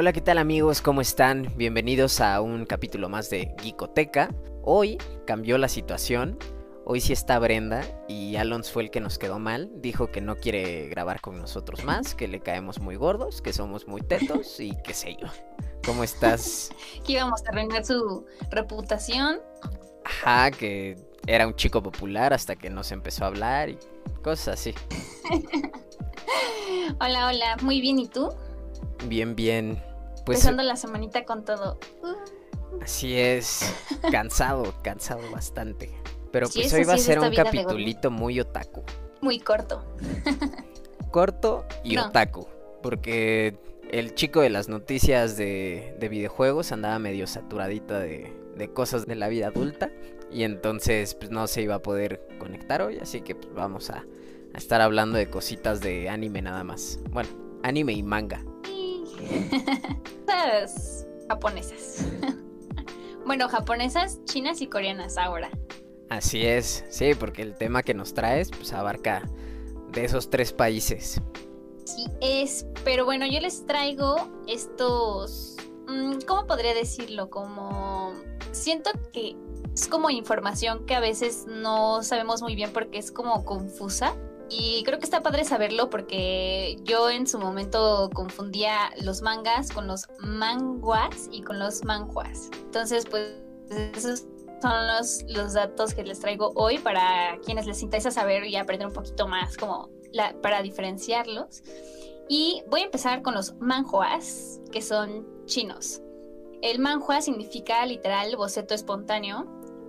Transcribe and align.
Hola, 0.00 0.14
¿qué 0.14 0.22
tal 0.22 0.38
amigos? 0.38 0.80
¿Cómo 0.80 1.02
están? 1.02 1.52
Bienvenidos 1.58 2.22
a 2.22 2.40
un 2.40 2.64
capítulo 2.64 3.10
más 3.10 3.28
de 3.28 3.54
Geekoteca. 3.60 4.34
Hoy 4.62 4.96
cambió 5.26 5.58
la 5.58 5.68
situación. 5.68 6.38
Hoy 6.86 7.02
sí 7.02 7.12
está 7.12 7.38
Brenda 7.38 7.84
y 8.08 8.36
Alons 8.36 8.70
fue 8.70 8.84
el 8.84 8.90
que 8.90 9.00
nos 9.00 9.18
quedó 9.18 9.38
mal. 9.38 9.70
Dijo 9.74 10.10
que 10.10 10.22
no 10.22 10.36
quiere 10.36 10.88
grabar 10.88 11.20
con 11.20 11.36
nosotros 11.36 11.84
más, 11.84 12.14
que 12.14 12.28
le 12.28 12.40
caemos 12.40 12.80
muy 12.80 12.96
gordos, 12.96 13.42
que 13.42 13.52
somos 13.52 13.86
muy 13.88 14.00
tetos 14.00 14.58
y 14.58 14.74
qué 14.84 14.94
sé 14.94 15.18
yo. 15.20 15.28
¿Cómo 15.84 16.02
estás? 16.02 16.70
que 17.04 17.12
íbamos 17.12 17.44
a 17.44 17.50
arruinar 17.50 17.84
su 17.84 18.24
reputación. 18.50 19.42
Ajá, 20.06 20.50
que 20.50 20.96
era 21.26 21.46
un 21.46 21.54
chico 21.56 21.82
popular 21.82 22.32
hasta 22.32 22.56
que 22.56 22.70
nos 22.70 22.90
empezó 22.90 23.24
a 23.24 23.26
hablar 23.26 23.68
y 23.68 23.78
cosas 24.22 24.60
así. 24.60 24.74
hola, 27.00 27.26
hola, 27.26 27.58
muy 27.60 27.82
bien, 27.82 27.98
¿y 27.98 28.08
tú? 28.08 28.30
Bien, 29.06 29.36
bien. 29.36 29.89
Pues, 30.24 30.38
Empezando 30.38 30.62
la 30.62 30.76
semanita 30.76 31.24
con 31.24 31.44
todo. 31.44 31.78
Así 32.82 33.16
es, 33.18 33.74
cansado, 34.10 34.74
cansado 34.82 35.30
bastante. 35.30 35.90
Pero 36.32 36.48
pues 36.48 36.72
hoy 36.72 36.84
va 36.84 36.94
a 36.94 36.98
ser 36.98 37.18
un 37.18 37.34
capitulito 37.34 38.10
muy 38.10 38.38
otaku. 38.40 38.82
Muy 39.20 39.40
corto. 39.40 39.84
corto 41.10 41.66
y 41.82 41.96
otaku. 41.96 42.46
Porque 42.82 43.58
el 43.90 44.14
chico 44.14 44.40
de 44.40 44.50
las 44.50 44.68
noticias 44.68 45.36
de, 45.36 45.96
videojuegos 46.10 46.72
andaba 46.72 46.98
medio 46.98 47.26
saturadita 47.26 47.98
de, 47.98 48.32
cosas 48.72 49.06
de 49.06 49.16
la 49.16 49.28
vida 49.28 49.48
adulta. 49.48 49.90
Y 50.30 50.44
entonces 50.44 51.14
pues 51.16 51.30
no 51.30 51.48
se 51.48 51.62
iba 51.62 51.74
a 51.76 51.82
poder 51.82 52.26
conectar 52.38 52.82
hoy. 52.82 52.98
Así 52.98 53.20
que 53.20 53.34
pues, 53.34 53.52
vamos 53.52 53.90
a, 53.90 54.04
a 54.54 54.58
estar 54.58 54.80
hablando 54.80 55.18
de 55.18 55.28
cositas 55.28 55.80
de 55.80 56.08
anime 56.08 56.42
nada 56.42 56.62
más. 56.62 57.00
Bueno, 57.10 57.28
anime 57.62 57.92
y 57.92 58.02
manga. 58.02 58.44
Japonesas. 61.28 62.04
bueno, 63.26 63.48
japonesas, 63.48 64.24
chinas 64.24 64.60
y 64.60 64.66
coreanas 64.66 65.16
ahora. 65.16 65.50
Así 66.08 66.44
es, 66.44 66.84
sí, 66.90 67.14
porque 67.14 67.42
el 67.42 67.56
tema 67.56 67.82
que 67.82 67.94
nos 67.94 68.14
traes 68.14 68.50
pues 68.50 68.72
abarca 68.72 69.28
de 69.92 70.04
esos 70.04 70.28
tres 70.28 70.52
países. 70.52 71.20
Sí 71.84 72.06
es, 72.20 72.66
pero 72.84 73.04
bueno, 73.04 73.26
yo 73.26 73.40
les 73.40 73.64
traigo 73.66 74.16
estos, 74.46 75.56
mm, 75.88 76.20
¿cómo 76.26 76.46
podría 76.46 76.74
decirlo? 76.74 77.30
Como 77.30 78.12
siento 78.52 78.90
que 79.12 79.36
es 79.74 79.86
como 79.86 80.10
información 80.10 80.84
que 80.84 80.94
a 80.94 81.00
veces 81.00 81.46
no 81.46 82.02
sabemos 82.02 82.42
muy 82.42 82.54
bien 82.54 82.72
porque 82.72 82.98
es 82.98 83.12
como 83.12 83.44
confusa. 83.44 84.16
Y 84.50 84.82
creo 84.82 84.98
que 84.98 85.04
está 85.04 85.22
padre 85.22 85.44
saberlo 85.44 85.90
porque 85.90 86.76
yo 86.82 87.08
en 87.08 87.28
su 87.28 87.38
momento 87.38 88.10
confundía 88.12 88.90
los 89.00 89.22
mangas 89.22 89.70
con 89.70 89.86
los 89.86 90.08
manguas 90.18 91.28
y 91.30 91.42
con 91.42 91.60
los 91.60 91.84
manjuas. 91.84 92.50
Entonces, 92.64 93.06
pues 93.08 93.32
esos 93.70 94.26
son 94.60 94.86
los, 94.88 95.22
los 95.28 95.52
datos 95.52 95.94
que 95.94 96.02
les 96.02 96.18
traigo 96.18 96.52
hoy 96.56 96.78
para 96.78 97.38
quienes 97.44 97.66
les 97.66 97.80
interesa 97.80 98.10
saber 98.10 98.44
y 98.44 98.56
aprender 98.56 98.88
un 98.88 98.92
poquito 98.92 99.28
más 99.28 99.56
como 99.56 99.88
para 100.42 100.62
diferenciarlos. 100.62 101.62
Y 102.28 102.62
voy 102.68 102.82
a 102.82 102.84
empezar 102.84 103.22
con 103.22 103.34
los 103.34 103.54
manjuas, 103.60 104.60
que 104.72 104.82
son 104.82 105.26
chinos. 105.46 106.00
El 106.62 106.78
manhua 106.78 107.22
significa 107.22 107.84
literal 107.86 108.36
boceto 108.36 108.74
espontáneo 108.74 109.46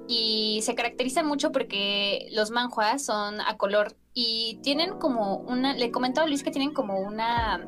y 0.08 0.60
se 0.64 0.76
caracterizan 0.76 1.26
mucho 1.26 1.52
porque 1.52 2.28
los 2.32 2.52
manjuas 2.52 3.04
son 3.04 3.42
a 3.42 3.58
color 3.58 3.96
y 4.14 4.60
tienen 4.64 4.98
como 5.00 5.38
una, 5.38 5.74
le 5.74 5.92
comentaba 5.92 6.26
a 6.26 6.30
Luis 6.30 6.44
que 6.44 6.52
tienen 6.52 6.74
como 6.74 7.00
una 7.00 7.66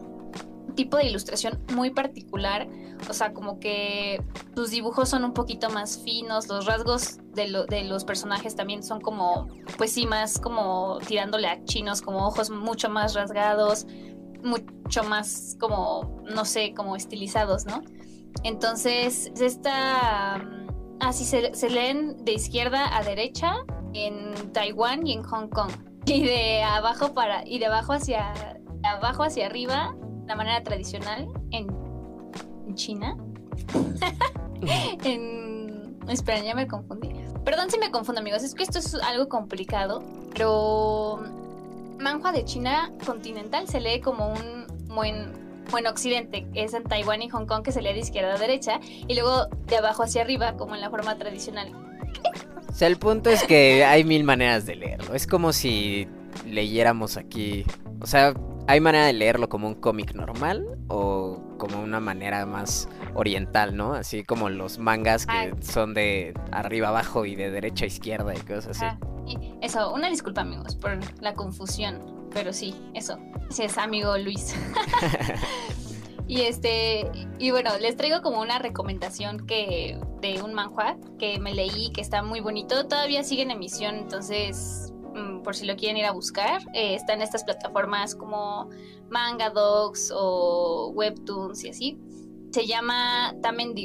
tipo 0.76 0.98
de 0.98 1.06
ilustración 1.06 1.64
muy 1.74 1.92
particular, 1.92 2.68
o 3.10 3.14
sea, 3.14 3.34
como 3.34 3.60
que 3.60 4.24
sus 4.56 4.72
dibujos 4.72 5.10
son 5.10 5.24
un 5.24 5.34
poquito 5.34 5.70
más 5.70 6.00
finos, 6.00 6.48
los 6.48 6.66
rasgos 6.66 7.20
de, 7.34 7.66
de 7.70 7.84
los 7.84 8.04
personajes 8.06 8.56
también 8.56 8.84
son 8.84 9.00
como, 9.00 9.48
pues 9.78 9.92
sí, 9.92 10.08
más 10.08 10.40
como 10.40 11.00
tirándole 11.08 11.48
a 11.48 11.64
chinos, 11.66 12.02
como 12.02 12.26
ojos 12.26 12.50
mucho 12.50 12.90
más 12.90 13.14
rasgados, 13.14 13.86
mucho 14.44 15.04
más 15.04 15.56
como, 15.60 16.22
no 16.24 16.44
sé, 16.44 16.74
como 16.74 16.96
estilizados, 16.96 17.66
¿no? 17.66 17.82
Entonces, 18.44 19.32
esta... 19.40 20.42
Así 21.00 21.26
se, 21.26 21.54
se 21.54 21.70
leen 21.70 22.24
de 22.24 22.34
izquierda 22.34 22.96
a 22.96 23.04
derecha 23.04 23.58
en 23.94 24.54
Taiwán 24.54 25.06
y 25.06 25.14
en 25.14 25.24
Hong 25.24 25.50
Kong 25.50 25.72
y 26.06 26.24
de 26.24 26.64
abajo 26.64 27.14
para 27.14 27.48
y 27.48 27.60
de 27.60 27.68
abajo 27.68 27.94
hacia 27.94 28.34
abajo 28.84 29.24
hacia 29.24 29.46
arriba 29.46 29.96
la 30.28 30.36
manera 30.36 30.64
tradicional 30.64 31.28
en, 31.52 31.84
China 32.76 33.16
en 35.04 35.96
espera 36.10 36.40
ya 36.40 36.56
me 36.56 36.68
confundí 36.68 37.12
perdón 37.46 37.70
si 37.70 37.78
me 37.78 37.92
confundo 37.92 38.20
amigos 38.20 38.42
es 38.42 38.56
que 38.56 38.64
esto 38.64 38.80
es 38.80 38.96
algo 38.96 39.30
complicado 39.30 40.02
pero 40.34 41.20
manhua 42.00 42.32
de 42.32 42.46
China 42.46 42.92
continental 43.06 43.68
se 43.68 43.80
lee 43.80 44.02
como 44.02 44.30
un 44.30 44.66
buen 44.88 45.44
bueno, 45.72 45.90
occidente, 45.90 46.46
es 46.54 46.74
en 46.74 46.84
Taiwán 46.84 47.22
y 47.22 47.30
Hong 47.30 47.46
Kong 47.46 47.64
que 47.64 47.72
se 47.72 47.82
lee 47.82 47.94
de 47.94 48.00
izquierda 48.00 48.36
a 48.36 48.38
derecha, 48.38 48.80
y 48.84 49.16
luego 49.16 49.48
de 49.66 49.78
abajo 49.78 50.04
hacia 50.04 50.22
arriba, 50.22 50.54
como 50.56 50.76
en 50.76 50.82
la 50.82 50.90
forma 50.90 51.18
tradicional. 51.18 51.72
O 52.74 52.76
sea, 52.76 52.88
el 52.88 52.98
punto 52.98 53.30
es 53.30 53.44
que 53.44 53.86
hay 53.86 54.04
mil 54.04 54.24
maneras 54.24 54.66
de 54.66 54.76
leerlo. 54.76 55.14
Es 55.14 55.28
como 55.28 55.54
si 55.54 56.08
leyéramos 56.50 57.18
aquí. 57.18 57.66
O 58.02 58.08
sea, 58.08 58.34
hay 58.66 58.80
manera 58.80 59.06
de 59.06 59.14
leerlo 59.14 59.48
como 59.48 59.68
un 59.68 59.76
cómic 59.76 60.16
normal 60.16 60.66
o 60.88 61.56
como 61.60 61.84
una 61.84 62.00
manera 62.00 62.48
más 62.48 62.90
oriental, 63.14 63.78
¿no? 63.78 63.94
Así 63.94 64.24
como 64.24 64.50
los 64.50 64.80
mangas 64.80 65.28
que 65.28 65.54
son 65.62 65.94
de 65.94 66.34
arriba 66.52 66.88
abajo 66.88 67.26
y 67.28 67.36
de 67.36 67.52
derecha 67.52 67.86
a 67.86 67.90
izquierda 67.90 68.34
y 68.34 68.40
cosas 68.40 68.82
así. 68.82 69.38
eso, 69.62 69.94
una 69.94 70.10
disculpa 70.10 70.42
amigos 70.42 70.76
por 70.76 70.98
la 71.22 71.36
confusión, 71.36 72.28
pero 72.34 72.54
sí, 72.54 72.74
eso. 72.96 73.20
Sí 73.52 73.62
es 73.62 73.78
amigo 73.78 74.18
Luis. 74.18 74.56
Y 76.34 76.42
este, 76.42 77.12
y 77.38 77.52
bueno, 77.52 77.70
les 77.80 77.96
traigo 77.96 78.24
como 78.24 78.42
una 78.42 78.58
recomendación 78.58 79.46
que 79.46 80.00
de 80.20 80.42
un 80.42 80.56
manhua 80.56 80.98
que 81.20 81.38
me 81.38 81.54
leí, 81.54 81.92
que 81.92 82.02
está 82.02 82.24
muy 82.24 82.40
bonito. 82.40 82.88
Todavía 82.88 83.24
sigue 83.24 83.44
en 83.44 83.52
emisión, 83.52 83.98
entonces 83.98 84.92
mm, 85.14 85.44
por 85.44 85.56
si 85.56 85.68
lo 85.68 85.76
quieren 85.76 85.98
ir 85.98 86.06
a 86.06 86.12
buscar, 86.12 86.64
eh, 86.74 86.96
está 86.96 87.14
en 87.14 87.22
estas 87.22 87.44
plataformas 87.44 88.16
como 88.16 88.68
Manga 89.12 89.52
Dogs 89.52 90.12
o 90.12 90.92
Webtoons 90.96 91.66
y 91.66 91.70
así. 91.70 92.00
Se 92.50 92.66
llama 92.66 93.36
Tamen, 93.44 93.76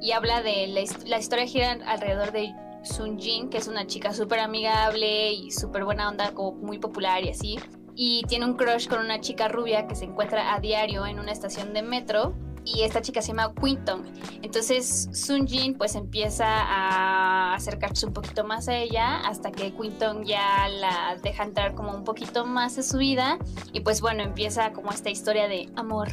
y 0.00 0.10
habla 0.12 0.40
de 0.40 0.68
la, 0.68 0.80
la 1.04 1.18
historia 1.18 1.44
gira 1.44 1.72
alrededor 1.84 2.32
de 2.32 2.54
Sun 2.82 3.18
Jin, 3.18 3.50
que 3.50 3.58
es 3.58 3.68
una 3.68 3.86
chica 3.86 4.14
súper 4.14 4.38
amigable 4.38 5.34
y 5.34 5.50
súper 5.50 5.84
buena 5.84 6.08
onda, 6.08 6.32
como 6.32 6.52
muy 6.52 6.78
popular 6.78 7.22
y 7.24 7.28
así 7.28 7.58
y 8.00 8.22
tiene 8.28 8.46
un 8.46 8.54
crush 8.54 8.86
con 8.86 9.00
una 9.00 9.20
chica 9.20 9.48
rubia 9.48 9.88
que 9.88 9.96
se 9.96 10.04
encuentra 10.04 10.54
a 10.54 10.60
diario 10.60 11.04
en 11.04 11.18
una 11.18 11.32
estación 11.32 11.74
de 11.74 11.82
metro 11.82 12.32
y 12.64 12.82
esta 12.82 13.02
chica 13.02 13.20
se 13.20 13.28
llama 13.28 13.52
Quinton. 13.60 14.04
Entonces 14.40 15.08
Sun 15.12 15.48
Jin 15.48 15.76
pues 15.76 15.96
empieza 15.96 16.46
a 16.46 17.54
acercarse 17.54 18.06
un 18.06 18.12
poquito 18.12 18.44
más 18.44 18.68
a 18.68 18.76
ella 18.76 19.18
hasta 19.26 19.50
que 19.50 19.72
Quinton 19.72 20.24
ya 20.24 20.68
la 20.68 21.16
deja 21.20 21.42
entrar 21.42 21.74
como 21.74 21.92
un 21.92 22.04
poquito 22.04 22.46
más 22.46 22.78
a 22.78 22.84
su 22.84 22.98
vida 22.98 23.36
y 23.72 23.80
pues 23.80 24.00
bueno 24.00 24.22
empieza 24.22 24.72
como 24.72 24.90
esta 24.90 25.10
historia 25.10 25.48
de 25.48 25.68
amor. 25.74 26.08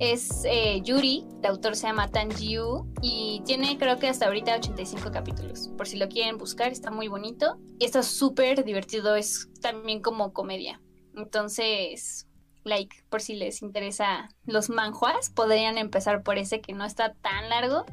Es 0.00 0.44
eh, 0.44 0.80
Yuri, 0.82 1.24
el 1.40 1.50
autor 1.50 1.76
se 1.76 1.86
llama 1.86 2.08
Tan 2.08 2.32
Jiu 2.32 2.84
y 3.00 3.42
tiene 3.46 3.78
creo 3.78 4.00
que 4.00 4.08
hasta 4.08 4.26
ahorita 4.26 4.56
85 4.56 5.12
capítulos. 5.12 5.70
Por 5.76 5.86
si 5.86 5.98
lo 5.98 6.08
quieren 6.08 6.36
buscar, 6.36 6.72
está 6.72 6.90
muy 6.90 7.06
bonito. 7.06 7.58
Y 7.78 7.84
está 7.84 8.02
súper 8.02 8.64
divertido, 8.64 9.14
es 9.14 9.48
también 9.60 10.00
como 10.00 10.32
comedia. 10.32 10.80
Entonces, 11.18 12.28
like, 12.62 13.02
por 13.08 13.20
si 13.20 13.34
les 13.34 13.60
interesa 13.60 14.28
los 14.46 14.70
manjuas, 14.70 15.30
podrían 15.30 15.76
empezar 15.76 16.22
por 16.22 16.38
ese 16.38 16.60
que 16.60 16.72
no 16.72 16.84
está 16.84 17.12
tan 17.14 17.48
largo 17.48 17.84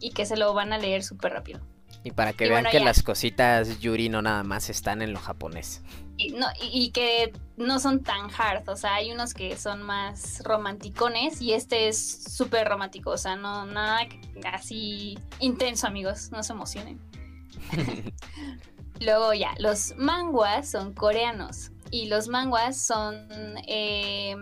y 0.00 0.10
que 0.10 0.26
se 0.26 0.36
lo 0.36 0.52
van 0.52 0.72
a 0.72 0.78
leer 0.78 1.04
súper 1.04 1.32
rápido. 1.32 1.60
Y 2.02 2.10
para 2.10 2.32
que 2.32 2.48
vean 2.48 2.64
que 2.70 2.80
las 2.80 3.02
cositas 3.02 3.78
Yuri 3.78 4.08
no 4.08 4.20
nada 4.20 4.42
más 4.42 4.68
están 4.68 5.00
en 5.02 5.12
lo 5.12 5.20
japonés. 5.20 5.82
Y, 6.16 6.32
no, 6.32 6.46
y, 6.60 6.90
que 6.90 7.32
no 7.56 7.78
son 7.78 8.02
tan 8.02 8.30
hard, 8.36 8.68
o 8.68 8.76
sea, 8.76 8.94
hay 8.94 9.12
unos 9.12 9.32
que 9.32 9.56
son 9.56 9.82
más 9.82 10.42
romanticones 10.44 11.40
y 11.40 11.52
este 11.52 11.88
es 11.88 12.24
súper 12.24 12.68
romántico, 12.68 13.10
o 13.10 13.16
sea, 13.16 13.36
no 13.36 13.64
nada 13.64 14.00
así 14.52 15.18
intenso, 15.38 15.86
amigos, 15.86 16.30
no 16.30 16.42
se 16.42 16.52
emocionen. 16.52 17.00
Luego 19.00 19.32
ya, 19.32 19.54
los 19.58 19.94
manguas 19.96 20.70
son 20.70 20.92
coreanos 20.92 21.70
y 21.90 22.06
los 22.06 22.28
manguas 22.28 22.80
son, 22.80 23.28
eh, 23.66 24.36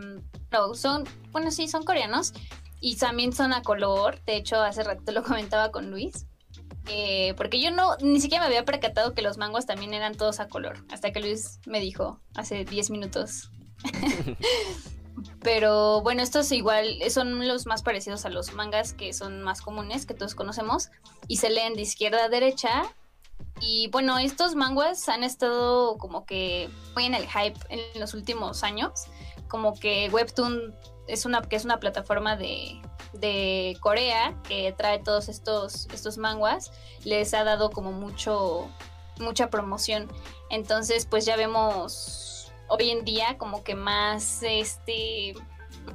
no, 0.51 0.75
son, 0.75 1.05
bueno, 1.31 1.51
sí, 1.51 1.69
son 1.69 1.85
coreanos 1.85 2.33
y 2.81 2.97
también 2.97 3.33
son 3.33 3.53
a 3.53 3.63
color. 3.63 4.23
De 4.25 4.37
hecho, 4.37 4.61
hace 4.61 4.83
rato 4.83 5.13
lo 5.13 5.23
comentaba 5.25 5.71
con 5.71 5.91
Luis. 5.91 6.27
Eh, 6.91 7.35
porque 7.37 7.61
yo 7.61 7.71
no, 7.71 7.97
ni 8.01 8.19
siquiera 8.19 8.43
me 8.43 8.47
había 8.47 8.65
percatado 8.65 9.15
que 9.15 9.21
los 9.21 9.37
manguas 9.37 9.67
también 9.67 9.93
eran 9.93 10.15
todos 10.15 10.41
a 10.41 10.49
color. 10.49 10.85
Hasta 10.91 11.13
que 11.13 11.21
Luis 11.21 11.61
me 11.67 11.81
dijo 11.81 12.21
hace 12.35 12.65
10 12.65 12.91
minutos. 12.91 13.51
Pero 15.43 16.01
bueno, 16.03 16.23
estos 16.23 16.51
igual 16.53 16.99
son 17.11 17.47
los 17.47 17.67
más 17.67 17.83
parecidos 17.83 18.25
a 18.25 18.31
los 18.31 18.55
mangas 18.55 18.93
que 18.93 19.13
son 19.13 19.43
más 19.43 19.61
comunes, 19.61 20.07
que 20.07 20.15
todos 20.15 20.35
conocemos, 20.35 20.91
y 21.27 21.39
se 21.39 21.51
leen 21.51 21.75
de 21.75 21.83
izquierda 21.83 22.25
a 22.25 22.29
derecha. 22.29 22.85
Y 23.61 23.89
bueno, 23.89 24.19
estos 24.19 24.55
manguas 24.55 25.09
han 25.09 25.25
estado 25.25 25.99
como 25.99 26.25
que 26.25 26.71
muy 26.95 27.07
en 27.07 27.15
el 27.15 27.27
hype 27.27 27.59
en 27.69 27.81
los 28.01 28.15
últimos 28.15 28.63
años. 28.63 29.07
Como 29.49 29.75
que 29.75 30.11
Webtoon 30.11 30.75
es 31.07 31.25
una, 31.25 31.43
que 31.43 31.57
es 31.57 31.65
una 31.65 31.81
plataforma 31.81 32.37
de, 32.37 32.81
de 33.15 33.77
Corea 33.81 34.35
que 34.47 34.73
trae 34.77 34.99
todos 34.99 35.29
estos, 35.29 35.87
estos 35.93 36.19
manguas, 36.19 36.71
les 37.05 37.35
ha 37.35 37.45
dado 37.45 37.71
como 37.71 37.93
mucho, 37.93 38.69
mucha 39.19 39.51
promoción. 39.51 40.09
Entonces, 40.51 41.07
pues 41.07 41.25
ya 41.25 41.37
vemos 41.37 42.53
hoy 42.69 42.91
en 42.91 43.05
día 43.05 43.39
como 43.39 43.65
que 43.65 43.75
más, 43.75 44.43
este, 44.43 45.35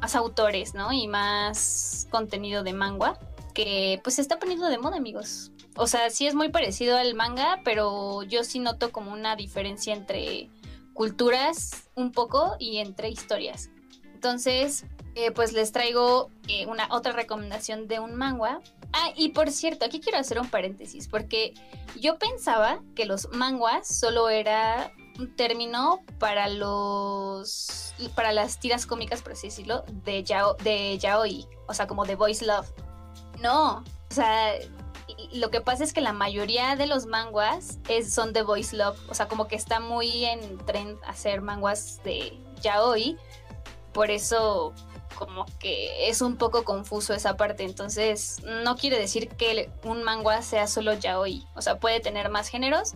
más 0.01 0.15
autores, 0.15 0.73
¿no? 0.73 0.91
Y 0.91 1.07
más 1.07 2.07
contenido 2.09 2.63
de 2.63 2.73
manga 2.73 3.17
que 3.53 4.01
pues 4.03 4.15
se 4.15 4.21
está 4.21 4.39
poniendo 4.39 4.67
de 4.67 4.79
moda, 4.79 4.97
amigos. 4.97 5.52
O 5.75 5.87
sea, 5.87 6.09
sí 6.09 6.27
es 6.27 6.35
muy 6.35 6.49
parecido 6.49 6.97
al 6.97 7.15
manga, 7.15 7.61
pero 7.63 8.23
yo 8.23 8.43
sí 8.43 8.59
noto 8.59 8.91
como 8.91 9.11
una 9.11 9.35
diferencia 9.35 9.93
entre 9.93 10.49
culturas 10.93 11.89
un 11.95 12.11
poco 12.11 12.55
y 12.59 12.77
entre 12.77 13.09
historias. 13.09 13.69
Entonces, 14.13 14.85
eh, 15.15 15.31
pues 15.31 15.53
les 15.53 15.71
traigo 15.71 16.31
eh, 16.47 16.65
una 16.65 16.87
otra 16.91 17.11
recomendación 17.11 17.87
de 17.87 17.99
un 17.99 18.15
manga. 18.15 18.61
Ah, 18.93 19.11
y 19.15 19.29
por 19.29 19.51
cierto, 19.51 19.85
aquí 19.85 19.99
quiero 19.99 20.19
hacer 20.19 20.39
un 20.39 20.49
paréntesis, 20.49 21.07
porque 21.07 21.53
yo 21.99 22.17
pensaba 22.17 22.81
que 22.95 23.05
los 23.05 23.29
manguas 23.31 23.87
solo 23.87 24.29
era 24.29 24.91
un 25.19 25.35
término 25.35 25.99
para 26.19 26.47
los 26.47 27.93
para 28.15 28.31
las 28.31 28.59
tiras 28.59 28.85
cómicas, 28.85 29.21
por 29.21 29.33
así 29.33 29.47
decirlo, 29.47 29.83
de, 30.03 30.23
yao, 30.23 30.55
de 30.63 30.97
yaoi, 30.97 31.47
o 31.67 31.73
sea, 31.73 31.87
como 31.87 32.05
de 32.05 32.15
voice 32.15 32.45
love. 32.45 32.71
No, 33.39 33.77
o 33.77 34.13
sea, 34.13 34.53
lo 35.33 35.49
que 35.49 35.61
pasa 35.61 35.83
es 35.83 35.93
que 35.93 36.01
la 36.01 36.13
mayoría 36.13 36.75
de 36.75 36.85
los 36.85 37.05
manguas 37.05 37.79
son 38.07 38.33
de 38.33 38.43
voice 38.43 38.75
love, 38.75 38.99
o 39.09 39.13
sea, 39.13 39.27
como 39.27 39.47
que 39.47 39.55
está 39.55 39.79
muy 39.79 40.25
en 40.25 40.57
trend 40.65 40.99
hacer 41.05 41.41
manguas 41.41 42.01
de 42.03 42.37
yaoi, 42.61 43.17
por 43.93 44.11
eso 44.11 44.73
como 45.15 45.45
que 45.59 46.09
es 46.09 46.21
un 46.21 46.37
poco 46.37 46.63
confuso 46.63 47.13
esa 47.13 47.37
parte. 47.37 47.63
Entonces, 47.63 48.41
no 48.63 48.75
quiere 48.75 48.99
decir 48.99 49.29
que 49.29 49.71
un 49.83 50.03
manga 50.03 50.41
sea 50.41 50.67
solo 50.67 50.93
yaoi. 50.93 51.45
O 51.55 51.61
sea, 51.61 51.79
puede 51.79 51.99
tener 51.99 52.29
más 52.29 52.49
géneros, 52.49 52.93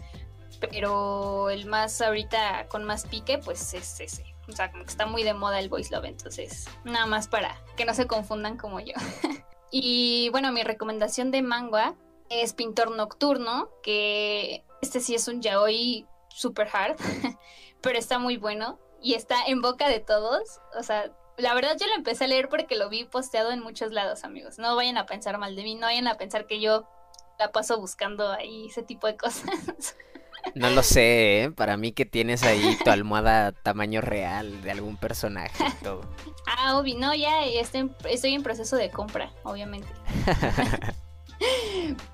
pero 0.59 1.49
el 1.49 1.65
más 1.65 2.01
ahorita 2.01 2.67
con 2.67 2.83
más 2.83 3.05
pique, 3.05 3.37
pues 3.37 3.73
es 3.73 3.99
ese. 3.99 4.35
O 4.47 4.51
sea, 4.51 4.71
como 4.71 4.83
que 4.83 4.91
está 4.91 5.05
muy 5.05 5.23
de 5.23 5.33
moda 5.33 5.59
el 5.59 5.69
voice 5.69 5.93
love. 5.93 6.05
Entonces, 6.05 6.67
nada 6.83 7.05
más 7.05 7.27
para 7.27 7.61
que 7.75 7.85
no 7.85 7.93
se 7.93 8.07
confundan 8.07 8.57
como 8.57 8.79
yo. 8.79 8.93
y 9.71 10.29
bueno, 10.29 10.51
mi 10.51 10.63
recomendación 10.63 11.31
de 11.31 11.41
manga 11.41 11.95
es 12.29 12.53
Pintor 12.53 12.95
Nocturno, 12.95 13.69
que 13.83 14.63
este 14.81 14.99
sí 14.99 15.15
es 15.15 15.27
un 15.27 15.41
yaoi 15.41 16.05
super 16.29 16.67
hard, 16.71 16.97
pero 17.81 17.97
está 17.97 18.19
muy 18.19 18.37
bueno 18.37 18.79
y 19.01 19.13
está 19.13 19.45
en 19.45 19.61
boca 19.61 19.89
de 19.89 19.99
todos. 19.99 20.59
O 20.77 20.83
sea, 20.83 21.11
la 21.37 21.53
verdad 21.53 21.77
yo 21.79 21.87
lo 21.87 21.93
empecé 21.93 22.25
a 22.25 22.27
leer 22.27 22.49
porque 22.49 22.75
lo 22.75 22.89
vi 22.89 23.05
posteado 23.05 23.51
en 23.51 23.61
muchos 23.61 23.91
lados, 23.91 24.23
amigos. 24.23 24.57
No 24.57 24.75
vayan 24.75 24.97
a 24.97 25.05
pensar 25.05 25.37
mal 25.37 25.55
de 25.55 25.63
mí, 25.63 25.75
no 25.75 25.87
vayan 25.87 26.07
a 26.07 26.15
pensar 26.15 26.47
que 26.47 26.59
yo 26.59 26.87
la 27.39 27.51
paso 27.51 27.79
buscando 27.79 28.31
ahí 28.31 28.67
ese 28.67 28.83
tipo 28.83 29.07
de 29.07 29.17
cosas. 29.17 29.95
No 30.55 30.69
lo 30.69 30.81
sé, 30.81 31.43
¿eh? 31.43 31.51
para 31.51 31.75
mí 31.75 31.91
que 31.91 32.05
tienes 32.05 32.43
ahí 32.43 32.77
tu 32.83 32.89
almohada 32.89 33.51
tamaño 33.51 33.99
real 33.99 34.61
de 34.61 34.71
algún 34.71 34.95
personaje 34.95 35.65
y 35.67 35.83
todo. 35.83 36.01
Ah, 36.47 36.77
obvio, 36.77 36.95
no, 36.97 37.13
ya 37.13 37.43
estoy, 37.43 37.91
estoy 38.09 38.33
en 38.33 38.43
proceso 38.43 38.77
de 38.77 38.89
compra, 38.89 39.33
obviamente. 39.43 39.89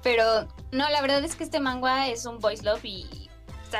Pero 0.03 0.47
no, 0.71 0.89
la 0.89 1.01
verdad 1.01 1.23
es 1.23 1.35
que 1.35 1.43
este 1.43 1.59
manga 1.59 2.07
es 2.07 2.25
un 2.25 2.39
voice 2.39 2.63
love 2.63 2.83
y 2.83 3.29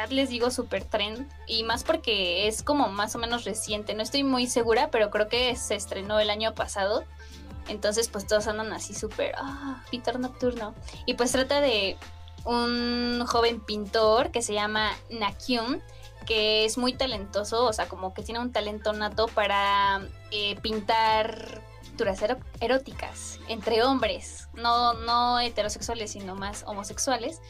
les 0.10 0.30
digo 0.30 0.50
super 0.50 0.84
trend 0.84 1.30
y 1.46 1.64
más 1.64 1.84
porque 1.84 2.48
es 2.48 2.64
como 2.64 2.90
más 2.90 3.16
o 3.16 3.20
menos 3.20 3.46
reciente. 3.46 3.94
No 3.94 4.02
estoy 4.02 4.24
muy 4.24 4.48
segura, 4.48 4.90
pero 4.90 5.10
creo 5.10 5.28
que 5.28 5.56
se 5.56 5.76
estrenó 5.76 6.20
el 6.20 6.30
año 6.30 6.56
pasado. 6.56 7.04
Entonces 7.68 8.10
pues 8.10 8.26
todos 8.28 8.48
andan 8.48 8.74
así 8.74 8.94
súper, 8.94 9.36
ah, 9.38 9.84
pintor 9.92 10.20
nocturno. 10.20 10.74
Y 11.06 11.14
pues 11.14 11.32
trata 11.32 11.62
de 11.62 11.98
un 12.44 13.24
joven 13.26 13.62
pintor 13.62 14.32
que 14.32 14.42
se 14.42 14.54
llama 14.54 14.92
Nakyun, 15.10 15.82
que 16.26 16.66
es 16.66 16.78
muy 16.78 16.94
talentoso, 16.94 17.66
o 17.66 17.74
sea, 17.74 17.88
como 17.88 18.14
que 18.14 18.24
tiene 18.24 18.40
un 18.40 18.52
talento 18.52 18.94
nato 18.94 19.28
para 19.28 20.02
eh, 20.32 20.58
pintar 20.62 21.62
eróticas 22.60 23.40
entre 23.48 23.84
hombres, 23.84 24.50
no, 24.54 24.94
no 24.94 25.40
heterosexuales, 25.40 26.12
sino 26.12 26.36
más 26.36 26.64
homosexuales. 26.68 27.42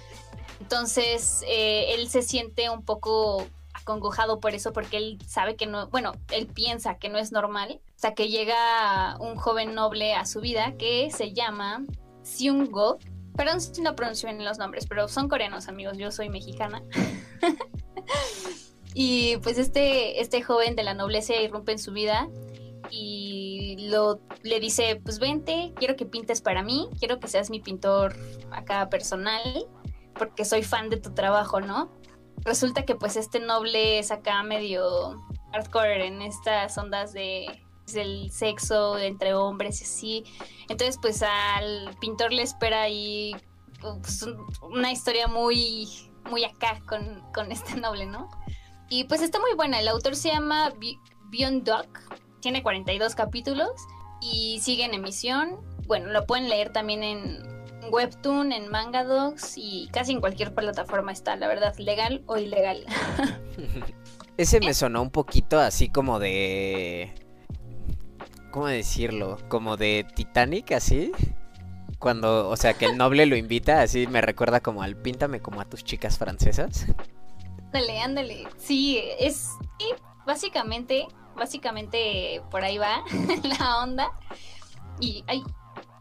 Entonces, 0.59 1.43
eh, 1.47 1.93
él 1.95 2.09
se 2.09 2.21
siente 2.21 2.69
un 2.69 2.83
poco 2.83 3.45
acongojado 3.73 4.39
por 4.39 4.53
eso, 4.53 4.71
porque 4.71 4.97
él 4.97 5.19
sabe 5.27 5.55
que 5.55 5.65
no, 5.65 5.87
bueno, 5.89 6.13
él 6.31 6.47
piensa 6.47 6.97
que 6.97 7.09
no 7.09 7.17
es 7.17 7.31
normal, 7.31 7.81
sea, 8.03 8.13
que 8.13 8.27
llega 8.27 9.15
un 9.19 9.37
joven 9.37 9.73
noble 9.73 10.13
a 10.13 10.25
su 10.25 10.41
vida 10.41 10.73
que 10.77 11.09
se 11.09 11.33
llama 11.33 11.85
Seung-go. 12.21 12.99
Perdón 13.35 13.61
si 13.61 13.81
no 13.81 13.95
pronuncio 13.95 14.29
bien 14.29 14.43
los 14.43 14.59
nombres, 14.59 14.85
pero 14.87 15.07
son 15.07 15.29
coreanos, 15.29 15.69
amigos, 15.69 15.97
yo 15.97 16.11
soy 16.11 16.29
mexicana. 16.29 16.83
y 18.93 19.37
pues 19.37 19.57
este, 19.57 20.21
este 20.21 20.43
joven 20.43 20.75
de 20.75 20.83
la 20.83 20.93
nobleza 20.93 21.33
irrumpe 21.35 21.71
en 21.71 21.79
su 21.79 21.93
vida 21.93 22.27
y 22.91 23.42
lo, 23.89 24.19
le 24.43 24.59
dice, 24.59 25.01
pues 25.03 25.19
vente, 25.19 25.73
quiero 25.75 25.95
que 25.95 26.05
pintes 26.05 26.41
para 26.41 26.63
mí, 26.63 26.89
quiero 26.99 27.19
que 27.19 27.27
seas 27.27 27.49
mi 27.49 27.59
pintor 27.59 28.15
acá 28.51 28.89
personal 28.89 29.67
porque 30.13 30.45
soy 30.45 30.63
fan 30.63 30.89
de 30.89 30.97
tu 30.97 31.13
trabajo, 31.13 31.61
¿no? 31.61 31.91
Resulta 32.43 32.85
que 32.85 32.95
pues 32.95 33.15
este 33.15 33.39
noble 33.39 33.99
es 33.99 34.11
acá 34.11 34.43
medio 34.43 35.21
hardcore 35.51 36.07
en 36.07 36.21
estas 36.21 36.77
ondas 36.77 37.13
de 37.13 37.45
del 37.91 38.31
sexo 38.31 38.97
entre 38.97 39.33
hombres 39.33 39.81
y 39.81 39.83
así. 39.83 40.23
Entonces 40.69 40.97
pues 41.01 41.21
al 41.21 41.95
pintor 41.99 42.31
le 42.31 42.43
espera 42.43 42.83
ahí 42.83 43.35
pues, 43.81 44.25
una 44.61 44.91
historia 44.91 45.27
muy, 45.27 45.89
muy 46.29 46.43
acá 46.45 46.81
con, 46.87 47.21
con, 47.33 47.51
este 47.51 47.75
noble, 47.75 48.05
¿no? 48.05 48.29
Y 48.89 49.05
pues 49.05 49.21
está 49.21 49.39
muy 49.39 49.53
buena. 49.55 49.79
El 49.79 49.87
autor 49.87 50.15
se 50.15 50.29
llama 50.29 50.71
Beyond 51.29 51.67
Duck, 51.67 52.02
tiene 52.43 52.61
42 52.61 53.15
capítulos 53.15 53.71
y 54.21 54.59
sigue 54.61 54.83
en 54.83 54.93
emisión. 54.93 55.57
Bueno, 55.87 56.09
lo 56.09 56.25
pueden 56.27 56.49
leer 56.49 56.71
también 56.71 57.01
en 57.01 57.41
Webtoon, 57.89 58.51
en 58.51 58.69
Mangadogs 58.69 59.53
y 59.57 59.87
casi 59.91 60.11
en 60.11 60.19
cualquier 60.19 60.53
plataforma 60.53 61.11
está, 61.11 61.35
la 61.37 61.47
verdad, 61.47 61.75
legal 61.77 62.21
o 62.27 62.37
ilegal. 62.37 62.85
Ese 64.37 64.59
me 64.59 64.73
sonó 64.73 65.01
un 65.01 65.09
poquito 65.09 65.59
así 65.59 65.89
como 65.89 66.19
de... 66.19 67.13
¿Cómo 68.51 68.67
decirlo? 68.67 69.39
Como 69.47 69.77
de 69.77 70.05
Titanic, 70.13 70.73
así. 70.73 71.11
Cuando, 71.97 72.49
o 72.49 72.57
sea, 72.57 72.73
que 72.73 72.85
el 72.85 72.97
noble 72.97 73.25
lo 73.25 73.37
invita, 73.37 73.81
así 73.81 74.05
me 74.05 74.21
recuerda 74.21 74.59
como 74.59 74.83
al 74.83 74.97
píntame 74.97 75.39
como 75.39 75.61
a 75.61 75.65
tus 75.65 75.83
chicas 75.83 76.17
francesas. 76.17 76.85
Ándale, 77.67 77.99
ándale. 78.01 78.47
Sí, 78.57 79.01
es... 79.17 79.49
básicamente, 80.25 81.07
básicamente 81.35 82.41
por 82.49 82.63
ahí 82.63 82.77
va 82.77 83.03
la 83.59 83.83
onda. 83.83 84.11
Y, 84.99 85.23
ay, 85.27 85.43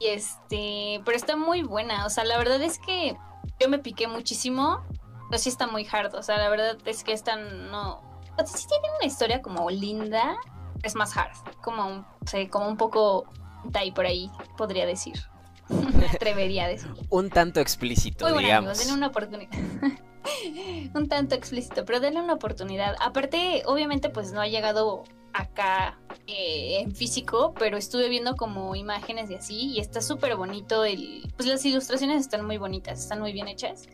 este, 0.01 1.01
pero 1.05 1.17
está 1.17 1.37
muy 1.37 1.63
buena. 1.63 2.07
O 2.07 2.11
sea, 2.11 2.25
la 2.25 2.39
verdad 2.39 2.61
es 2.63 2.79
que 2.79 3.17
yo 3.61 3.69
me 3.69 3.79
piqué 3.79 4.09
muchísimo. 4.09 4.83
Pero 5.31 5.43
sí 5.43 5.49
está 5.49 5.67
muy 5.67 5.87
hard. 5.91 6.15
O 6.15 6.23
sea, 6.23 6.37
la 6.37 6.49
verdad 6.51 6.77
es 6.85 7.05
que 7.05 7.13
esta 7.13 7.37
no. 7.37 8.03
O 8.39 8.47
sea, 8.47 8.47
sí 8.47 8.67
tiene 8.69 8.89
una 8.99 9.07
historia 9.07 9.41
como 9.41 9.71
linda. 9.71 10.37
Es 10.83 10.95
más 10.95 11.17
hard. 11.17 11.33
Como, 11.63 11.87
un, 11.87 12.07
como 12.51 12.69
un 12.69 12.77
poco. 12.77 13.27
ahí 13.75 13.93
por 13.93 14.07
ahí, 14.07 14.31
podría 14.57 14.85
decir. 14.85 15.15
me 15.69 16.07
atrevería 16.07 16.65
a 16.65 16.69
decir. 16.69 16.91
un 17.09 17.31
tanto 17.31 17.61
explícito, 17.61 18.29
muy 18.29 18.45
digamos. 18.45 18.79
denle 18.79 18.95
una 18.95 19.07
oportunidad. 19.07 19.51
un 20.95 21.09
tanto 21.09 21.35
explícito, 21.35 21.85
pero 21.85 22.01
denle 22.01 22.21
una 22.21 22.35
oportunidad. 22.35 22.97
Aparte, 23.01 23.63
obviamente, 23.67 24.11
pues 24.11 24.33
no 24.33 24.41
ha 24.41 24.49
llegado 24.49 25.05
acá 25.33 25.99
eh, 26.27 26.81
en 26.81 26.95
físico, 26.95 27.55
pero 27.59 27.77
estuve 27.77 28.09
viendo 28.09 28.37
como 28.37 28.75
imágenes 28.75 29.31
y 29.31 29.35
así, 29.35 29.73
y 29.73 29.81
está 29.81 30.01
súper 30.01 30.37
bonito. 30.37 30.85
El, 30.85 31.23
pues 31.37 31.49
las 31.49 31.65
ilustraciones 31.65 32.21
están 32.21 32.45
muy 32.45 32.59
bonitas, 32.59 33.01
están 33.01 33.21
muy 33.21 33.33
bien 33.33 33.49
hechas. 33.49 33.89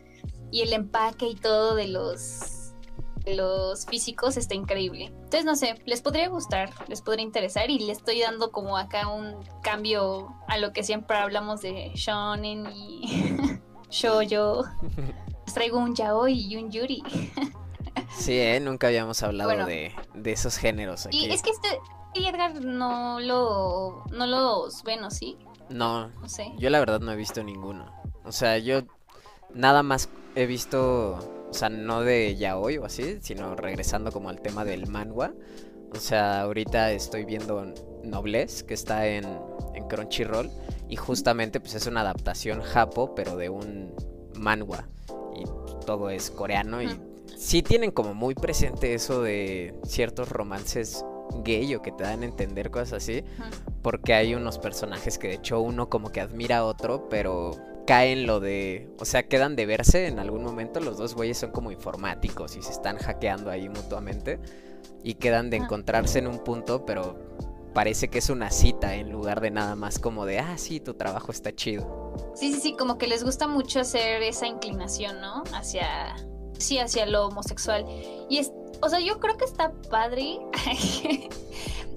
Y 0.51 0.61
el 0.61 0.73
empaque 0.73 1.27
y 1.27 1.35
todo 1.35 1.75
de 1.75 1.87
los, 1.87 2.73
de 3.23 3.35
los 3.35 3.85
físicos 3.85 4.37
está 4.37 4.55
increíble. 4.55 5.05
Entonces, 5.05 5.45
no 5.45 5.55
sé, 5.55 5.75
les 5.85 6.01
podría 6.01 6.27
gustar, 6.29 6.71
les 6.87 7.01
podría 7.01 7.23
interesar, 7.23 7.69
y 7.69 7.79
le 7.79 7.91
estoy 7.91 8.21
dando 8.21 8.51
como 8.51 8.77
acá 8.77 9.07
un 9.07 9.35
cambio 9.61 10.35
a 10.47 10.57
lo 10.57 10.73
que 10.73 10.83
siempre 10.83 11.17
hablamos 11.17 11.61
de 11.61 11.91
shonen 11.95 12.65
y 12.73 13.59
shoujo. 13.89 14.65
Les 15.45 15.55
traigo 15.55 15.79
un 15.79 15.95
yaoi 15.95 16.33
y 16.33 16.57
un 16.57 16.69
yuri. 16.69 17.01
Sí, 18.19 18.37
¿eh? 18.37 18.59
nunca 18.59 18.87
habíamos 18.87 19.23
hablado 19.23 19.65
de, 19.65 19.93
esos 20.25 20.57
géneros. 20.57 21.05
Aquí. 21.05 21.25
Y 21.25 21.31
es 21.31 21.41
que 21.41 21.51
este, 21.51 21.79
Y 22.13 22.25
Edgar 22.25 22.61
no 22.61 23.19
lo 23.19 24.03
no 24.11 24.27
los 24.27 24.83
ven, 24.83 25.03
¿o 25.03 25.09
sí? 25.09 25.37
No, 25.69 26.09
no 26.09 26.29
sé. 26.29 26.51
Yo 26.57 26.69
la 26.69 26.79
verdad 26.79 26.99
no 26.99 27.11
he 27.13 27.15
visto 27.15 27.43
ninguno. 27.43 27.91
O 28.25 28.31
sea, 28.31 28.57
yo 28.57 28.81
nada 29.53 29.83
más 29.83 30.09
he 30.35 30.45
visto, 30.45 31.13
o 31.49 31.53
sea, 31.53 31.69
no 31.69 32.01
de 32.01 32.35
ya 32.35 32.57
hoy 32.57 32.77
o 32.77 32.85
así, 32.85 33.19
sino 33.21 33.55
regresando 33.55 34.11
como 34.11 34.29
al 34.29 34.41
tema 34.41 34.65
del 34.65 34.87
manhwa. 34.87 35.33
O 35.93 35.99
sea, 35.99 36.41
ahorita 36.41 36.91
estoy 36.91 37.25
viendo 37.25 37.73
Noblesse, 38.03 38.63
que 38.63 38.73
está 38.73 39.07
en, 39.07 39.25
en 39.73 39.87
Crunchyroll, 39.87 40.51
y 40.87 40.97
justamente 40.97 41.59
pues 41.59 41.73
es 41.73 41.87
una 41.87 42.01
adaptación 42.01 42.61
japo, 42.61 43.15
pero 43.15 43.37
de 43.37 43.49
un 43.49 43.95
manhwa. 44.35 44.87
Y 45.35 45.45
todo 45.85 46.09
es 46.09 46.29
coreano 46.29 46.81
y 46.81 46.89
sí 47.37 47.61
tienen 47.61 47.91
como 47.91 48.13
muy 48.13 48.35
presente 48.35 48.93
eso 48.93 49.21
de 49.21 49.75
ciertos 49.83 50.29
romances 50.29 51.03
gay 51.43 51.75
o 51.75 51.81
que 51.81 51.91
te 51.91 52.03
dan 52.03 52.23
a 52.23 52.25
entender 52.25 52.71
cosas 52.71 52.93
así, 53.03 53.23
porque 53.81 54.13
hay 54.13 54.35
unos 54.35 54.57
personajes 54.59 55.17
que 55.17 55.29
de 55.29 55.33
hecho 55.35 55.61
uno 55.61 55.89
como 55.89 56.11
que 56.11 56.21
admira 56.21 56.59
a 56.59 56.65
otro, 56.65 57.07
pero 57.09 57.51
cae 57.85 58.11
en 58.11 58.27
lo 58.27 58.39
de, 58.39 58.89
o 58.99 59.05
sea, 59.05 59.27
quedan 59.27 59.55
de 59.55 59.65
verse 59.65 60.07
en 60.07 60.19
algún 60.19 60.43
momento, 60.43 60.79
los 60.79 60.97
dos 60.97 61.15
güeyes 61.15 61.37
son 61.37 61.51
como 61.51 61.71
informáticos 61.71 62.55
y 62.55 62.61
se 62.61 62.71
están 62.71 62.97
hackeando 62.97 63.49
ahí 63.49 63.69
mutuamente 63.69 64.39
y 65.03 65.15
quedan 65.15 65.49
de 65.49 65.57
encontrarse 65.57 66.19
en 66.19 66.27
un 66.27 66.43
punto, 66.43 66.85
pero 66.85 67.17
parece 67.73 68.09
que 68.09 68.19
es 68.19 68.29
una 68.29 68.51
cita 68.51 68.95
en 68.95 69.11
lugar 69.11 69.41
de 69.41 69.51
nada 69.51 69.75
más 69.75 69.99
como 69.99 70.25
de, 70.25 70.39
ah, 70.39 70.57
sí, 70.57 70.79
tu 70.79 70.95
trabajo 70.95 71.31
está 71.31 71.53
chido. 71.55 72.13
Sí, 72.35 72.53
sí, 72.53 72.59
sí, 72.59 72.75
como 72.75 72.97
que 72.97 73.07
les 73.07 73.23
gusta 73.23 73.47
mucho 73.47 73.79
hacer 73.79 74.21
esa 74.23 74.47
inclinación, 74.47 75.21
¿no? 75.21 75.43
Hacia, 75.53 76.15
sí, 76.59 76.77
hacia 76.77 77.05
lo 77.05 77.27
homosexual. 77.27 77.85
Y 78.29 78.37
es, 78.37 78.51
o 78.81 78.89
sea, 78.89 78.99
yo 78.99 79.19
creo 79.19 79.37
que 79.37 79.45
está 79.45 79.71
padre. 79.89 80.39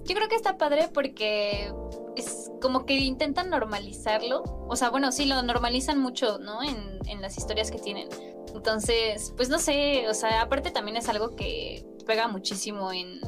yo 0.05 0.15
creo 0.15 0.29
que 0.29 0.37
está 0.37 0.57
padre 0.57 0.89
porque 0.93 1.73
es 2.17 2.51
como 2.61 2.87
que 2.87 2.95
intentan 2.99 3.51
normalizarlo. 3.51 4.43
O 4.69 4.77
sea, 4.77 4.91
bueno, 4.91 5.13
sí, 5.13 5.27
lo 5.27 5.43
normalizan 5.43 5.99
mucho, 5.99 6.39
¿no? 6.39 6.63
En, 6.63 6.99
en 7.07 7.21
las 7.21 7.39
historias 7.39 7.71
que 7.71 7.79
tienen. 7.79 8.09
Entonces, 8.55 9.33
pues 9.37 9.49
no 9.49 9.59
sé, 9.59 10.09
o 10.09 10.15
sea, 10.15 10.43
aparte 10.43 10.71
también 10.71 10.97
es 10.97 11.09
algo 11.09 11.35
que 11.37 11.85
pega 12.07 12.29
muchísimo 12.29 12.93
en, 12.93 13.21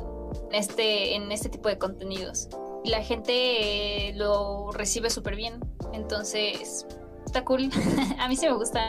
este, 0.52 1.14
en 1.14 1.32
este 1.32 1.48
tipo 1.48 1.68
de 1.68 1.78
contenidos. 1.78 2.48
Y 2.84 2.90
la 2.90 3.02
gente 3.02 4.12
lo 4.14 4.70
recibe 4.72 5.08
súper 5.10 5.36
bien. 5.36 5.60
Entonces, 5.92 6.86
está 7.34 7.44
cool. 7.44 7.68
A 8.18 8.28
mí 8.28 8.36
sí 8.36 8.46
me 8.46 8.52
gusta. 8.52 8.80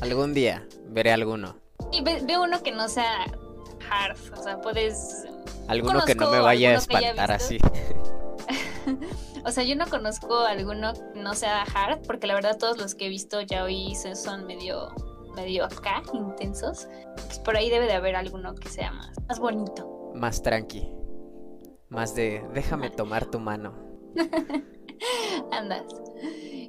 Algún 0.00 0.34
día 0.34 0.66
veré 0.88 1.12
alguno. 1.12 1.56
Y 1.92 2.02
ve, 2.02 2.38
uno 2.38 2.62
que 2.62 2.72
no 2.72 2.88
sea 2.88 3.24
hard. 3.90 4.18
O 4.36 4.42
sea, 4.42 4.60
puedes. 4.60 5.24
Alguno 5.66 6.04
que 6.04 6.14
no 6.14 6.30
me 6.30 6.40
vaya 6.40 6.70
a 6.70 6.74
espantar 6.74 7.32
así. 7.32 7.58
o 9.44 9.50
sea, 9.50 9.64
yo 9.64 9.76
no 9.76 9.86
conozco 9.86 10.40
alguno 10.40 10.92
que 10.92 11.20
no 11.20 11.34
sea 11.34 11.62
hard, 11.62 12.02
porque 12.06 12.26
la 12.26 12.34
verdad 12.34 12.58
todos 12.58 12.78
los 12.78 12.94
que 12.94 13.06
he 13.06 13.08
visto 13.08 13.40
ya 13.40 13.64
hoy 13.64 13.94
son 14.14 14.46
medio 14.46 14.90
medio 15.34 15.64
acá, 15.64 16.02
intensos. 16.12 16.86
Pues 17.14 17.38
por 17.38 17.56
ahí 17.56 17.70
debe 17.70 17.86
de 17.86 17.92
haber 17.92 18.16
alguno 18.16 18.54
que 18.54 18.68
sea 18.68 18.92
más, 18.92 19.12
más 19.26 19.38
bonito. 19.38 20.12
Más 20.14 20.42
tranqui. 20.42 20.90
Más 21.88 22.14
de 22.14 22.44
déjame 22.52 22.90
tomar 22.90 23.26
tu 23.26 23.38
mano. 23.38 23.72
Andas. 25.52 25.84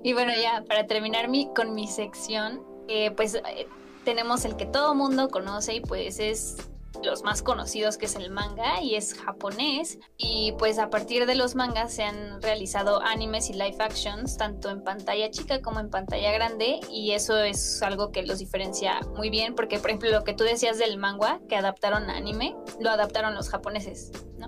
Y 0.03 0.13
bueno, 0.13 0.31
ya, 0.33 0.63
para 0.67 0.87
terminar 0.87 1.27
mi, 1.29 1.51
con 1.53 1.73
mi 1.73 1.87
sección, 1.87 2.61
eh, 2.87 3.11
pues 3.11 3.35
eh, 3.35 3.67
tenemos 4.03 4.45
el 4.45 4.55
que 4.55 4.65
todo 4.65 4.95
mundo 4.95 5.29
conoce 5.29 5.75
y 5.75 5.81
pues 5.81 6.19
es 6.19 6.57
los 7.03 7.23
más 7.23 7.41
conocidos 7.41 7.97
que 7.97 8.07
es 8.07 8.15
el 8.15 8.29
manga 8.29 8.81
y 8.81 8.95
es 8.95 9.13
japonés 9.13 9.99
y 10.17 10.53
pues 10.57 10.79
a 10.79 10.89
partir 10.89 11.25
de 11.25 11.35
los 11.35 11.55
mangas 11.55 11.93
se 11.93 12.03
han 12.03 12.41
realizado 12.41 13.01
animes 13.01 13.49
y 13.49 13.53
live 13.53 13.77
actions 13.79 14.37
tanto 14.37 14.69
en 14.69 14.83
pantalla 14.83 15.29
chica 15.29 15.61
como 15.61 15.79
en 15.79 15.89
pantalla 15.89 16.31
grande 16.31 16.79
y 16.91 17.11
eso 17.11 17.37
es 17.37 17.81
algo 17.83 18.11
que 18.11 18.23
los 18.23 18.39
diferencia 18.39 18.99
muy 19.15 19.29
bien 19.29 19.55
porque 19.55 19.79
por 19.79 19.91
ejemplo 19.91 20.11
lo 20.11 20.23
que 20.23 20.33
tú 20.33 20.43
decías 20.43 20.77
del 20.77 20.97
manga 20.97 21.39
que 21.47 21.55
adaptaron 21.55 22.09
a 22.09 22.17
anime 22.17 22.55
lo 22.79 22.89
adaptaron 22.89 23.33
los 23.33 23.49
japoneses 23.49 24.11
¿no? 24.37 24.47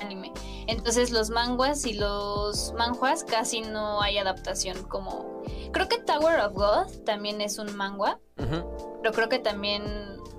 Anime. 0.00 0.32
Entonces 0.66 1.10
los 1.10 1.30
manguas 1.30 1.84
y 1.86 1.94
los 1.94 2.72
manjuas 2.74 3.24
casi 3.24 3.60
no 3.60 4.00
hay 4.00 4.18
adaptación 4.18 4.82
como... 4.84 5.42
Creo 5.72 5.88
que 5.88 5.98
Tower 5.98 6.40
of 6.40 6.54
God 6.54 7.04
también 7.04 7.40
es 7.40 7.58
un 7.58 7.74
manga, 7.76 8.18
pero 8.36 9.12
creo 9.12 9.28
que 9.28 9.38
también 9.38 9.82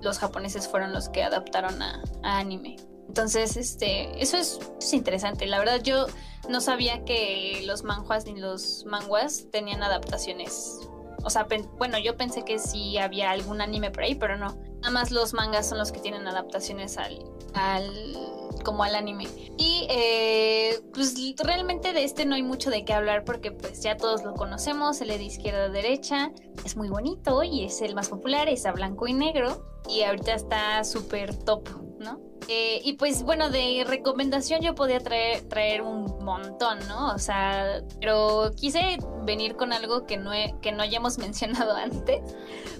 los 0.00 0.18
japoneses 0.18 0.66
fueron 0.68 0.92
los 0.92 1.08
que 1.08 1.22
adaptaron 1.22 1.80
a, 1.82 2.02
anime. 2.22 2.76
Entonces, 3.08 3.56
este, 3.56 4.22
eso 4.22 4.36
es, 4.36 4.92
interesante. 4.92 5.46
La 5.46 5.58
verdad, 5.58 5.80
yo 5.82 6.06
no 6.48 6.60
sabía 6.60 7.04
que 7.04 7.62
los 7.64 7.82
manjuas 7.82 8.24
ni 8.26 8.38
los 8.38 8.84
manguas 8.86 9.46
tenían 9.52 9.82
adaptaciones. 9.82 10.80
O 11.22 11.30
sea, 11.30 11.46
bueno, 11.76 11.98
yo 11.98 12.16
pensé 12.16 12.44
que 12.44 12.58
sí 12.58 12.98
había 12.98 13.30
algún 13.30 13.60
anime 13.60 13.90
por 13.90 14.04
ahí, 14.04 14.14
pero 14.14 14.36
no. 14.36 14.56
Nada 14.80 14.90
más 14.90 15.10
los 15.10 15.34
mangas 15.34 15.68
son 15.68 15.78
los 15.78 15.92
que 15.92 16.00
tienen 16.00 16.26
adaptaciones 16.26 16.98
al, 16.98 17.24
al 17.54 18.35
como 18.66 18.82
al 18.82 18.96
anime. 18.96 19.28
Y 19.56 19.86
eh, 19.88 20.80
pues 20.92 21.14
realmente 21.38 21.92
de 21.92 22.02
este 22.02 22.26
no 22.26 22.34
hay 22.34 22.42
mucho 22.42 22.68
de 22.68 22.84
qué 22.84 22.92
hablar 22.92 23.24
porque 23.24 23.52
pues 23.52 23.80
ya 23.80 23.96
todos 23.96 24.24
lo 24.24 24.34
conocemos, 24.34 25.00
el 25.00 25.08
de 25.08 25.22
izquierda 25.22 25.66
a 25.66 25.68
derecha, 25.68 26.32
es 26.64 26.76
muy 26.76 26.88
bonito 26.88 27.44
y 27.44 27.64
es 27.64 27.80
el 27.80 27.94
más 27.94 28.08
popular, 28.08 28.48
es 28.48 28.66
a 28.66 28.72
blanco 28.72 29.06
y 29.06 29.14
negro 29.14 29.64
y 29.88 30.02
ahorita 30.02 30.34
está 30.34 30.82
súper 30.82 31.36
top, 31.36 31.68
¿no? 32.00 32.20
Eh, 32.48 32.80
y 32.82 32.94
pues 32.94 33.22
bueno, 33.22 33.50
de 33.50 33.84
recomendación 33.86 34.60
yo 34.62 34.74
podía 34.74 34.98
traer, 34.98 35.42
traer 35.48 35.82
un 35.82 36.24
montón, 36.24 36.80
¿no? 36.88 37.14
O 37.14 37.18
sea, 37.20 37.82
pero 38.00 38.50
quise 38.56 38.98
venir 39.22 39.54
con 39.54 39.72
algo 39.72 40.06
que 40.06 40.16
no, 40.16 40.32
que 40.60 40.72
no 40.72 40.82
hayamos 40.82 41.18
mencionado 41.18 41.76
antes, 41.76 42.20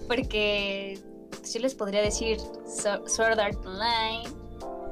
porque 0.08 1.00
yo 1.52 1.60
les 1.60 1.76
podría 1.76 2.02
decir 2.02 2.38
Sword 3.06 3.38
Art 3.38 3.64
Online, 3.64 4.45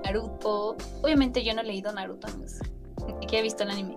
Naruto. 0.04 0.76
Obviamente 1.02 1.42
yo 1.42 1.54
no 1.54 1.62
he 1.62 1.64
leído 1.64 1.92
Naruto, 1.92 2.28
ni 3.18 3.26
que 3.26 3.38
he 3.38 3.42
visto 3.42 3.62
el 3.62 3.70
anime. 3.70 3.96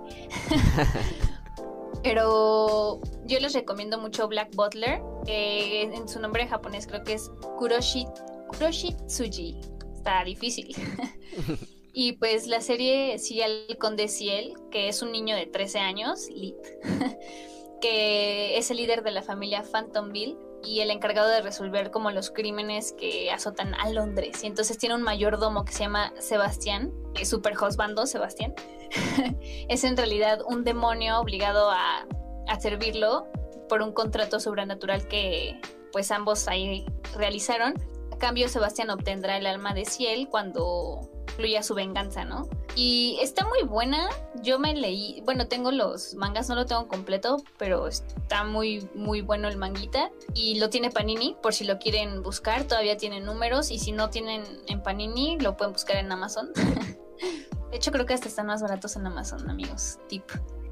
Pero 2.04 3.02
yo 3.26 3.40
les 3.40 3.54
recomiendo 3.54 3.98
mucho 3.98 4.28
Black 4.28 4.56
Butler. 4.56 5.02
en 5.28 6.08
su 6.08 6.20
nombre 6.20 6.48
japonés 6.48 6.88
creo 6.88 7.04
que 7.04 7.14
es 7.14 7.30
Kuroshi, 7.58 8.06
Kuroshi 8.48 8.96
Tsuji. 9.08 9.60
Está 9.96 10.24
difícil. 10.24 10.74
y 11.94 12.14
pues 12.14 12.48
la 12.48 12.62
serie 12.62 13.18
sigue 13.20 13.44
al 13.44 13.78
conde 13.78 14.08
Ciel, 14.08 14.54
que 14.72 14.88
es 14.88 15.02
un 15.02 15.12
niño 15.12 15.36
de 15.36 15.48
13 15.48 15.80
años, 15.80 16.30
Lit, 16.30 16.56
que 17.82 18.58
es 18.58 18.72
el 18.72 18.78
líder 18.78 19.04
de 19.04 19.12
la 19.12 19.22
familia 19.22 19.64
Phantomville 19.64 20.38
y 20.68 20.82
el 20.82 20.92
encargado 20.92 21.30
de 21.30 21.42
resolver 21.42 21.92
como 21.92 22.12
los 22.12 22.30
crímenes 22.30 22.92
que 22.92 23.32
azotan 23.32 23.74
a 23.76 23.90
Londres. 23.90 24.44
Y 24.44 24.48
entonces 24.48 24.78
tiene 24.78 24.96
un 24.96 25.02
mayordomo 25.02 25.64
que 25.64 25.72
se 25.72 25.80
llama 25.84 26.14
Sebastián, 26.20 26.92
super 27.24 27.54
hostbando 27.58 28.06
Sebastián. 28.06 28.54
es 29.70 29.84
en 29.86 29.96
realidad 29.96 30.40
un 30.46 30.66
demonio 30.66 31.20
obligado 31.20 31.72
a, 31.72 32.06
a 32.48 32.60
servirlo 32.60 33.28
por 33.70 33.82
un 33.82 33.94
contrato 33.94 34.40
sobrenatural 34.42 35.08
que 35.08 35.60
pues 35.94 36.12
ambos 36.12 36.50
ahí 36.50 36.86
realizaron. 37.16 37.74
A 38.12 38.18
cambio 38.18 38.50
Sebastián 38.50 38.90
obtendrá 38.90 39.38
el 39.38 39.46
alma 39.46 39.74
de 39.74 39.86
Ciel 39.86 40.28
cuando 40.30 41.10
incluya 41.38 41.62
su 41.62 41.76
venganza, 41.76 42.26
¿no? 42.26 42.50
Y 42.76 43.20
está 43.22 43.46
muy 43.46 43.62
buena. 43.64 44.10
Yo 44.42 44.58
me 44.58 44.74
leí, 44.74 45.22
bueno, 45.24 45.48
tengo 45.48 45.72
los 45.72 46.16
mangas, 46.16 46.50
no 46.50 46.56
lo 46.56 46.66
tengo 46.66 46.88
completo, 46.88 47.38
pero 47.60 47.88
está 47.88 48.44
muy, 48.44 48.90
muy 48.96 49.22
bueno 49.22 49.48
el 49.48 49.58
manguita. 49.58 50.10
Y 50.34 50.60
lo 50.60 50.70
tiene 50.72 50.90
Panini, 50.90 51.38
por 51.42 51.54
si 51.54 51.64
lo 51.64 51.78
quieren 51.78 52.24
buscar, 52.24 52.64
todavía 52.64 52.98
tiene 52.98 53.20
números. 53.20 53.70
Y 53.70 53.78
si 53.78 53.92
no 53.92 54.10
tienen 54.10 54.44
en 54.68 54.82
Panini, 54.82 55.38
lo 55.40 55.56
pueden 55.56 55.74
buscar 55.74 55.98
en 55.98 56.12
Amazon. 56.12 56.52
de 57.72 57.78
hecho, 57.78 57.92
creo 57.92 58.08
que 58.08 58.16
hasta 58.16 58.28
están 58.28 58.48
más 58.48 58.64
baratos 58.64 58.96
en 58.96 59.06
Amazon, 59.06 59.48
amigos. 59.48 60.00
Tip. 60.10 60.24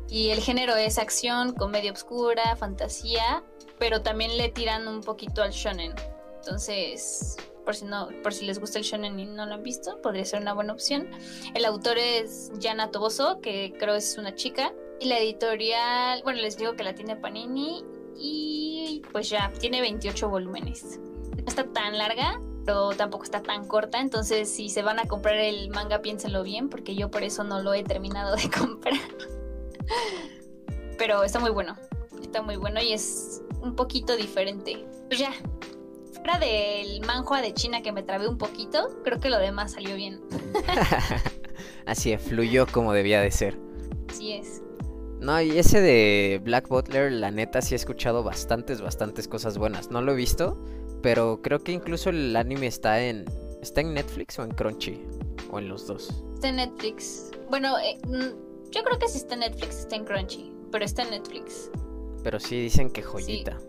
Y 0.09 0.29
el 0.29 0.39
género 0.39 0.75
es 0.75 0.97
acción, 0.97 1.53
comedia 1.53 1.91
oscura, 1.91 2.55
fantasía, 2.55 3.43
pero 3.77 4.01
también 4.01 4.35
le 4.37 4.49
tiran 4.49 4.87
un 4.87 5.01
poquito 5.01 5.43
al 5.43 5.51
shonen. 5.51 5.93
Entonces, 6.37 7.37
por 7.65 7.75
si 7.75 7.85
no, 7.85 8.09
por 8.23 8.33
si 8.33 8.45
les 8.45 8.59
gusta 8.59 8.79
el 8.79 8.85
shonen 8.85 9.19
y 9.19 9.25
no 9.25 9.45
lo 9.45 9.55
han 9.55 9.63
visto, 9.63 10.01
podría 10.01 10.23
ser 10.23 10.41
una 10.41 10.53
buena 10.53 10.73
opción. 10.73 11.09
El 11.53 11.65
autor 11.65 11.97
es 11.97 12.51
Yana 12.59 12.91
Toboso, 12.91 13.41
que 13.41 13.73
creo 13.77 13.95
es 13.95 14.17
una 14.17 14.35
chica. 14.35 14.73
Y 14.99 15.07
la 15.07 15.19
editorial, 15.19 16.21
bueno, 16.23 16.39
les 16.39 16.57
digo 16.57 16.75
que 16.75 16.83
la 16.83 16.93
tiene 16.93 17.15
Panini. 17.15 17.83
Y 18.17 19.01
pues 19.11 19.29
ya, 19.29 19.51
tiene 19.59 19.81
28 19.81 20.29
volúmenes. 20.29 20.99
No 21.35 21.43
está 21.47 21.65
tan 21.65 21.97
larga, 21.97 22.39
pero 22.65 22.91
tampoco 22.91 23.25
está 23.25 23.41
tan 23.41 23.67
corta. 23.67 23.99
Entonces, 23.99 24.49
si 24.49 24.69
se 24.69 24.81
van 24.81 24.99
a 24.99 25.05
comprar 25.05 25.35
el 25.35 25.69
manga, 25.69 26.01
piénsenlo 26.01 26.43
bien, 26.43 26.69
porque 26.69 26.95
yo 26.95 27.11
por 27.11 27.23
eso 27.23 27.43
no 27.43 27.61
lo 27.61 27.73
he 27.73 27.83
terminado 27.83 28.35
de 28.35 28.49
comprar. 28.57 28.99
pero 30.97 31.23
está 31.23 31.39
muy 31.39 31.51
bueno. 31.51 31.75
Está 32.21 32.41
muy 32.41 32.55
bueno 32.55 32.81
y 32.81 32.93
es 32.93 33.41
un 33.61 33.75
poquito 33.75 34.15
diferente. 34.15 34.85
Pues 35.07 35.19
ya, 35.19 35.33
fuera 36.25 36.39
del 36.39 37.05
manhua 37.05 37.41
de 37.41 37.53
China 37.53 37.83
que 37.83 37.91
me 37.91 38.01
trabé 38.01 38.27
un 38.27 38.37
poquito, 38.37 38.99
creo 39.03 39.19
que 39.19 39.29
lo 39.29 39.37
demás 39.37 39.73
salió 39.73 39.95
bien. 39.95 40.21
así 41.85 42.17
fluyó 42.17 42.65
como 42.65 42.93
debía 42.93 43.21
de 43.21 43.29
ser. 43.29 43.59
Así 44.09 44.33
es. 44.33 44.63
No, 45.19 45.39
y 45.39 45.57
ese 45.57 45.81
de 45.81 46.41
Black 46.43 46.67
Butler, 46.67 47.11
la 47.11 47.29
neta 47.29 47.61
sí 47.61 47.75
he 47.75 47.77
escuchado 47.77 48.23
bastantes, 48.23 48.81
bastantes 48.81 49.27
cosas 49.27 49.59
buenas. 49.59 49.91
No 49.91 50.01
lo 50.01 50.13
he 50.13 50.15
visto, 50.15 50.59
pero 51.03 51.41
creo 51.43 51.59
que 51.59 51.71
incluso 51.73 52.09
el 52.09 52.35
anime 52.35 52.67
está 52.67 53.01
en 53.01 53.25
está 53.61 53.81
en 53.81 53.93
Netflix 53.93 54.39
o 54.39 54.43
en 54.43 54.51
Crunchy 54.51 55.03
o 55.51 55.59
en 55.59 55.69
los 55.69 55.85
dos. 55.85 56.23
Está 56.33 56.49
en 56.49 56.55
Netflix. 56.55 57.31
Bueno, 57.51 57.77
eh, 57.77 57.99
mm, 58.07 58.71
yo 58.71 58.83
creo 58.83 58.97
que 58.97 59.07
si 59.07 59.19
está 59.19 59.35
en 59.35 59.41
Netflix 59.41 59.79
está 59.81 59.95
en 59.95 60.05
Crunchy, 60.05 60.51
pero 60.71 60.83
está 60.83 61.03
en 61.03 61.11
Netflix. 61.11 61.69
Pero 62.25 62.39
sí 62.39 62.59
dicen 62.59 62.89
que 62.89 63.03
joyita. 63.03 63.59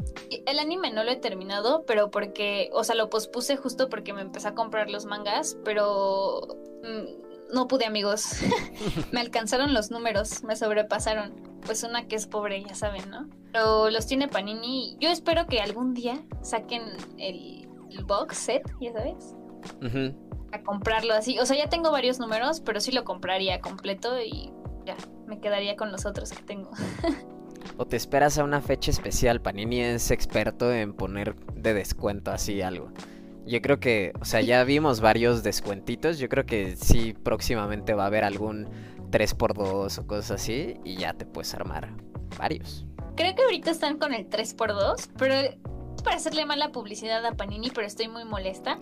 El 0.46 0.58
anime 0.58 0.90
no 0.90 1.04
lo 1.04 1.10
he 1.10 1.16
terminado, 1.16 1.84
pero 1.86 2.10
porque, 2.10 2.70
o 2.72 2.84
sea, 2.84 2.94
lo 2.94 3.10
pospuse 3.10 3.58
justo 3.58 3.90
porque 3.90 4.14
me 4.14 4.22
empecé 4.22 4.48
a 4.48 4.54
comprar 4.54 4.88
los 4.88 5.04
mangas, 5.04 5.58
pero 5.62 6.40
mm, 6.82 7.52
no 7.52 7.68
pude, 7.68 7.84
amigos. 7.84 8.25
me 9.12 9.20
alcanzaron 9.20 9.75
los 9.75 9.90
números, 9.90 10.42
me 10.42 10.56
sobrepasaron. 10.56 11.34
Pues 11.66 11.82
una 11.82 12.08
que 12.08 12.16
es 12.16 12.26
pobre, 12.26 12.64
ya 12.64 12.75
saben, 12.75 13.10
¿no? 13.10 13.28
Pero 13.52 13.90
los 13.90 14.06
tiene 14.06 14.26
Panini. 14.26 14.96
Yo 15.00 15.10
espero 15.10 15.46
que 15.46 15.60
algún 15.60 15.92
día 15.92 16.25
saquen 16.40 16.82
el, 17.18 17.68
box 18.06 18.38
set, 18.38 18.62
ya 18.80 18.94
sabes. 18.94 19.34
A 20.52 20.62
comprarlo 20.62 21.12
así. 21.12 21.38
O 21.40 21.44
sea, 21.44 21.58
ya 21.58 21.68
tengo 21.68 21.90
varios 21.90 22.18
números, 22.20 22.60
pero 22.60 22.80
sí 22.80 22.90
lo 22.90 23.04
compraría 23.04 23.60
completo 23.60 24.18
y 24.18 24.50
ya, 24.86 24.96
me 25.26 25.40
quedaría 25.40 25.76
con 25.76 25.92
los 25.92 26.06
otros 26.06 26.32
que 26.32 26.42
tengo. 26.42 26.70
o 27.76 27.87
te 27.87 27.97
esperas 27.97 28.38
a 28.38 28.45
una 28.45 28.61
fecha 28.61 28.90
especial. 28.90 29.40
Panini 29.40 29.80
es 29.80 30.11
experto 30.11 30.73
en 30.73 30.92
poner 30.92 31.37
de 31.54 31.75
descuento 31.75 32.30
así 32.30 32.62
algo. 32.62 32.90
Yo 33.47 33.62
creo 33.62 33.78
que, 33.78 34.12
o 34.21 34.25
sea, 34.25 34.40
ya 34.40 34.64
vimos 34.64 35.00
varios 35.00 35.42
descuentitos. 35.42 36.18
Yo 36.18 36.28
creo 36.28 36.47
que 36.47 36.76
sí, 36.76 37.12
próximamente 37.12 37.95
va 37.95 38.04
a 38.04 38.06
haber 38.06 38.25
algún 38.25 38.68
3x2 39.11 39.99
o 39.99 40.06
cosas 40.06 40.30
así. 40.33 40.75
Y 40.85 40.97
ya 40.97 41.14
te 41.14 41.26
puedes 41.26 41.54
armar 41.54 41.92
varios. 42.38 42.87
Creo 43.14 43.35
que 43.35 43.42
ahorita 43.42 43.71
están 43.71 43.99
con 43.99 44.12
el 44.12 44.28
3x2, 44.28 45.11
pero 45.16 45.35
para 46.02 46.16
hacerle 46.16 46.45
mala 46.45 46.73
publicidad 46.73 47.25
a 47.25 47.33
Panini, 47.33 47.71
pero 47.71 47.87
estoy 47.87 48.09
muy 48.09 48.25
molesta. 48.25 48.78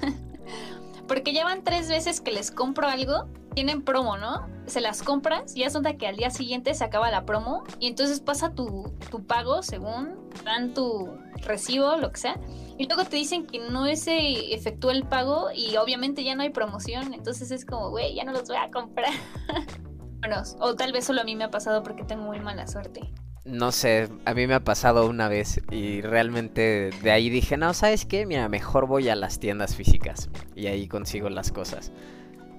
Porque 1.06 1.32
ya 1.32 1.44
van 1.44 1.62
tres 1.62 1.88
veces 1.88 2.20
que 2.20 2.32
les 2.32 2.50
compro 2.50 2.88
algo, 2.88 3.28
tienen 3.54 3.82
promo, 3.82 4.16
¿no? 4.16 4.48
Se 4.66 4.80
las 4.80 5.02
compras 5.02 5.56
y 5.56 5.64
asunta 5.64 5.96
que 5.96 6.06
al 6.06 6.16
día 6.16 6.30
siguiente 6.30 6.74
se 6.74 6.84
acaba 6.84 7.10
la 7.10 7.24
promo 7.24 7.64
y 7.78 7.86
entonces 7.86 8.20
pasa 8.20 8.50
tu, 8.52 8.92
tu 9.10 9.24
pago 9.24 9.62
según 9.62 10.28
dan 10.44 10.74
tu 10.74 11.08
recibo, 11.42 11.96
lo 11.96 12.10
que 12.10 12.20
sea. 12.20 12.40
Y 12.76 12.86
luego 12.86 13.04
te 13.04 13.16
dicen 13.16 13.46
que 13.46 13.58
no 13.58 13.86
se 13.94 14.54
efectúa 14.54 14.92
el 14.92 15.04
pago 15.04 15.48
y 15.54 15.76
obviamente 15.76 16.24
ya 16.24 16.34
no 16.34 16.42
hay 16.42 16.50
promoción. 16.50 17.14
Entonces 17.14 17.50
es 17.50 17.64
como, 17.64 17.90
güey, 17.90 18.14
ya 18.14 18.24
no 18.24 18.32
los 18.32 18.48
voy 18.48 18.56
a 18.56 18.70
comprar. 18.70 19.12
bueno, 20.20 20.42
o 20.60 20.74
tal 20.74 20.92
vez 20.92 21.04
solo 21.04 21.20
a 21.20 21.24
mí 21.24 21.36
me 21.36 21.44
ha 21.44 21.50
pasado 21.50 21.82
porque 21.82 22.04
tengo 22.04 22.24
muy 22.24 22.40
mala 22.40 22.66
suerte 22.66 23.12
no 23.46 23.70
sé, 23.72 24.08
a 24.24 24.34
mí 24.34 24.46
me 24.46 24.54
ha 24.54 24.64
pasado 24.64 25.08
una 25.08 25.28
vez 25.28 25.60
y 25.70 26.00
realmente 26.00 26.90
de 27.02 27.10
ahí 27.10 27.30
dije, 27.30 27.56
no, 27.56 27.72
¿sabes 27.74 28.04
qué? 28.04 28.26
Mira, 28.26 28.48
mejor 28.48 28.86
voy 28.86 29.08
a 29.08 29.16
las 29.16 29.38
tiendas 29.38 29.76
físicas 29.76 30.28
y 30.54 30.66
ahí 30.66 30.88
consigo 30.88 31.28
las 31.30 31.52
cosas. 31.52 31.92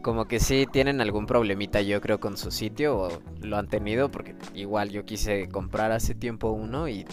Como 0.01 0.25
que 0.25 0.39
sí 0.39 0.65
tienen 0.72 1.01
algún 1.01 1.25
problemita 1.25 1.82
yo 1.82 2.00
creo 2.00 2.20
con 2.20 2.38
su 2.38 2.51
sitio 2.51 2.98
o 2.98 3.10
lo 3.41 3.58
han 3.58 3.67
tenido 3.67 4.10
porque 4.10 4.36
igual 4.53 4.89
yo 4.89 5.06
quise 5.06 5.50
comprar 5.50 5.91
hace 5.91 6.15
tiempo 6.15 6.51
uno 6.51 6.88
y 6.88 7.06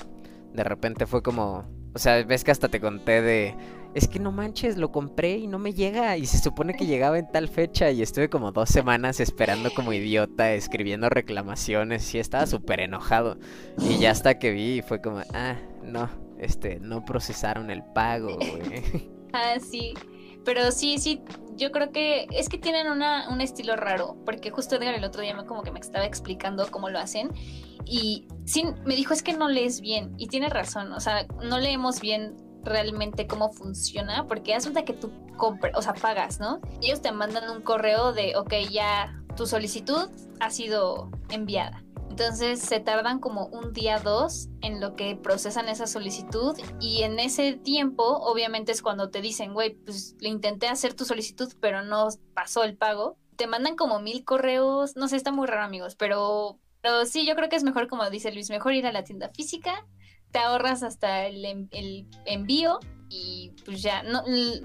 de 0.53 0.65
repente 0.65 1.07
fue 1.07 1.23
como, 1.23 1.65
o 1.95 1.99
sea, 1.99 2.23
ves 2.23 2.45
que 2.45 2.53
hasta 2.53 2.69
te 2.69 2.81
conté 2.81 3.23
de 3.23 3.55
es 3.95 4.09
que 4.09 4.19
no 4.19 4.33
manches, 4.33 4.77
lo 4.77 4.91
compré 4.91 5.39
y 5.39 5.47
no 5.47 5.59
me 5.59 5.73
llega 5.73 6.17
y 6.17 6.27
se 6.27 6.39
supone 6.39 6.75
que 6.75 6.87
llegaba 6.87 7.19
en 7.19 7.31
tal 7.31 7.49
fecha 7.49 7.91
y 7.91 8.03
estuve 8.03 8.29
como 8.29 8.51
dos 8.51 8.69
semanas 8.69 9.21
esperando 9.21 9.71
como 9.73 9.93
idiota, 9.93 10.53
escribiendo 10.53 11.09
reclamaciones 11.09 12.13
y 12.15 12.19
estaba 12.19 12.47
súper 12.47 12.81
enojado. 12.81 13.39
Y 13.79 13.99
ya 13.99 14.11
hasta 14.11 14.39
que 14.39 14.51
vi 14.51 14.83
fue 14.83 15.01
como, 15.01 15.21
ah, 15.33 15.57
no, 15.85 16.11
este, 16.39 16.81
no 16.81 17.05
procesaron 17.05 17.71
el 17.71 17.83
pago, 17.83 18.37
güey. 18.37 19.15
Ah, 19.37 19.59
sí. 19.59 19.95
Pero 20.45 20.71
sí, 20.71 20.99
sí, 20.99 21.21
yo 21.57 21.73
creo 21.73 21.91
que 21.91 22.29
es 22.31 22.49
que 22.49 22.57
tienen 22.57 22.89
una, 22.89 23.29
un 23.31 23.41
estilo 23.41 23.75
raro, 23.75 24.17
porque 24.25 24.51
justo 24.51 24.77
Edgar 24.77 24.95
el 24.95 25.03
otro 25.03 25.23
día 25.23 25.35
me, 25.35 25.45
como 25.45 25.65
que 25.65 25.73
me 25.73 25.81
estaba 25.81 26.05
explicando 26.05 26.71
cómo 26.71 26.89
lo 26.89 27.01
hacen 27.01 27.31
y 27.85 28.27
sí, 28.45 28.65
me 28.85 28.95
dijo 28.95 29.13
es 29.13 29.23
que 29.23 29.33
no 29.33 29.49
lees 29.49 29.81
bien 29.81 30.15
y 30.19 30.29
tiene 30.29 30.49
razón, 30.51 30.93
o 30.93 31.01
sea, 31.01 31.27
no 31.43 31.59
leemos 31.59 32.01
bien 32.01 32.37
realmente 32.65 33.27
cómo 33.27 33.53
funciona, 33.53 34.27
porque 34.27 34.55
resulta 34.55 34.85
que 34.85 34.93
tú 34.93 35.13
compras, 35.37 35.73
o 35.77 35.83
sea, 35.83 35.95
pagas, 35.95 36.41
¿no? 36.41 36.61
Ellos 36.83 37.03
te 37.03 37.13
mandan 37.13 37.51
un 37.51 37.63
correo 37.63 38.13
de, 38.13 38.37
ok, 38.37 38.53
ya 38.71 39.15
tu 39.37 39.47
solicitud 39.47 40.09
ha 40.41 40.51
sido 40.51 41.11
enviada. 41.31 41.85
Entonces 42.15 42.61
se 42.61 42.79
tardan 42.79 43.19
como 43.19 43.47
un 43.47 43.73
día 43.73 43.99
dos 43.99 44.49
en 44.61 44.81
lo 44.81 44.95
que 44.95 45.17
procesan 45.17 45.69
esa 45.69 45.89
solicitud 45.89 46.57
y 46.81 47.03
en 47.03 47.19
ese 47.19 47.55
tiempo 47.55 48.05
obviamente 48.05 48.71
es 48.71 48.83
cuando 48.83 49.11
te 49.11 49.21
dicen, 49.21 49.53
güey, 49.53 49.75
pues 49.75 50.15
le 50.21 50.29
intenté 50.29 50.69
hacer 50.69 50.95
tu 50.95 51.05
solicitud 51.05 51.53
pero 51.61 51.83
no 51.83 52.07
pasó 52.33 52.63
el 52.63 52.77
pago. 52.77 53.19
Te 53.35 53.49
mandan 53.49 53.75
como 53.75 53.99
mil 53.99 54.25
correos, 54.25 54.95
no 54.95 55.09
sé, 55.09 55.17
está 55.17 55.33
muy 55.33 55.49
raro 55.49 55.65
amigos, 55.65 55.97
pero, 55.97 56.61
pero 56.83 57.05
sí, 57.05 57.27
yo 57.27 57.35
creo 57.35 57.49
que 57.49 57.57
es 57.57 57.65
mejor 57.65 57.89
como 57.89 58.09
dice 58.09 58.31
Luis, 58.31 58.49
mejor 58.49 58.75
ir 58.75 58.87
a 58.87 58.93
la 58.93 59.03
tienda 59.03 59.31
física, 59.31 59.85
te 60.35 60.41
ahorras 60.41 60.83
hasta 60.83 61.27
el, 61.27 62.09
envío 62.27 62.81
y 63.09 63.53
pues 63.65 63.83
ya, 63.83 64.03
no, 64.03 64.25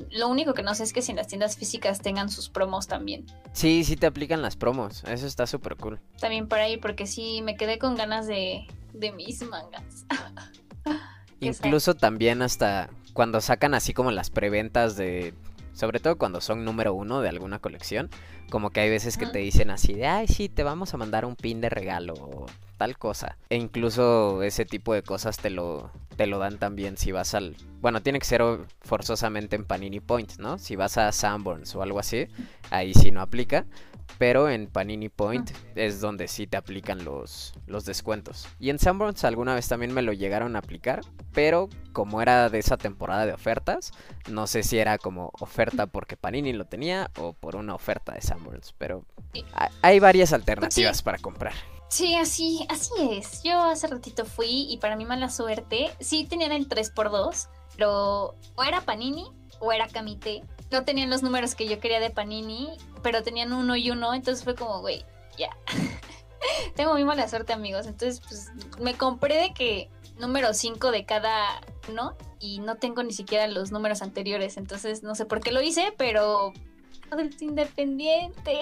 lo 0.10 0.28
único 0.28 0.56
que 0.56 0.64
no 0.64 0.74
sé 0.74 0.82
es 0.82 0.94
que 0.94 1.04
si 1.04 1.12
en 1.12 1.18
las 1.18 1.28
tiendas 1.28 1.58
físicas 1.58 2.02
tengan 2.02 2.30
sus 2.30 2.50
promos 2.50 2.88
también. 2.88 3.28
Sí, 3.54 3.84
sí 3.84 3.96
te 3.96 4.08
aplican 4.08 4.42
las 4.42 4.56
promos, 4.56 5.04
eso 5.04 5.28
está 5.28 5.46
súper 5.46 5.76
cool. 5.76 6.00
También 6.20 6.48
por 6.48 6.58
ahí, 6.58 6.78
porque 6.78 7.06
sí, 7.06 7.44
me 7.44 7.56
quedé 7.56 7.78
con 7.78 7.94
ganas 7.94 8.26
de, 8.26 8.66
de 8.94 9.12
mis 9.12 9.44
mangas. 9.44 10.08
Incluso 11.40 11.94
también 11.94 12.42
hasta 12.42 12.90
cuando 13.14 13.40
sacan 13.40 13.76
así 13.76 13.94
como 13.94 14.10
las 14.10 14.32
preventas 14.32 14.98
de 14.98 15.36
sobre 15.80 16.02
todo 16.02 16.18
cuando 16.18 16.42
son 16.42 16.66
número 16.66 16.94
uno 16.94 17.22
de 17.22 17.30
alguna 17.30 17.60
colección, 17.60 18.10
como 18.50 18.70
que 18.70 18.82
hay 18.82 18.90
veces 18.90 19.18
que 19.18 19.26
te 19.26 19.40
dicen 19.40 19.70
así 19.70 19.94
de, 19.94 20.08
ay, 20.08 20.28
sí, 20.28 20.50
te 20.50 20.64
vamos 20.64 20.94
a 20.94 20.98
mandar 20.98 21.24
un 21.24 21.38
pin 21.38 21.62
de 21.62 21.70
regalo 21.70 22.16
o 22.16 22.48
tal 22.76 22.98
cosa. 22.98 23.38
E 23.50 23.56
incluso 23.56 24.44
ese 24.44 24.66
tipo 24.66 24.94
de 24.94 25.04
cosas 25.04 25.38
te 25.38 25.50
lo, 25.50 25.90
te 26.18 26.28
lo 26.28 26.38
dan 26.38 26.58
también 26.58 26.98
si 26.98 27.14
vas 27.14 27.34
al... 27.34 27.56
Bueno, 27.80 28.02
tiene 28.02 28.20
que 28.20 28.26
ser 28.26 28.44
forzosamente 28.82 29.56
en 29.56 29.64
Panini 29.64 30.02
Point, 30.02 30.38
¿no? 30.38 30.58
Si 30.58 30.76
vas 30.76 30.98
a 30.98 31.14
Sanborns 31.14 31.74
o 31.76 31.82
algo 31.82 32.00
así, 32.00 32.28
ahí 32.72 32.94
sí 32.94 33.12
no 33.12 33.22
aplica. 33.22 33.66
Pero 34.18 34.50
en 34.50 34.68
Panini 34.68 35.10
Point 35.10 35.52
es 35.76 36.02
donde 36.02 36.28
sí 36.28 36.48
te 36.48 36.58
aplican 36.58 37.06
los, 37.06 37.54
los 37.68 37.86
descuentos. 37.86 38.48
Y 38.60 38.70
en 38.70 38.80
Sanborns 38.80 39.24
alguna 39.24 39.56
vez 39.56 39.68
también 39.68 39.94
me 39.94 40.02
lo 40.02 40.14
llegaron 40.14 40.56
a 40.56 40.60
aplicar. 40.60 41.02
Pero 41.34 41.70
como 41.94 42.22
era 42.22 42.50
de 42.50 42.60
esa 42.60 42.78
temporada 42.78 43.26
de 43.26 43.34
ofertas, 43.34 43.92
no 44.30 44.48
sé 44.48 44.64
si 44.64 44.78
era 44.78 44.98
como 44.98 45.32
oferta 45.40 45.88
porque 45.88 46.18
Panini 46.18 46.54
lo 46.54 46.66
tenía 46.66 47.12
o 47.18 47.34
por 47.34 47.56
una 47.56 47.76
oferta 47.76 48.14
de 48.14 48.22
Sanborns. 48.22 48.74
Pero 48.78 49.06
hay 49.82 50.00
varias 50.00 50.34
alternativas 50.34 51.02
para 51.02 51.18
comprar. 51.18 51.54
Sí, 51.90 52.16
así, 52.16 52.66
así 52.70 52.92
es. 53.12 53.42
Yo 53.44 53.60
hace 53.62 53.88
ratito 53.88 54.24
fui 54.26 54.68
y 54.70 54.78
para 54.78 54.96
mi 54.96 55.06
mala 55.06 55.30
suerte, 55.30 55.90
sí 56.00 56.24
tenían 56.24 56.52
el 56.52 56.70
3x2, 56.70 57.50
pero 57.76 58.36
o 58.56 58.64
era 58.64 58.82
Panini 58.82 59.26
o 59.60 59.72
era 59.72 59.88
Kamite 59.88 60.44
no 60.72 60.84
tenían 60.84 61.10
los 61.10 61.24
números 61.24 61.56
que 61.56 61.68
yo 61.68 61.80
quería 61.80 62.00
de 62.00 62.10
Panini, 62.10 62.70
pero 63.02 63.24
tenían 63.24 63.54
uno 63.54 63.76
y 63.76 63.92
uno, 63.92 64.14
entonces 64.14 64.44
fue 64.44 64.56
como, 64.56 64.82
güey, 64.82 65.06
ya. 65.38 65.50
Tengo 66.76 66.94
muy 66.94 67.04
mala 67.04 67.28
suerte, 67.28 67.54
amigos. 67.54 67.86
Entonces, 67.86 68.22
pues 68.22 68.48
me 68.80 68.94
compré 68.94 69.36
de 69.36 69.54
que 69.54 69.90
número 70.20 70.54
5 70.54 70.92
de 70.92 71.06
cada 71.06 71.62
uno 71.90 72.16
y 72.40 72.60
no 72.60 72.76
tengo 72.76 73.04
ni 73.04 73.14
siquiera 73.14 73.48
los 73.48 73.72
números 73.72 74.02
anteriores, 74.02 74.58
entonces 74.58 75.04
no 75.04 75.16
sé 75.16 75.26
por 75.26 75.42
qué 75.42 75.52
lo 75.52 75.62
hice, 75.62 75.94
pero 75.98 76.54
adulto 77.10 77.44
independiente. 77.44 78.60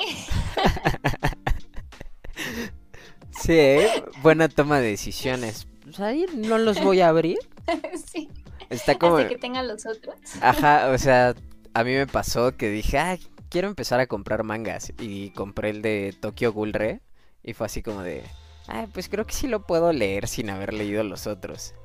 sí, 3.32 3.54
¿eh? 3.54 4.04
buena 4.22 4.50
toma 4.50 4.80
de 4.80 4.90
decisiones. 4.90 5.68
Pues 5.84 6.00
ahí 6.00 6.26
no 6.34 6.58
los 6.58 6.82
voy 6.84 7.02
a 7.02 7.10
abrir. 7.10 7.38
sí. 8.12 8.30
Está 8.70 8.98
como 8.98 9.18
que 9.18 9.38
tengan 9.38 9.68
los 9.68 9.86
otros. 9.86 10.16
Ajá, 10.42 10.90
o 10.90 10.98
sea, 10.98 11.36
a 11.78 11.84
mí 11.84 11.94
me 11.94 12.08
pasó 12.08 12.58
que 12.58 12.72
dije, 12.72 12.98
ah, 12.98 13.20
quiero 13.50 13.68
empezar 13.68 14.00
a 14.00 14.08
comprar 14.08 14.42
mangas. 14.42 14.94
Y 15.00 15.30
compré 15.30 15.70
el 15.70 15.84
de 15.84 16.16
Tokyo 16.20 16.52
Ghoul 16.52 16.74
Re. 16.74 17.02
Y 17.44 17.54
fue 17.54 17.68
así 17.68 17.84
como 17.84 18.02
de, 18.02 18.24
ah, 18.68 18.88
pues 18.92 19.10
creo 19.10 19.28
que 19.28 19.36
sí 19.36 19.48
lo 19.48 19.68
puedo 19.68 19.94
leer 19.94 20.28
sin 20.28 20.50
haber 20.50 20.74
leído 20.74 21.04
los 21.04 21.28
otros. 21.28 21.76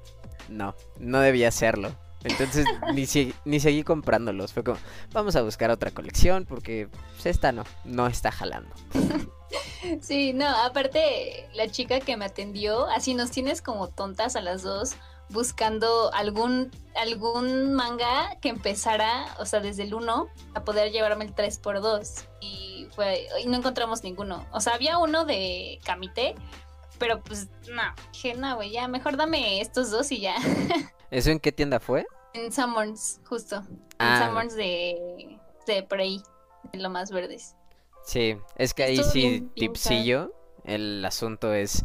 No, 0.48 0.74
no 0.98 1.20
debía 1.20 1.48
hacerlo. 1.48 1.94
Entonces 2.24 2.64
ni, 2.94 3.06
ni 3.44 3.60
seguí 3.60 3.82
comprándolos. 3.82 4.54
Fue 4.54 4.64
como, 4.64 4.78
vamos 5.12 5.36
a 5.36 5.42
buscar 5.42 5.70
otra 5.70 5.90
colección 5.90 6.46
porque 6.46 6.88
pues, 7.12 7.26
esta 7.26 7.52
no, 7.52 7.64
no 7.84 8.06
está 8.06 8.32
jalando. 8.32 8.74
Sí, 10.00 10.32
no, 10.32 10.46
aparte 10.46 11.46
la 11.52 11.68
chica 11.68 12.00
que 12.00 12.16
me 12.16 12.24
atendió, 12.24 12.86
así 12.86 13.12
nos 13.12 13.30
tienes 13.30 13.60
como 13.60 13.88
tontas 13.88 14.34
a 14.34 14.40
las 14.40 14.62
dos 14.62 14.94
buscando 15.32 16.12
algún, 16.14 16.70
algún 16.94 17.74
manga 17.74 18.38
que 18.40 18.48
empezara, 18.48 19.26
o 19.38 19.46
sea, 19.46 19.60
desde 19.60 19.82
el 19.84 19.94
1 19.94 20.28
a 20.54 20.64
poder 20.64 20.92
llevarme 20.92 21.24
el 21.24 21.34
3x2. 21.34 22.26
Y 22.40 22.86
fue, 22.94 23.26
y 23.42 23.46
no 23.46 23.56
encontramos 23.56 24.02
ninguno. 24.04 24.46
O 24.52 24.60
sea, 24.60 24.74
había 24.74 24.98
uno 24.98 25.24
de 25.24 25.80
Camité, 25.84 26.34
pero 26.98 27.20
pues 27.22 27.48
no, 27.70 27.82
dije, 28.12 28.34
no, 28.34 28.54
güey, 28.56 28.70
ya, 28.70 28.86
mejor 28.88 29.16
dame 29.16 29.60
estos 29.60 29.90
dos 29.90 30.12
y 30.12 30.20
ya. 30.20 30.36
¿Eso 31.10 31.30
en 31.30 31.40
qué 31.40 31.52
tienda 31.52 31.80
fue? 31.80 32.06
En 32.34 32.52
Summers, 32.52 33.20
justo. 33.28 33.62
Ah. 33.98 34.18
En 34.22 34.28
Summers 34.28 34.54
de, 34.56 35.38
de 35.66 35.82
por 35.82 36.00
ahí, 36.00 36.22
de 36.72 36.78
lo 36.78 36.88
más 36.90 37.10
verdes. 37.10 37.54
Sí, 38.04 38.36
es 38.56 38.74
que 38.74 38.82
ahí 38.84 38.94
Estuvo 38.94 39.12
sí, 39.12 39.18
bien- 39.20 39.32
bien 39.32 39.54
tipsillo. 39.72 40.32
El 40.64 41.04
asunto 41.04 41.52
es, 41.52 41.82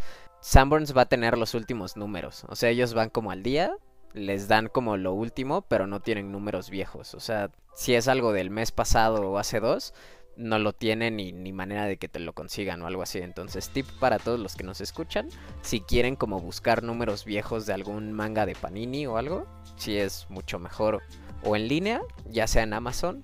Sanborns 0.47 0.95
va 0.95 1.01
a 1.01 1.09
tener 1.09 1.37
los 1.37 1.55
últimos 1.55 1.97
números. 1.97 2.45
O 2.47 2.55
sea, 2.55 2.69
ellos 2.69 2.93
van 2.93 3.09
como 3.09 3.31
al 3.31 3.43
día, 3.43 3.75
les 4.13 4.47
dan 4.47 4.69
como 4.69 4.95
lo 4.95 5.13
último, 5.13 5.63
pero 5.63 5.87
no 5.87 5.99
tienen 5.99 6.31
números 6.31 6.69
viejos. 6.69 7.15
O 7.15 7.19
sea, 7.19 7.51
si 7.75 7.95
es 7.95 8.07
algo 8.07 8.31
del 8.31 8.49
mes 8.49 8.71
pasado 8.71 9.29
o 9.29 9.39
hace 9.39 9.59
dos, 9.59 9.93
no 10.37 10.57
lo 10.57 10.71
tienen 10.71 11.17
ni, 11.17 11.33
ni 11.33 11.51
manera 11.51 11.83
de 11.83 11.97
que 11.97 12.07
te 12.07 12.21
lo 12.21 12.31
consigan 12.31 12.81
o 12.81 12.87
algo 12.87 13.01
así. 13.01 13.19
Entonces, 13.19 13.71
tip 13.71 13.87
para 13.99 14.19
todos 14.19 14.39
los 14.39 14.55
que 14.55 14.63
nos 14.63 14.79
escuchan, 14.79 15.27
si 15.63 15.81
quieren 15.81 16.15
como 16.15 16.39
buscar 16.39 16.81
números 16.81 17.25
viejos 17.25 17.65
de 17.65 17.73
algún 17.73 18.13
manga 18.13 18.45
de 18.45 18.55
Panini 18.55 19.05
o 19.05 19.17
algo, 19.17 19.47
si 19.75 19.97
es 19.97 20.27
mucho 20.29 20.59
mejor 20.59 21.03
o 21.43 21.57
en 21.57 21.67
línea, 21.67 22.01
ya 22.25 22.47
sea 22.47 22.63
en 22.63 22.71
Amazon, 22.71 23.21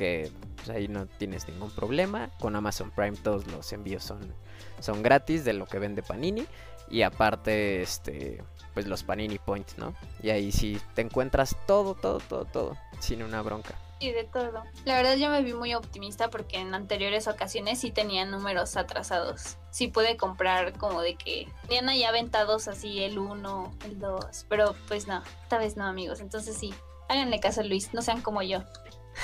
que 0.00 0.32
pues, 0.56 0.70
ahí 0.70 0.88
no 0.88 1.06
tienes 1.06 1.46
ningún 1.46 1.70
problema. 1.70 2.30
Con 2.40 2.56
Amazon 2.56 2.90
Prime 2.90 3.18
todos 3.18 3.46
los 3.48 3.70
envíos 3.74 4.02
son, 4.02 4.34
son 4.80 5.02
gratis 5.02 5.44
de 5.44 5.52
lo 5.52 5.66
que 5.66 5.78
vende 5.78 6.02
Panini. 6.02 6.46
Y 6.88 7.02
aparte, 7.02 7.82
este, 7.82 8.42
pues 8.72 8.86
los 8.86 9.04
Panini 9.04 9.38
Points, 9.38 9.76
¿no? 9.76 9.94
Y 10.22 10.30
ahí 10.30 10.50
sí 10.52 10.80
te 10.94 11.02
encuentras 11.02 11.54
todo, 11.66 11.94
todo, 11.94 12.18
todo, 12.18 12.46
todo, 12.46 12.76
sin 12.98 13.22
una 13.22 13.42
bronca. 13.42 13.74
Y 14.00 14.12
de 14.12 14.24
todo. 14.24 14.64
La 14.86 14.96
verdad 14.96 15.16
yo 15.16 15.28
me 15.28 15.42
vi 15.42 15.52
muy 15.52 15.74
optimista 15.74 16.30
porque 16.30 16.58
en 16.58 16.74
anteriores 16.74 17.28
ocasiones 17.28 17.80
sí 17.80 17.90
tenía 17.90 18.24
números 18.24 18.78
atrasados. 18.78 19.58
Sí 19.70 19.88
pude 19.88 20.16
comprar 20.16 20.72
como 20.78 21.02
de 21.02 21.16
que 21.16 21.46
tenían 21.62 21.90
ahí 21.90 22.04
aventados 22.04 22.66
así 22.68 23.04
el 23.04 23.18
1, 23.18 23.74
el 23.84 24.00
2. 24.00 24.46
Pero 24.48 24.74
pues 24.88 25.06
no, 25.06 25.22
esta 25.42 25.58
vez 25.58 25.76
no 25.76 25.84
amigos. 25.84 26.20
Entonces 26.20 26.56
sí, 26.56 26.72
háganle 27.10 27.40
caso 27.40 27.60
a 27.60 27.64
Luis, 27.64 27.92
no 27.92 28.00
sean 28.00 28.22
como 28.22 28.40
yo. 28.40 28.64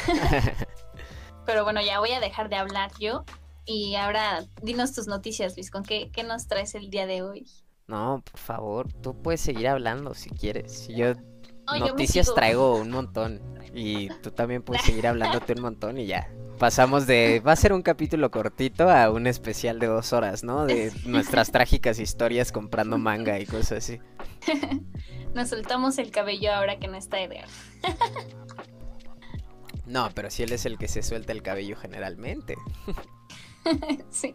Pero 1.47 1.65
bueno, 1.65 1.81
ya 1.81 2.01
voy 2.01 2.13
a 2.13 2.21
dejar 2.21 2.49
de 2.49 2.57
hablar 2.57 2.91
yo. 2.99 3.25
Y 3.65 3.97
ahora 3.97 4.45
dinos 4.63 4.93
tus 4.93 5.07
noticias, 5.07 5.57
Luis. 5.57 5.71
¿Con 5.71 5.83
qué, 5.83 6.11
qué 6.13 6.23
nos 6.23 6.47
traes 6.47 6.75
el 6.75 6.91
día 6.91 7.07
de 7.07 7.23
hoy? 7.23 7.47
No, 7.89 8.23
por 8.31 8.41
favor, 8.41 8.93
tú 8.93 9.21
puedes 9.21 9.41
seguir 9.41 9.69
hablando 9.69 10.15
si 10.15 10.31
quieres. 10.31 10.89
Yo 10.89 11.15
noticias 11.79 12.33
traigo 12.35 12.77
un 12.77 12.91
montón. 12.91 13.41
Y 13.75 14.09
tú 14.23 14.31
también 14.31 14.63
puedes 14.63 14.83
seguir 14.87 15.07
hablándote 15.07 15.53
un 15.55 15.63
montón 15.63 15.99
y 15.99 16.07
ya. 16.07 16.29
Pasamos 16.59 17.07
de. 17.07 17.43
Va 17.47 17.53
a 17.53 17.57
ser 17.57 17.73
un 17.73 17.83
capítulo 17.83 18.31
cortito 18.31 18.89
a 18.89 19.11
un 19.11 19.27
especial 19.27 19.79
de 19.79 19.89
dos 19.89 20.13
horas, 20.13 20.43
¿no? 20.43 20.65
De 20.65 20.91
nuestras 21.05 21.53
trágicas 21.53 21.99
historias 21.99 22.51
comprando 22.51 22.99
manga 22.99 23.39
y 23.39 23.47
cosas 23.47 23.73
así. 23.73 24.01
Nos 25.35 25.51
soltamos 25.51 25.99
el 25.99 26.11
cabello 26.11 26.53
ahora 26.53 26.79
que 26.79 26.89
no 26.89 26.97
está 26.97 27.21
Edgar. 27.21 27.47
No, 29.87 30.11
pero 30.15 30.31
si 30.31 30.43
él 30.43 30.53
es 30.53 30.67
el 30.67 30.79
que 30.79 30.89
se 30.89 31.03
suelta 31.03 31.33
el 31.33 31.43
cabello 31.43 31.77
generalmente. 31.77 32.57
sí, 34.11 34.35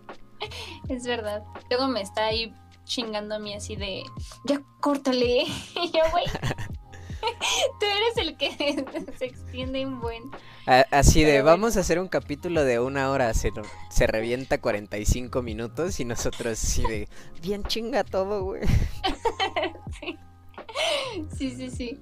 es 0.88 1.04
verdad. 1.06 1.44
Luego 1.70 1.88
me 1.88 2.02
está 2.02 2.26
ahí 2.26 2.54
chingando 2.86 3.36
a 3.36 3.40
mí 3.40 3.54
así 3.54 3.76
de, 3.76 4.04
ya 4.46 4.62
córtale. 4.80 5.46
Y 5.76 5.92
yo, 5.92 6.02
güey, 6.12 6.26
tú 7.80 7.86
eres 7.86 8.18
el 8.18 8.38
que 8.38 8.52
se 9.18 9.26
extiende 9.26 9.86
un 9.86 10.00
buen. 10.00 10.24
Así 10.92 11.24
de, 11.24 11.42
vamos 11.42 11.76
a 11.76 11.82
hacer 11.82 12.00
un 12.00 12.08
capítulo 12.08 12.64
de 12.64 12.80
una 12.80 13.12
hora, 13.12 13.34
se, 13.34 13.52
se 13.90 14.08
revienta 14.08 14.62
45 14.62 15.42
minutos 15.42 16.00
y 16.00 16.06
nosotros 16.06 16.54
así 16.54 16.84
de, 16.84 17.10
bien 17.42 17.64
chinga 17.64 18.04
todo, 18.04 18.44
güey. 18.44 18.62
sí. 20.00 20.18
sí, 21.38 21.56
sí, 21.56 21.70
sí. 21.70 22.00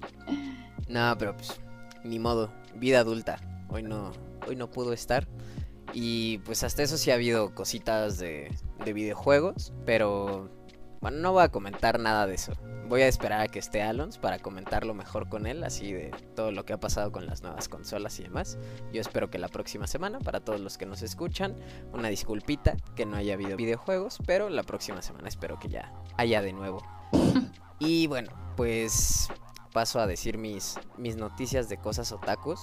No, 0.88 1.16
pero 1.18 1.36
pues, 1.36 1.60
ni 2.04 2.18
modo, 2.18 2.52
vida 2.80 3.00
adulta. 3.00 3.38
Hoy 3.68 3.84
no, 3.84 4.10
hoy 4.48 4.56
no 4.56 4.70
pudo 4.70 4.92
estar. 4.92 5.28
Y 5.92 6.38
pues 6.38 6.64
hasta 6.64 6.82
eso 6.82 6.96
sí 6.96 7.10
ha 7.10 7.14
habido 7.14 7.54
cositas 7.54 8.18
de, 8.18 8.52
de 8.84 8.92
videojuegos, 8.92 9.72
pero 9.84 10.48
bueno, 11.00 11.18
no 11.18 11.32
voy 11.32 11.42
a 11.42 11.48
comentar 11.48 11.98
nada 11.98 12.26
de 12.26 12.34
eso. 12.34 12.52
Voy 12.88 13.02
a 13.02 13.08
esperar 13.08 13.40
a 13.40 13.48
que 13.48 13.58
esté 13.58 13.82
Alons 13.82 14.18
para 14.18 14.38
comentarlo 14.38 14.94
mejor 14.94 15.28
con 15.28 15.46
él, 15.46 15.62
así 15.64 15.92
de 15.92 16.10
todo 16.34 16.50
lo 16.50 16.64
que 16.64 16.72
ha 16.72 16.80
pasado 16.80 17.12
con 17.12 17.26
las 17.26 17.42
nuevas 17.42 17.68
consolas 17.68 18.18
y 18.18 18.24
demás. 18.24 18.58
Yo 18.92 19.00
espero 19.00 19.30
que 19.30 19.38
la 19.38 19.48
próxima 19.48 19.86
semana, 19.86 20.18
para 20.18 20.40
todos 20.40 20.60
los 20.60 20.76
que 20.76 20.86
nos 20.86 21.02
escuchan, 21.02 21.56
una 21.92 22.08
disculpita 22.08 22.76
que 22.96 23.06
no 23.06 23.16
haya 23.16 23.34
habido 23.34 23.56
videojuegos, 23.56 24.18
pero 24.26 24.48
la 24.48 24.62
próxima 24.62 25.02
semana 25.02 25.28
espero 25.28 25.58
que 25.58 25.68
ya 25.68 25.92
haya 26.16 26.42
de 26.42 26.52
nuevo. 26.52 26.82
Y 27.82 28.06
bueno, 28.08 28.30
pues 28.58 29.30
paso 29.72 30.00
a 30.00 30.06
decir 30.06 30.38
mis, 30.38 30.78
mis 30.96 31.16
noticias 31.16 31.68
de 31.68 31.76
cosas 31.76 32.12
otakus. 32.12 32.60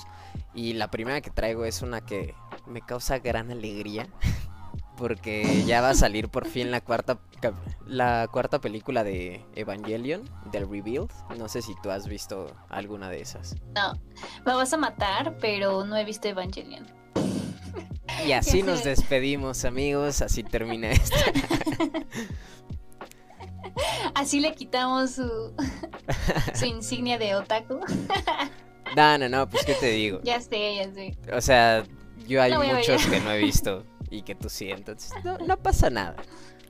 Y 0.54 0.74
la 0.74 0.90
primera 0.90 1.22
que 1.22 1.30
traigo 1.30 1.66
es 1.66 1.82
una 1.82 2.02
que 2.02 2.36
me 2.66 2.82
causa 2.82 3.20
gran 3.20 3.52
alegría. 3.52 4.08
Porque 4.98 5.64
ya 5.66 5.80
va 5.82 5.92
a 5.92 5.94
salir 5.94 6.28
por 6.28 6.48
fin 6.48 6.72
la 6.72 6.82
cuarta, 6.82 7.20
la 7.86 8.28
cuarta 8.32 8.60
película 8.60 9.04
de 9.04 9.46
Evangelion, 9.54 10.28
del 10.52 10.68
Rebuild. 10.68 11.12
No 11.38 11.48
sé 11.50 11.62
si 11.62 11.76
tú 11.84 11.92
has 11.92 12.08
visto 12.08 12.48
alguna 12.68 13.08
de 13.08 13.22
esas. 13.22 13.56
No, 13.76 13.94
me 14.44 14.56
vas 14.56 14.74
a 14.74 14.78
matar, 14.78 15.38
pero 15.40 15.86
no 15.86 15.96
he 15.98 16.04
visto 16.04 16.28
Evangelion. 16.28 16.88
Y 18.26 18.32
así 18.32 18.64
nos 18.64 18.84
despedimos, 18.84 19.66
amigos. 19.66 20.22
Así 20.22 20.44
termina 20.44 20.92
esto. 20.92 21.16
Así 24.16 24.40
le 24.40 24.54
quitamos 24.54 25.12
su, 25.12 25.54
su 26.56 26.66
insignia 26.66 27.18
de 27.18 27.36
otaku. 27.36 27.80
No, 28.96 29.18
no, 29.18 29.28
no, 29.28 29.50
pues 29.50 29.66
qué 29.66 29.74
te 29.74 29.88
digo. 29.88 30.22
ya 30.24 30.40
sé, 30.40 30.76
ya 30.78 30.94
sé. 30.94 31.18
O 31.34 31.42
sea, 31.42 31.84
yo 32.26 32.42
hay 32.42 32.54
No 32.54 32.64
muchos 32.64 33.06
que 33.06 33.20
no 33.20 33.32
he 33.32 33.38
visto 33.38 33.84
y 34.10 34.22
que 34.22 34.34
tú 34.34 34.48
sí, 34.48 34.72
entonces 34.72 35.12
no, 35.26 35.38
no 35.40 35.58
pasa 35.58 35.90
nada. 35.90 36.16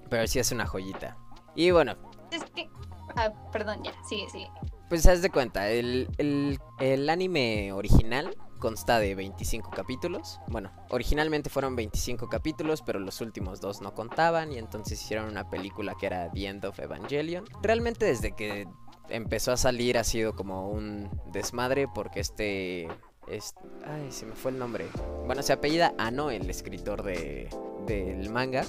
Pero 0.09 0.25
sí 0.25 0.39
es 0.39 0.51
una 0.51 0.65
joyita. 0.65 1.15
Y 1.55 1.69
bueno, 1.69 1.95
Es 2.31 2.43
que... 2.55 2.69
Ah, 3.15 3.31
perdón, 3.51 3.83
ya, 3.83 3.91
sigue, 4.09 4.27
sigue. 4.31 4.49
pues 4.89 5.05
haz 5.05 5.21
de 5.21 5.29
cuenta, 5.29 5.69
el, 5.69 6.07
el, 6.17 6.57
el 6.79 7.07
anime 7.07 7.71
original 7.71 8.35
consta 8.57 8.99
de 8.99 9.15
25 9.15 9.71
capítulos. 9.71 10.39
Bueno, 10.47 10.71
originalmente 10.89 11.49
fueron 11.49 11.75
25 11.75 12.27
capítulos, 12.29 12.81
pero 12.81 12.99
los 12.99 13.21
últimos 13.21 13.61
dos 13.61 13.81
no 13.81 13.93
contaban 13.93 14.51
y 14.51 14.57
entonces 14.57 15.01
hicieron 15.01 15.29
una 15.29 15.49
película 15.49 15.95
que 15.99 16.05
era 16.07 16.29
The 16.31 16.47
End 16.47 16.65
of 16.65 16.79
Evangelion. 16.79 17.45
Realmente 17.61 18.05
desde 18.05 18.33
que 18.33 18.67
empezó 19.09 19.51
a 19.51 19.57
salir 19.57 19.97
ha 19.97 20.03
sido 20.03 20.33
como 20.35 20.69
un 20.69 21.09
desmadre 21.31 21.87
porque 21.93 22.19
este... 22.19 22.87
es- 23.27 23.55
ay, 23.85 24.11
se 24.11 24.25
me 24.25 24.35
fue 24.35 24.51
el 24.51 24.59
nombre. 24.59 24.85
Bueno, 25.25 25.41
se 25.43 25.53
apellida 25.53 25.93
Ano, 25.97 26.29
el 26.31 26.49
escritor 26.49 27.03
de, 27.03 27.49
del 27.85 28.29
manga. 28.29 28.65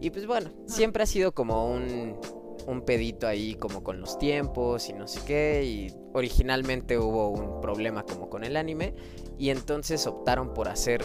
Y 0.00 0.10
pues 0.10 0.26
bueno, 0.26 0.50
siempre 0.66 1.02
ha 1.02 1.06
sido 1.06 1.32
como 1.32 1.70
un, 1.70 2.18
un 2.66 2.82
pedito 2.82 3.26
ahí 3.26 3.54
como 3.54 3.82
con 3.82 4.00
los 4.00 4.18
tiempos 4.18 4.88
y 4.88 4.92
no 4.92 5.06
sé 5.08 5.20
qué. 5.26 5.64
Y 5.64 5.94
originalmente 6.12 6.98
hubo 6.98 7.30
un 7.30 7.60
problema 7.60 8.02
como 8.04 8.28
con 8.28 8.44
el 8.44 8.56
anime. 8.56 8.94
Y 9.38 9.50
entonces 9.50 10.06
optaron 10.06 10.54
por 10.54 10.68
hacer, 10.68 11.04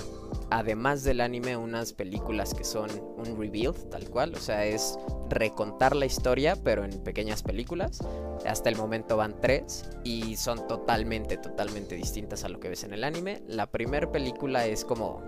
además 0.50 1.04
del 1.04 1.22
anime, 1.22 1.58
unas 1.58 1.94
películas 1.94 2.54
que 2.54 2.64
son 2.64 2.90
un 3.18 3.38
rebuild, 3.38 3.90
tal 3.90 4.10
cual. 4.10 4.34
O 4.36 4.40
sea, 4.40 4.66
es 4.66 4.98
recontar 5.30 5.96
la 5.96 6.06
historia, 6.06 6.56
pero 6.64 6.84
en 6.84 7.04
pequeñas 7.04 7.44
películas. 7.44 8.00
Hasta 8.46 8.70
el 8.70 8.76
momento 8.76 9.18
van 9.18 9.40
tres 9.40 9.86
y 10.04 10.36
son 10.38 10.68
totalmente, 10.68 11.38
totalmente 11.38 11.96
distintas 11.96 12.44
a 12.44 12.50
lo 12.50 12.60
que 12.60 12.70
ves 12.70 12.84
en 12.84 12.94
el 12.94 13.04
anime. 13.04 13.44
La 13.48 13.68
primera 13.68 14.12
película 14.12 14.66
es 14.66 14.86
como 14.86 15.22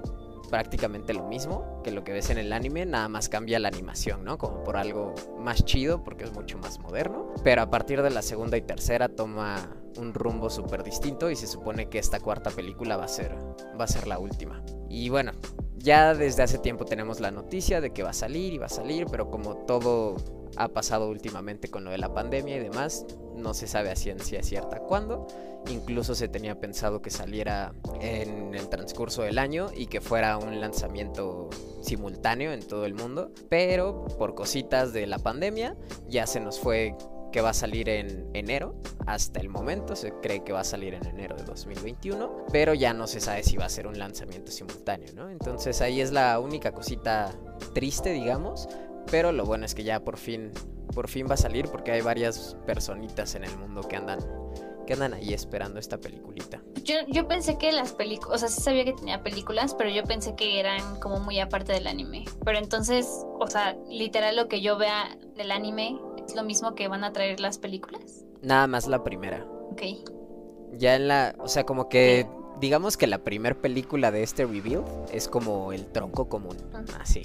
prácticamente 0.49 1.13
lo 1.13 1.23
mismo 1.23 1.81
que 1.83 1.91
lo 1.91 2.03
que 2.03 2.13
ves 2.13 2.29
en 2.29 2.37
el 2.37 2.53
anime, 2.53 2.85
nada 2.85 3.09
más 3.09 3.29
cambia 3.29 3.59
la 3.59 3.67
animación, 3.67 4.23
¿no? 4.23 4.37
Como 4.37 4.63
por 4.63 4.77
algo 4.77 5.13
más 5.39 5.63
chido 5.65 6.03
porque 6.03 6.23
es 6.25 6.33
mucho 6.33 6.57
más 6.57 6.79
moderno. 6.79 7.33
Pero 7.43 7.61
a 7.61 7.69
partir 7.69 8.01
de 8.01 8.09
la 8.09 8.21
segunda 8.21 8.57
y 8.57 8.61
tercera 8.61 9.09
toma 9.09 9.69
un 9.97 10.13
rumbo 10.13 10.49
súper 10.49 10.83
distinto 10.83 11.29
y 11.29 11.35
se 11.35 11.47
supone 11.47 11.87
que 11.89 11.99
esta 11.99 12.19
cuarta 12.19 12.49
película 12.49 12.97
va 12.97 13.05
a 13.05 13.09
ser 13.09 13.35
va 13.79 13.85
a 13.85 13.87
ser 13.87 14.07
la 14.07 14.19
última. 14.19 14.63
Y 14.89 15.09
bueno, 15.09 15.31
ya 15.77 16.13
desde 16.13 16.43
hace 16.43 16.57
tiempo 16.57 16.85
tenemos 16.85 17.19
la 17.19 17.31
noticia 17.31 17.81
de 17.81 17.91
que 17.91 18.03
va 18.03 18.11
a 18.11 18.13
salir 18.13 18.53
y 18.53 18.57
va 18.57 18.67
a 18.67 18.69
salir, 18.69 19.07
pero 19.09 19.29
como 19.29 19.57
todo 19.65 20.15
ha 20.55 20.67
pasado 20.69 21.09
últimamente 21.09 21.69
con 21.69 21.83
lo 21.83 21.91
de 21.91 21.97
la 21.97 22.13
pandemia 22.13 22.57
y 22.57 22.59
demás, 22.59 23.05
no 23.35 23.53
se 23.53 23.67
sabe 23.67 23.91
a 23.91 23.95
ciencia 23.95 24.43
cierta 24.43 24.79
cuándo. 24.79 25.27
Incluso 25.69 26.13
se 26.15 26.27
tenía 26.27 26.59
pensado 26.59 27.01
que 27.01 27.09
saliera 27.09 27.73
en 28.01 28.53
el 28.53 28.67
transcurso 28.69 29.23
del 29.23 29.37
año 29.37 29.69
y 29.73 29.87
que 29.87 30.01
fuera 30.01 30.37
un 30.37 30.59
lanzamiento 30.59 31.49
simultáneo 31.81 32.51
en 32.51 32.61
todo 32.61 32.85
el 32.85 32.93
mundo, 32.93 33.31
pero 33.49 34.05
por 34.17 34.35
cositas 34.35 34.93
de 34.93 35.07
la 35.07 35.19
pandemia 35.19 35.75
ya 36.09 36.27
se 36.27 36.39
nos 36.39 36.59
fue 36.59 36.95
que 37.31 37.41
va 37.41 37.49
a 37.49 37.53
salir 37.53 37.89
en 37.89 38.29
enero. 38.33 38.75
Hasta 39.05 39.41
el 39.41 39.49
momento 39.49 39.95
se 39.95 40.13
cree 40.21 40.43
que 40.43 40.53
va 40.53 40.61
a 40.61 40.63
salir 40.63 40.93
en 40.93 41.05
enero 41.05 41.35
de 41.35 41.43
2021, 41.43 42.45
pero 42.51 42.73
ya 42.73 42.93
no 42.93 43.07
se 43.07 43.19
sabe 43.19 43.43
si 43.43 43.57
va 43.57 43.65
a 43.65 43.69
ser 43.69 43.87
un 43.87 43.97
lanzamiento 43.97 44.51
simultáneo, 44.51 45.13
¿no? 45.15 45.29
Entonces 45.29 45.81
ahí 45.81 45.99
es 45.99 46.11
la 46.11 46.39
única 46.39 46.71
cosita 46.71 47.33
triste, 47.73 48.11
digamos, 48.11 48.69
pero 49.11 49.31
lo 49.31 49.45
bueno 49.45 49.65
es 49.65 49.75
que 49.75 49.83
ya 49.83 50.03
por 50.03 50.17
fin 50.17 50.51
por 50.93 51.07
fin 51.07 51.27
va 51.29 51.33
a 51.33 51.37
salir 51.37 51.67
porque 51.67 51.91
hay 51.91 52.01
varias 52.01 52.55
personitas 52.65 53.35
en 53.35 53.43
el 53.43 53.57
mundo 53.57 53.81
que 53.81 53.95
andan 53.95 54.19
que 54.85 54.93
andan 54.93 55.13
ahí 55.13 55.33
esperando 55.33 55.79
esta 55.79 55.97
peliculita. 55.97 56.61
Yo, 56.83 56.95
yo 57.07 57.27
pensé 57.27 57.57
que 57.57 57.71
las 57.71 57.93
películas, 57.93 58.35
o 58.35 58.37
sea, 58.37 58.49
sí 58.49 58.61
sabía 58.61 58.83
que 58.83 58.93
tenía 58.93 59.23
películas, 59.23 59.73
pero 59.75 59.89
yo 59.89 60.03
pensé 60.03 60.35
que 60.35 60.59
eran 60.59 60.99
como 60.99 61.19
muy 61.19 61.39
aparte 61.39 61.71
del 61.71 61.87
anime. 61.87 62.25
Pero 62.43 62.57
entonces, 62.57 63.25
o 63.39 63.47
sea, 63.47 63.77
literal 63.89 64.35
lo 64.35 64.47
que 64.47 64.61
yo 64.61 64.77
vea 64.77 65.17
del 65.35 65.51
anime 65.51 65.99
es 66.25 66.35
lo 66.35 66.43
mismo 66.43 66.75
que 66.75 66.87
van 66.87 67.03
a 67.03 67.13
traer 67.13 67.39
las 67.39 67.57
películas. 67.57 68.25
Nada 68.41 68.67
más 68.67 68.87
la 68.87 69.03
primera. 69.03 69.45
Ok. 69.71 69.81
Ya 70.73 70.95
en 70.95 71.07
la, 71.07 71.35
o 71.39 71.47
sea, 71.47 71.65
como 71.65 71.87
que 71.87 72.27
digamos 72.59 72.97
que 72.97 73.07
la 73.07 73.23
primera 73.23 73.55
película 73.55 74.11
de 74.11 74.23
este 74.23 74.45
review 74.45 74.83
es 75.11 75.27
como 75.27 75.71
el 75.71 75.85
tronco 75.87 76.27
común, 76.27 76.57
así 76.99 77.23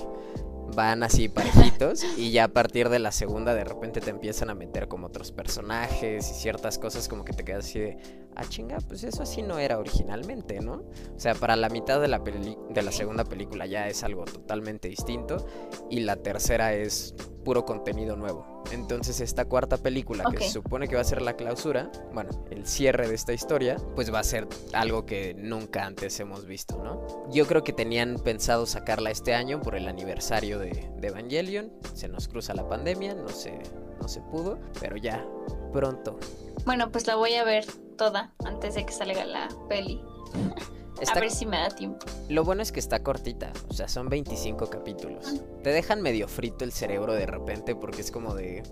van 0.75 1.03
así 1.03 1.29
parejitos 1.29 2.05
y 2.17 2.31
ya 2.31 2.45
a 2.45 2.49
partir 2.49 2.89
de 2.89 2.99
la 2.99 3.13
segunda 3.13 3.55
de 3.55 3.65
repente 3.65 4.01
te 4.01 4.11
empiezan 4.11 4.51
a 4.51 4.55
meter 4.55 4.89
como 4.89 5.07
otros 5.07 5.33
personajes 5.33 6.31
y 6.31 6.35
ciertas 6.35 6.79
cosas 6.79 7.09
como 7.09 7.25
que 7.25 7.33
te 7.33 7.45
quedas 7.45 7.67
así 7.67 7.81
de, 7.81 7.99
ah 8.37 8.45
chinga, 8.49 8.79
pues 8.87 9.05
eso 9.05 9.23
así 9.23 9.43
no 9.43 9.59
era 9.59 9.79
originalmente, 9.79 10.61
¿no? 10.61 10.85
O 11.15 11.19
sea, 11.19 11.35
para 11.35 11.57
la 11.57 11.69
mitad 11.69 12.01
de 12.01 12.09
la, 12.09 12.19
de 12.19 12.83
la 12.83 12.93
segunda 12.93 13.25
película 13.25 13.67
ya 13.67 13.89
es 13.89 14.05
algo 14.05 14.25
totalmente 14.25 14.89
distinto 14.89 15.47
y 15.91 16.01
la 16.01 16.17
tercera 16.17 16.73
es 16.73 17.15
puro 17.45 17.65
contenido 17.65 18.17
nuevo. 18.17 18.63
Entonces 18.73 19.21
esta 19.21 19.47
cuarta 19.47 19.79
película, 19.79 20.25
que 20.31 20.45
se 20.45 20.51
supone 20.51 20.89
que 20.89 20.95
va 20.95 21.01
a 21.01 21.05
ser 21.05 21.23
la 21.23 21.35
clausura, 21.35 21.91
bueno, 22.13 22.31
el 22.51 22.67
cierre 22.67 23.09
de 23.09 23.15
esta 23.15 23.33
historia, 23.33 23.77
pues 23.95 24.13
va 24.13 24.19
a 24.19 24.25
ser 24.25 24.47
algo 24.75 25.07
que 25.07 25.35
nunca 25.35 25.87
antes 25.87 26.21
hemos 26.21 26.45
visto, 26.45 26.83
¿no? 26.83 27.31
Yo 27.31 27.47
creo 27.47 27.65
que 27.65 27.73
tenían 27.73 28.19
pensado 28.19 28.67
sacarla 28.67 29.11
este 29.11 29.35
año 29.35 29.61
por 29.61 29.75
el 29.77 29.89
aniversario 29.89 30.59
de, 30.59 30.91
Evangelion. 31.01 31.73
Se 31.95 32.07
nos 32.09 32.29
cruza 32.29 32.53
la 32.53 32.69
pandemia, 32.69 33.15
no 33.15 33.29
se, 33.31 33.59
no 33.99 34.09
se 34.09 34.21
pudo, 34.21 34.59
pero 34.79 34.99
ya, 34.99 35.27
pronto. 35.73 36.19
Bueno, 36.67 36.93
pues 36.93 37.07
la 37.07 37.17
voy 37.17 37.33
a 37.35 37.45
ver 37.45 37.65
toda 37.99 38.33
antes 38.47 38.75
de 38.75 38.87
que 38.87 38.93
salga 38.93 39.27
la 39.27 39.49
peli. 39.69 40.01
a 41.15 41.21
ver 41.21 41.31
si 41.31 41.45
me 41.45 41.59
da 41.59 41.69
tiempo. 41.69 42.07
Lo 42.31 42.45
bueno 42.45 42.63
es 42.63 42.73
que 42.73 42.81
está 42.81 43.03
cortita, 43.03 43.53
o 43.69 43.75
sea, 43.75 43.89
son 43.89 44.09
25 44.09 44.71
capítulos. 44.71 45.43
Te 45.63 45.71
dejan 45.71 46.01
medio 46.01 46.27
frito 46.29 46.65
el 46.65 46.73
cerebro 46.73 47.13
de 47.13 47.27
repente 47.27 47.75
porque 47.75 48.01
es 48.01 48.11
como 48.11 48.35
de, 48.35 48.63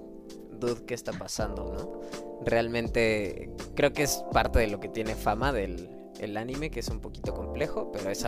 dude, 0.58 0.86
¿qué 0.86 0.94
está 0.94 1.12
pasando, 1.12 1.64
no? 1.72 2.00
Realmente 2.44 3.50
creo 3.74 3.92
que 3.92 4.04
es 4.04 4.24
parte 4.32 4.60
de 4.60 4.68
lo 4.68 4.80
que 4.80 4.88
tiene 4.88 5.14
fama 5.14 5.52
del 5.52 5.90
el 6.20 6.36
anime, 6.36 6.70
que 6.70 6.80
es 6.80 6.88
un 6.88 7.00
poquito 7.00 7.34
complejo, 7.34 7.92
pero 7.92 8.10
es 8.10 8.24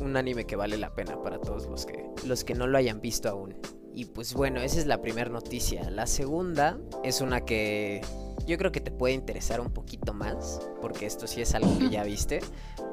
un 0.00 0.16
anime 0.16 0.44
que 0.46 0.56
vale 0.56 0.76
la 0.76 0.94
pena 0.94 1.20
para 1.20 1.40
todos 1.40 1.66
los 1.66 1.86
que, 1.86 2.08
los 2.24 2.44
que 2.44 2.54
no 2.54 2.66
lo 2.66 2.78
hayan 2.78 3.00
visto 3.00 3.28
aún. 3.28 3.56
Y 3.94 4.06
pues 4.06 4.34
bueno, 4.34 4.60
esa 4.60 4.78
es 4.78 4.86
la 4.86 5.02
primera 5.02 5.30
noticia. 5.30 5.90
La 5.90 6.06
segunda 6.06 6.78
es 7.04 7.20
una 7.20 7.44
que 7.44 8.00
yo 8.46 8.58
creo 8.58 8.72
que 8.72 8.80
te 8.80 8.90
puede 8.90 9.14
interesar 9.14 9.60
un 9.60 9.72
poquito 9.72 10.14
más, 10.14 10.60
porque 10.80 11.06
esto 11.06 11.26
sí 11.26 11.42
es 11.42 11.54
algo 11.54 11.78
que 11.78 11.90
ya 11.90 12.02
viste, 12.04 12.40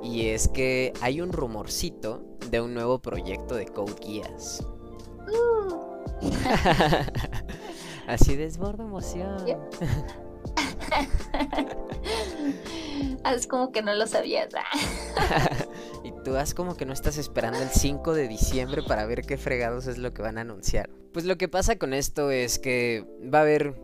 y 0.04 0.28
es 0.28 0.48
que 0.48 0.94
hay 1.02 1.22
un 1.22 1.32
rumorcito 1.32 2.24
de 2.50 2.62
un 2.62 2.74
nuevo 2.74 3.00
proyecto 3.00 3.56
de 3.56 3.66
Code 3.66 3.96
Geass. 4.02 4.66
Uh. 5.32 5.90
Así 8.08 8.36
desbordo 8.36 8.84
emoción. 8.84 9.46
haz 13.24 13.48
como 13.48 13.72
que 13.72 13.82
no 13.82 13.94
lo 13.94 14.08
sabías. 14.08 14.50
Tú 16.20 16.36
haz 16.36 16.54
como 16.54 16.76
que 16.76 16.86
no 16.86 16.94
estás 16.94 17.18
esperando 17.18 17.60
el 17.60 17.70
5 17.70 18.14
de 18.14 18.28
diciembre 18.28 18.82
para 18.88 19.06
ver 19.06 19.24
qué 19.24 19.38
fregados 19.38 19.88
es 19.88 19.98
lo 19.98 20.14
que 20.14 20.22
van 20.22 20.38
a 20.38 20.42
anunciar. 20.42 20.90
Pues 21.12 21.26
lo 21.26 21.38
que 21.38 21.48
pasa 21.48 21.78
con 21.78 21.94
esto 21.94 22.32
es 22.32 22.60
que 22.60 23.06
va 23.34 23.40
a 23.40 23.42
haber 23.42 23.76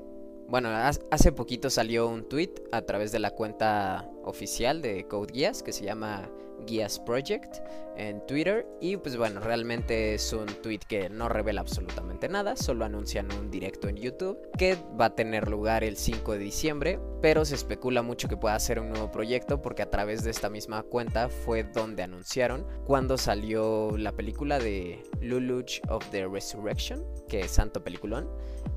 bueno, 0.48 0.70
hace 0.70 1.32
poquito 1.32 1.70
salió 1.70 2.08
un 2.08 2.30
tweet 2.30 2.54
a 2.72 2.84
través 2.84 3.12
de 3.12 3.20
la 3.20 3.32
cuenta 3.32 4.08
oficial 4.24 4.82
de 4.82 5.08
Code 5.08 5.34
que 5.64 5.74
se 5.74 5.84
llama 5.84 6.30
Guías 6.66 7.00
Project 7.00 7.58
en 7.98 8.26
Twitter 8.26 8.68
y 8.82 8.98
pues 8.98 9.18
bueno, 9.18 9.40
realmente 9.40 10.14
es 10.16 10.34
un 10.34 10.48
tweet 10.48 10.80
que 10.88 11.10
no 11.10 11.30
revela 11.30 11.62
absolutamente 11.62 12.28
nada, 12.28 12.56
solo 12.56 12.86
anuncian 12.86 13.32
un 13.32 13.50
directo 13.50 13.88
en 13.88 13.98
YouTube 13.98 14.38
que 14.58 14.78
va 15.00 15.06
a 15.06 15.16
tener 15.16 15.48
lugar 15.48 15.84
el 15.84 15.98
5 15.98 16.34
de 16.34 16.40
diciembre, 16.40 17.00
pero 17.22 17.46
se 17.46 17.56
especula 17.56 18.02
mucho 18.02 18.28
que 18.28 18.38
pueda 18.38 18.60
ser 18.60 18.80
un 18.80 18.90
nuevo 18.90 19.12
proyecto 19.12 19.62
porque 19.62 19.82
a 19.82 19.90
través 19.90 20.24
de 20.24 20.32
esta 20.32 20.50
misma 20.50 20.84
cuenta 20.84 21.30
fue 21.30 21.64
donde 21.64 22.04
anunciaron 22.04 22.66
cuando 22.86 23.18
salió 23.18 23.98
la 23.98 24.12
película 24.12 24.60
de 24.60 25.04
Luluch 25.22 25.82
of 25.90 26.06
the 26.10 26.28
Resurrection, 26.28 27.04
que 27.28 27.42
es 27.42 27.52
santo 27.52 27.84
peliculón. 27.84 28.30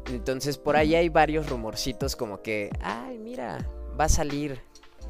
Entonces 0.06 0.58
por 0.58 0.76
ahí 0.76 0.94
hay 0.94 1.08
varios 1.08 1.48
rumorcitos 1.48 2.16
como 2.16 2.42
que, 2.42 2.70
ay, 2.80 3.18
mira, 3.18 3.68
va 3.98 4.04
a 4.04 4.08
salir, 4.08 4.60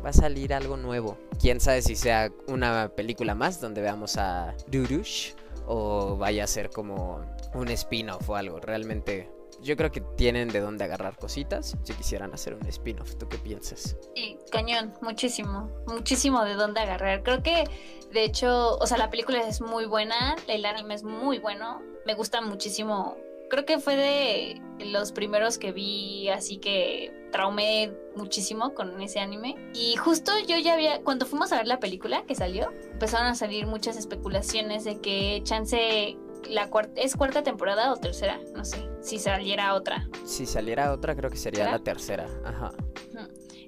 va 0.04 0.10
a 0.10 0.12
salir 0.12 0.54
algo 0.54 0.76
nuevo. 0.76 1.18
Quién 1.40 1.60
sabe 1.60 1.82
si 1.82 1.96
sea 1.96 2.30
una 2.46 2.90
película 2.94 3.34
más 3.34 3.60
donde 3.60 3.80
veamos 3.80 4.16
a 4.16 4.54
Durush 4.68 5.32
o 5.66 6.16
vaya 6.16 6.44
a 6.44 6.46
ser 6.46 6.70
como 6.70 7.20
un 7.54 7.68
spin-off 7.68 8.28
o 8.28 8.36
algo. 8.36 8.60
Realmente 8.60 9.30
yo 9.60 9.76
creo 9.76 9.90
que 9.90 10.00
tienen 10.00 10.48
de 10.48 10.60
dónde 10.60 10.84
agarrar 10.84 11.16
cositas 11.16 11.76
si 11.82 11.92
quisieran 11.94 12.32
hacer 12.32 12.54
un 12.54 12.66
spin-off. 12.66 13.16
¿Tú 13.16 13.28
qué 13.28 13.38
piensas? 13.38 13.96
Sí, 14.14 14.38
cañón, 14.50 14.94
muchísimo, 15.02 15.70
muchísimo 15.86 16.44
de 16.44 16.54
dónde 16.54 16.80
agarrar. 16.80 17.22
Creo 17.22 17.42
que, 17.42 17.64
de 18.12 18.24
hecho, 18.24 18.76
o 18.78 18.86
sea, 18.86 18.98
la 18.98 19.10
película 19.10 19.46
es 19.46 19.60
muy 19.60 19.86
buena, 19.86 20.36
el 20.46 20.64
anime 20.64 20.94
es 20.94 21.02
muy 21.02 21.38
bueno, 21.38 21.82
me 22.06 22.14
gusta 22.14 22.40
muchísimo 22.40 23.16
creo 23.48 23.64
que 23.64 23.78
fue 23.78 23.96
de 23.96 24.62
los 24.86 25.12
primeros 25.12 25.58
que 25.58 25.72
vi, 25.72 26.28
así 26.28 26.58
que 26.58 27.12
traumé 27.32 27.92
muchísimo 28.16 28.74
con 28.74 29.00
ese 29.00 29.20
anime. 29.20 29.56
Y 29.74 29.96
justo 29.96 30.32
yo 30.46 30.56
ya 30.58 30.74
había, 30.74 31.02
cuando 31.02 31.26
fuimos 31.26 31.52
a 31.52 31.56
ver 31.56 31.66
la 31.66 31.80
película 31.80 32.24
que 32.26 32.34
salió, 32.34 32.70
empezaron 32.92 33.26
a 33.26 33.34
salir 33.34 33.66
muchas 33.66 33.96
especulaciones 33.96 34.84
de 34.84 35.00
que 35.00 35.40
chance 35.44 36.16
la 36.48 36.70
cuarta, 36.70 37.00
es 37.00 37.16
cuarta 37.16 37.42
temporada 37.42 37.92
o 37.92 37.96
tercera, 37.96 38.40
no 38.54 38.64
sé, 38.64 38.88
si 39.00 39.18
saliera 39.18 39.74
otra. 39.74 40.08
Si 40.24 40.46
saliera 40.46 40.92
otra, 40.92 41.14
creo 41.16 41.30
que 41.30 41.36
sería 41.36 41.70
la 41.70 41.78
tercera, 41.80 42.26
ajá. 42.44 42.72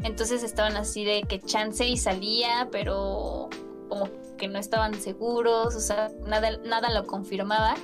Entonces 0.03 0.43
estaban 0.43 0.77
así 0.77 1.05
de 1.05 1.23
que 1.23 1.41
chance 1.41 1.87
y 1.87 1.97
salía, 1.97 2.69
pero 2.73 3.51
como 3.89 4.09
que 4.39 4.49
no 4.49 4.59
estaban 4.59 4.95
seguros, 4.95 5.75
o 5.75 5.81
sea, 5.81 6.11
nada, 6.27 6.57
nada 6.65 6.91
lo 6.91 7.07
confirmaba. 7.07 7.75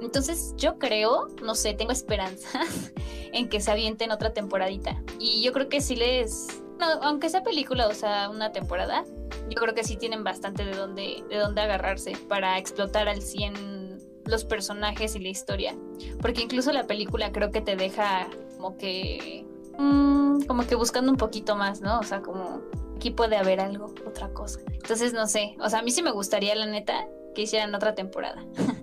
Entonces 0.00 0.54
yo 0.56 0.78
creo, 0.78 1.28
no 1.42 1.54
sé, 1.54 1.74
tengo 1.74 1.92
esperanza 1.92 2.60
en 3.32 3.48
que 3.48 3.60
se 3.60 3.70
avienten 3.70 4.10
otra 4.10 4.32
temporadita. 4.32 5.02
Y 5.18 5.42
yo 5.42 5.52
creo 5.52 5.68
que 5.68 5.80
sí 5.80 5.96
les, 5.96 6.62
no, 6.78 6.86
aunque 7.02 7.28
sea 7.28 7.42
película 7.42 7.88
o 7.88 7.94
sea 7.94 8.30
una 8.30 8.52
temporada, 8.52 9.04
yo 9.48 9.60
creo 9.60 9.74
que 9.74 9.84
sí 9.84 9.96
tienen 9.96 10.24
bastante 10.24 10.64
de 10.64 10.74
dónde, 10.74 11.24
de 11.28 11.36
dónde 11.38 11.60
agarrarse 11.62 12.12
para 12.28 12.58
explotar 12.58 13.08
al 13.08 13.22
100 13.22 13.98
los 14.26 14.44
personajes 14.44 15.16
y 15.16 15.20
la 15.20 15.28
historia. 15.28 15.76
Porque 16.20 16.42
incluso 16.42 16.72
la 16.72 16.86
película 16.86 17.32
creo 17.32 17.50
que 17.50 17.60
te 17.60 17.76
deja 17.76 18.28
como 18.56 18.76
que... 18.76 19.46
Mm, 19.78 20.42
como 20.42 20.66
que 20.66 20.74
buscando 20.74 21.10
un 21.10 21.16
poquito 21.16 21.56
más, 21.56 21.80
¿no? 21.80 21.98
O 22.00 22.02
sea, 22.02 22.20
como 22.20 22.62
aquí 22.96 23.10
puede 23.10 23.36
haber 23.36 23.60
algo, 23.60 23.94
otra 24.06 24.28
cosa. 24.30 24.60
Entonces, 24.72 25.12
no 25.12 25.26
sé, 25.26 25.56
o 25.60 25.70
sea, 25.70 25.78
a 25.78 25.82
mí 25.82 25.90
sí 25.90 26.02
me 26.02 26.10
gustaría, 26.10 26.54
la 26.54 26.66
neta, 26.66 27.06
que 27.34 27.42
hicieran 27.42 27.74
otra 27.74 27.94
temporada. 27.94 28.44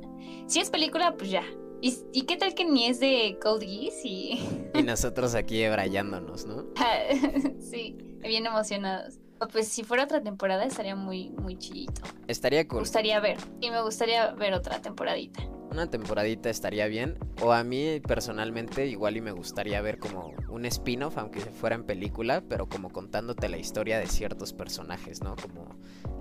Si 0.47 0.59
es 0.59 0.69
película, 0.69 1.15
pues 1.17 1.31
ya. 1.31 1.43
¿Y, 1.81 2.23
qué 2.23 2.37
tal 2.37 2.55
que 2.55 2.65
ni 2.65 2.87
es 2.87 2.99
de 2.99 3.37
Code 3.41 3.65
Geass? 3.65 4.03
Y... 4.03 4.39
y 4.73 4.83
nosotros 4.83 5.35
aquí 5.35 5.61
ebrayándonos, 5.61 6.45
¿no? 6.45 6.65
sí, 7.59 7.97
bien 8.21 8.45
emocionados. 8.45 9.19
Pues 9.51 9.67
si 9.67 9.83
fuera 9.83 10.05
otra 10.05 10.23
temporada 10.23 10.63
estaría 10.63 10.95
muy, 10.95 11.29
muy 11.29 11.57
chillito. 11.57 12.01
Estaría 12.27 12.67
cool. 12.67 12.77
Me 12.77 12.81
gustaría 12.81 13.19
ver. 13.19 13.37
Y 13.59 13.69
me 13.69 13.81
gustaría 13.81 14.31
ver 14.31 14.53
otra 14.53 14.81
temporadita 14.81 15.43
una 15.75 15.87
temporadita 15.87 16.49
estaría 16.49 16.87
bien. 16.87 17.17
O 17.41 17.51
a 17.51 17.63
mí 17.63 17.99
personalmente 17.99 18.87
igual 18.87 19.17
y 19.17 19.21
me 19.21 19.31
gustaría 19.31 19.81
ver 19.81 19.99
como 19.99 20.33
un 20.49 20.65
spin-off, 20.65 21.17
aunque 21.17 21.41
fuera 21.41 21.75
en 21.75 21.83
película, 21.83 22.41
pero 22.47 22.67
como 22.67 22.89
contándote 22.89 23.49
la 23.49 23.57
historia 23.57 23.99
de 23.99 24.07
ciertos 24.07 24.53
personajes, 24.53 25.21
¿no? 25.21 25.35
Como 25.35 25.75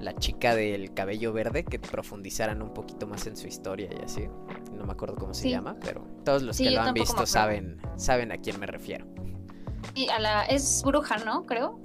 la 0.05 0.15
chica 0.17 0.55
del 0.55 0.93
cabello 0.93 1.33
verde, 1.33 1.65
que 1.65 1.79
profundizaran 1.79 2.63
un 2.63 2.73
poquito 2.75 3.07
más 3.07 3.27
en 3.27 3.37
su 3.37 3.47
historia 3.47 3.89
y 3.99 4.05
así. 4.05 4.29
No 4.73 4.85
me 4.85 4.93
acuerdo 4.93 5.17
cómo 5.17 5.35
se 5.35 5.51
llama, 5.51 5.77
pero 5.81 6.07
todos 6.25 6.43
los 6.43 6.59
que 6.59 6.71
lo 6.71 6.81
han 6.83 6.95
visto 6.95 7.27
saben, 7.27 7.81
saben 7.97 8.31
a 8.31 8.37
quién 8.37 8.61
me 8.61 8.67
refiero. 8.67 9.07
Y 9.95 10.09
a 10.09 10.19
la 10.19 10.45
es 10.45 10.83
bruja, 10.85 11.19
¿no? 11.19 11.45
Creo. 11.47 11.81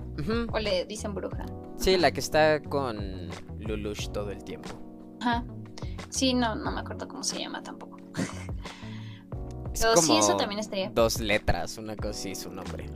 O 0.52 0.60
le 0.60 0.86
dicen 0.86 1.14
bruja. 1.14 1.46
Sí, 1.78 1.98
la 1.98 2.12
que 2.12 2.20
está 2.20 2.62
con 2.62 3.30
Lulush 3.60 4.10
todo 4.10 4.32
el 4.32 4.44
tiempo. 4.44 4.70
Ajá. 5.22 5.46
Sí, 6.10 6.34
no, 6.34 6.56
no 6.56 6.72
me 6.72 6.82
acuerdo 6.82 7.08
cómo 7.08 7.24
se 7.24 7.40
llama 7.40 7.64
tampoco. 7.64 7.98
Pero 9.80 9.96
sí, 9.98 10.18
eso 10.18 10.36
también 10.36 10.60
estaría. 10.60 10.90
Dos 10.90 11.22
letras, 11.22 11.78
una 11.78 11.96
cosa 11.96 12.10
así, 12.10 12.36
su 12.36 12.52
nombre. 12.52 12.90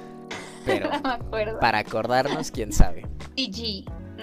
Pero 0.64 0.90
no 0.90 1.00
me 1.00 1.10
acuerdo. 1.10 1.60
para 1.60 1.78
acordarnos, 1.78 2.50
quién 2.50 2.72
sabe. 2.72 3.06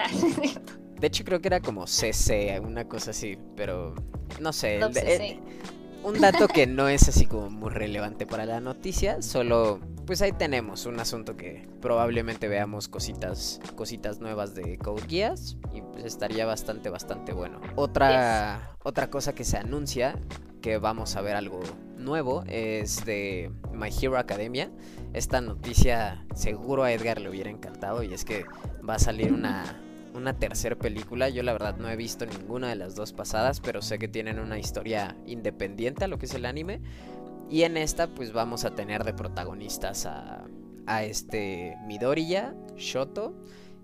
De 1.00 1.08
hecho, 1.08 1.24
creo 1.24 1.42
que 1.42 1.48
era 1.48 1.60
como 1.62 1.88
CC, 1.88 2.60
una 2.64 2.88
cosa 2.88 3.10
así, 3.12 3.38
pero 3.56 3.96
no 4.40 4.54
sé. 4.54 4.78
El- 4.78 5.22
eh, 5.22 5.40
un 6.04 6.20
dato 6.20 6.48
que 6.48 6.68
no 6.68 6.88
es 6.90 7.08
así 7.10 7.26
como 7.26 7.50
muy 7.50 7.70
relevante 7.72 8.26
para 8.28 8.46
la 8.46 8.60
noticia, 8.60 9.22
solo 9.22 9.80
pues 10.06 10.22
ahí 10.24 10.32
tenemos 10.32 10.86
un 10.88 11.00
asunto 11.00 11.38
que 11.38 11.68
probablemente 11.80 12.48
veamos 12.48 12.88
cositas 12.88 13.60
cositas 13.76 14.20
nuevas 14.20 14.56
de 14.56 14.78
Code 14.80 15.04
Geass 15.08 15.58
y 15.74 15.82
pues 15.82 16.06
estaría 16.06 16.46
bastante 16.46 16.90
bastante 16.90 17.34
bueno. 17.34 17.60
Otra 17.76 18.76
otra 18.84 19.10
cosa 19.12 19.34
que 19.34 19.44
se 19.44 19.58
anuncia 19.58 20.18
que 20.62 20.78
vamos 20.78 21.16
a 21.16 21.22
ver 21.22 21.36
algo 21.36 21.60
nuevo 21.98 22.44
es 22.48 23.06
de 23.06 23.52
My 23.74 23.90
Hero 23.90 24.18
Academia. 24.18 24.72
Esta 25.14 25.40
noticia 25.42 26.26
seguro 26.36 26.84
a 26.84 26.92
Edgar 26.92 27.20
le 27.22 27.30
hubiera 27.30 27.50
encantado 27.52 28.02
y 28.04 28.14
es 28.14 28.26
que 28.26 28.44
va 28.88 28.96
a 28.96 29.00
salir 29.00 29.32
una 29.34 29.80
una 30.14 30.38
tercera 30.38 30.76
película. 30.76 31.30
Yo 31.30 31.44
la 31.44 31.54
verdad 31.54 31.78
no 31.78 31.90
he 31.90 31.96
visto 31.96 32.26
ninguna 32.26 32.70
de 32.70 32.76
las 32.76 32.96
dos 32.96 33.14
pasadas, 33.14 33.60
pero 33.60 33.82
sé 33.82 34.00
que 34.00 34.08
tienen 34.08 34.40
una 34.40 34.60
historia 34.60 35.16
independiente 35.26 36.06
a 36.06 36.08
lo 36.08 36.18
que 36.18 36.26
es 36.26 36.34
el 36.34 36.46
anime. 36.46 36.82
Y 37.50 37.64
en 37.64 37.78
esta 37.78 38.08
pues 38.08 38.32
vamos 38.32 38.66
a 38.66 38.76
tener 38.76 39.04
de 39.04 39.14
protagonistas 39.14 40.06
a, 40.06 40.46
a 40.86 41.04
este 41.04 41.76
Midoriya, 41.86 42.56
Shoto 42.78 43.36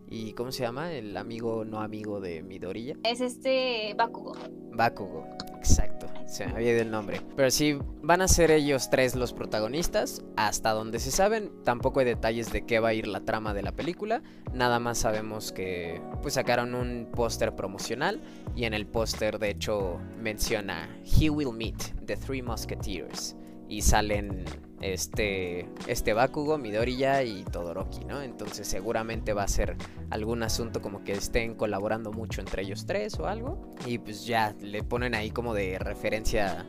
y 0.09 0.33
¿cómo 0.33 0.51
se 0.51 0.63
llama? 0.63 0.93
El 0.93 1.17
amigo 1.17 1.65
no 1.65 1.81
amigo 1.81 2.21
de 2.21 2.43
Midoriya. 2.43 2.95
Es 3.03 3.19
este 3.19 3.93
Bakugo. 3.97 4.35
Bakugo, 4.71 5.25
exacto, 5.57 6.07
se 6.27 6.43
había 6.43 6.73
ido 6.73 6.81
el 6.81 6.91
nombre. 6.91 7.21
Pero 7.35 7.49
sí, 7.49 7.79
van 8.03 8.21
a 8.21 8.27
ser 8.27 8.51
ellos 8.51 8.89
tres 8.89 9.15
los 9.15 9.33
protagonistas, 9.33 10.23
hasta 10.35 10.71
donde 10.71 10.99
se 10.99 11.11
saben, 11.11 11.51
tampoco 11.63 11.99
hay 11.99 12.05
detalles 12.05 12.51
de 12.51 12.65
qué 12.65 12.79
va 12.79 12.89
a 12.89 12.93
ir 12.93 13.07
la 13.07 13.21
trama 13.21 13.53
de 13.53 13.63
la 13.63 13.71
película, 13.71 14.21
nada 14.53 14.79
más 14.79 14.99
sabemos 14.99 15.51
que 15.51 16.01
pues 16.21 16.35
sacaron 16.35 16.75
un 16.75 17.09
póster 17.11 17.55
promocional. 17.55 18.21
Y 18.55 18.65
en 18.65 18.73
el 18.73 18.87
póster 18.87 19.39
de 19.39 19.51
hecho 19.51 19.99
menciona 20.19 20.89
He 21.03 21.29
will 21.29 21.51
meet 21.53 21.77
the 22.05 22.17
Three 22.17 22.41
Musketeers 22.41 23.35
y 23.69 23.81
salen 23.81 24.45
este 24.81 25.67
este 25.87 26.13
Bakugo, 26.13 26.57
Midoriya 26.57 27.23
y 27.23 27.43
Todoroki, 27.43 28.05
¿no? 28.05 28.21
Entonces 28.21 28.67
seguramente 28.67 29.33
va 29.33 29.43
a 29.43 29.47
ser 29.47 29.75
algún 30.09 30.43
asunto 30.43 30.81
como 30.81 31.03
que 31.03 31.13
estén 31.13 31.55
colaborando 31.55 32.11
mucho 32.11 32.41
entre 32.41 32.61
ellos 32.63 32.85
tres 32.85 33.19
o 33.19 33.27
algo. 33.27 33.71
Y 33.85 33.97
pues 33.97 34.25
ya 34.25 34.55
le 34.61 34.83
ponen 34.83 35.15
ahí 35.15 35.31
como 35.31 35.53
de 35.53 35.79
referencia 35.79 36.65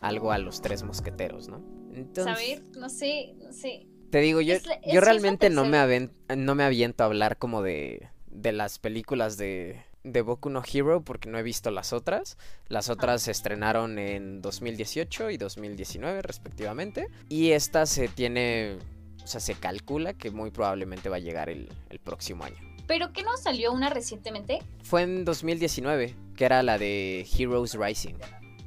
algo 0.00 0.32
a 0.32 0.38
los 0.38 0.60
tres 0.60 0.82
mosqueteros, 0.82 1.48
¿no? 1.48 1.62
Entonces, 1.94 2.24
Saber, 2.58 2.62
no 2.78 2.88
sé, 2.88 3.34
no 3.38 3.52
sé. 3.52 3.86
te 4.10 4.18
digo, 4.20 4.40
yo, 4.40 4.54
Es 4.54 4.66
la- 4.66 4.74
es- 4.74 4.92
yo 4.94 5.00
realmente 5.00 5.48
no 5.50 5.64
me, 5.64 5.78
tercera. 5.78 5.82
aven- 5.84 6.10
no 6.36 6.54
me 6.54 6.64
aviento 6.64 7.04
a 7.04 7.06
hablar 7.06 7.38
como 7.38 7.62
de, 7.62 8.08
de 8.30 8.52
las 8.52 8.78
películas 8.78 9.36
de, 9.36 9.84
de 10.04 10.22
Boku 10.22 10.50
no 10.50 10.62
Hero 10.70 11.02
porque 11.02 11.28
no 11.28 11.38
he 11.38 11.42
visto 11.42 11.70
las 11.70 11.92
otras. 11.92 12.38
Las 12.68 12.88
otras 12.88 13.22
se 13.22 13.30
estrenaron 13.30 13.98
en 13.98 14.42
2018 14.42 15.30
y 15.30 15.36
2019 15.36 16.22
respectivamente. 16.22 17.08
Y 17.28 17.52
esta 17.52 17.86
se 17.86 18.08
tiene, 18.08 18.78
o 19.22 19.26
sea, 19.26 19.40
se 19.40 19.54
calcula 19.54 20.14
que 20.14 20.30
muy 20.30 20.50
probablemente 20.50 21.08
va 21.08 21.16
a 21.16 21.20
llegar 21.20 21.48
el, 21.48 21.68
el 21.90 21.98
próximo 21.98 22.44
año. 22.44 22.56
¿Pero 22.86 23.12
qué 23.12 23.22
no 23.22 23.36
salió 23.36 23.72
una 23.72 23.90
recientemente? 23.90 24.58
Fue 24.82 25.02
en 25.02 25.24
2019, 25.24 26.16
que 26.36 26.44
era 26.44 26.62
la 26.62 26.78
de 26.78 27.26
Heroes 27.38 27.74
Rising. 27.74 28.14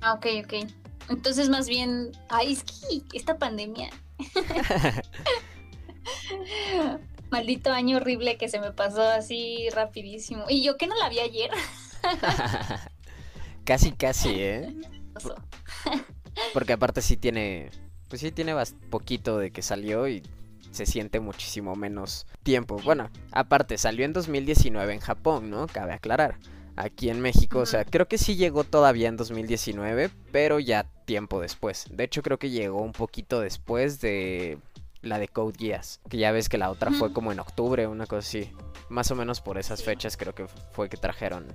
Ah, 0.02 0.14
ok, 0.14 0.28
ok. 0.44 0.54
Entonces 1.10 1.50
más 1.50 1.68
bien, 1.68 2.12
ay, 2.30 2.54
es 2.54 2.64
que 2.64 3.02
esta 3.14 3.38
pandemia. 3.38 3.90
Maldito 7.36 7.74
año 7.74 7.98
horrible 7.98 8.38
que 8.38 8.48
se 8.48 8.62
me 8.62 8.72
pasó 8.72 9.02
así 9.02 9.68
rapidísimo. 9.74 10.46
Y 10.48 10.64
yo 10.64 10.78
que 10.78 10.88
no 10.88 10.96
la 10.96 11.10
vi 11.10 11.20
ayer. 11.20 11.52
casi, 13.66 13.92
casi, 13.92 14.30
¿eh? 14.36 14.74
Porque 16.54 16.72
aparte 16.72 17.02
sí 17.02 17.18
tiene, 17.18 17.72
pues 18.08 18.22
sí 18.22 18.32
tiene 18.32 18.54
poquito 18.90 19.38
de 19.38 19.52
que 19.52 19.62
salió 19.62 20.08
y 20.08 20.24
se 20.72 20.86
siente 20.86 21.20
muchísimo 21.20 21.76
menos 21.76 22.26
tiempo. 22.42 22.80
Bueno, 22.86 23.10
aparte 23.34 23.78
salió 23.78 24.06
en 24.06 24.14
2019 24.14 24.94
en 24.94 25.02
Japón, 25.02 25.50
¿no? 25.50 25.68
Cabe 25.68 25.92
aclarar. 25.92 26.40
Aquí 26.78 27.10
en 27.10 27.20
México, 27.20 27.60
o 27.60 27.66
sea, 27.66 27.84
creo 27.84 28.08
que 28.08 28.18
sí 28.18 28.38
llegó 28.38 28.64
todavía 28.64 29.10
en 29.10 29.18
2019, 29.18 30.10
pero 30.32 30.62
ya 30.62 30.86
tiempo 31.04 31.42
después. 31.42 31.88
De 31.90 32.06
hecho, 32.06 32.22
creo 32.22 32.40
que 32.40 32.50
llegó 32.50 32.82
un 32.82 32.94
poquito 32.94 33.42
después 33.42 34.00
de 34.00 34.58
la 35.06 35.20
de 35.20 35.28
Code 35.28 35.56
Geass, 35.58 36.02
que 36.10 36.18
ya 36.18 36.32
ves 36.32 36.50
que 36.50 36.58
la 36.58 36.70
otra 36.70 36.92
fue 36.92 37.14
como 37.14 37.32
en 37.32 37.40
octubre, 37.40 37.88
una 37.88 38.06
cosa 38.06 38.20
así. 38.20 38.52
Más 38.90 39.10
o 39.12 39.16
menos 39.16 39.42
por 39.42 39.58
esas 39.58 39.84
fechas 39.84 40.18
creo 40.18 40.36
que 40.36 40.48
fue 40.72 40.90
que 40.90 40.98
trajeron 40.98 41.48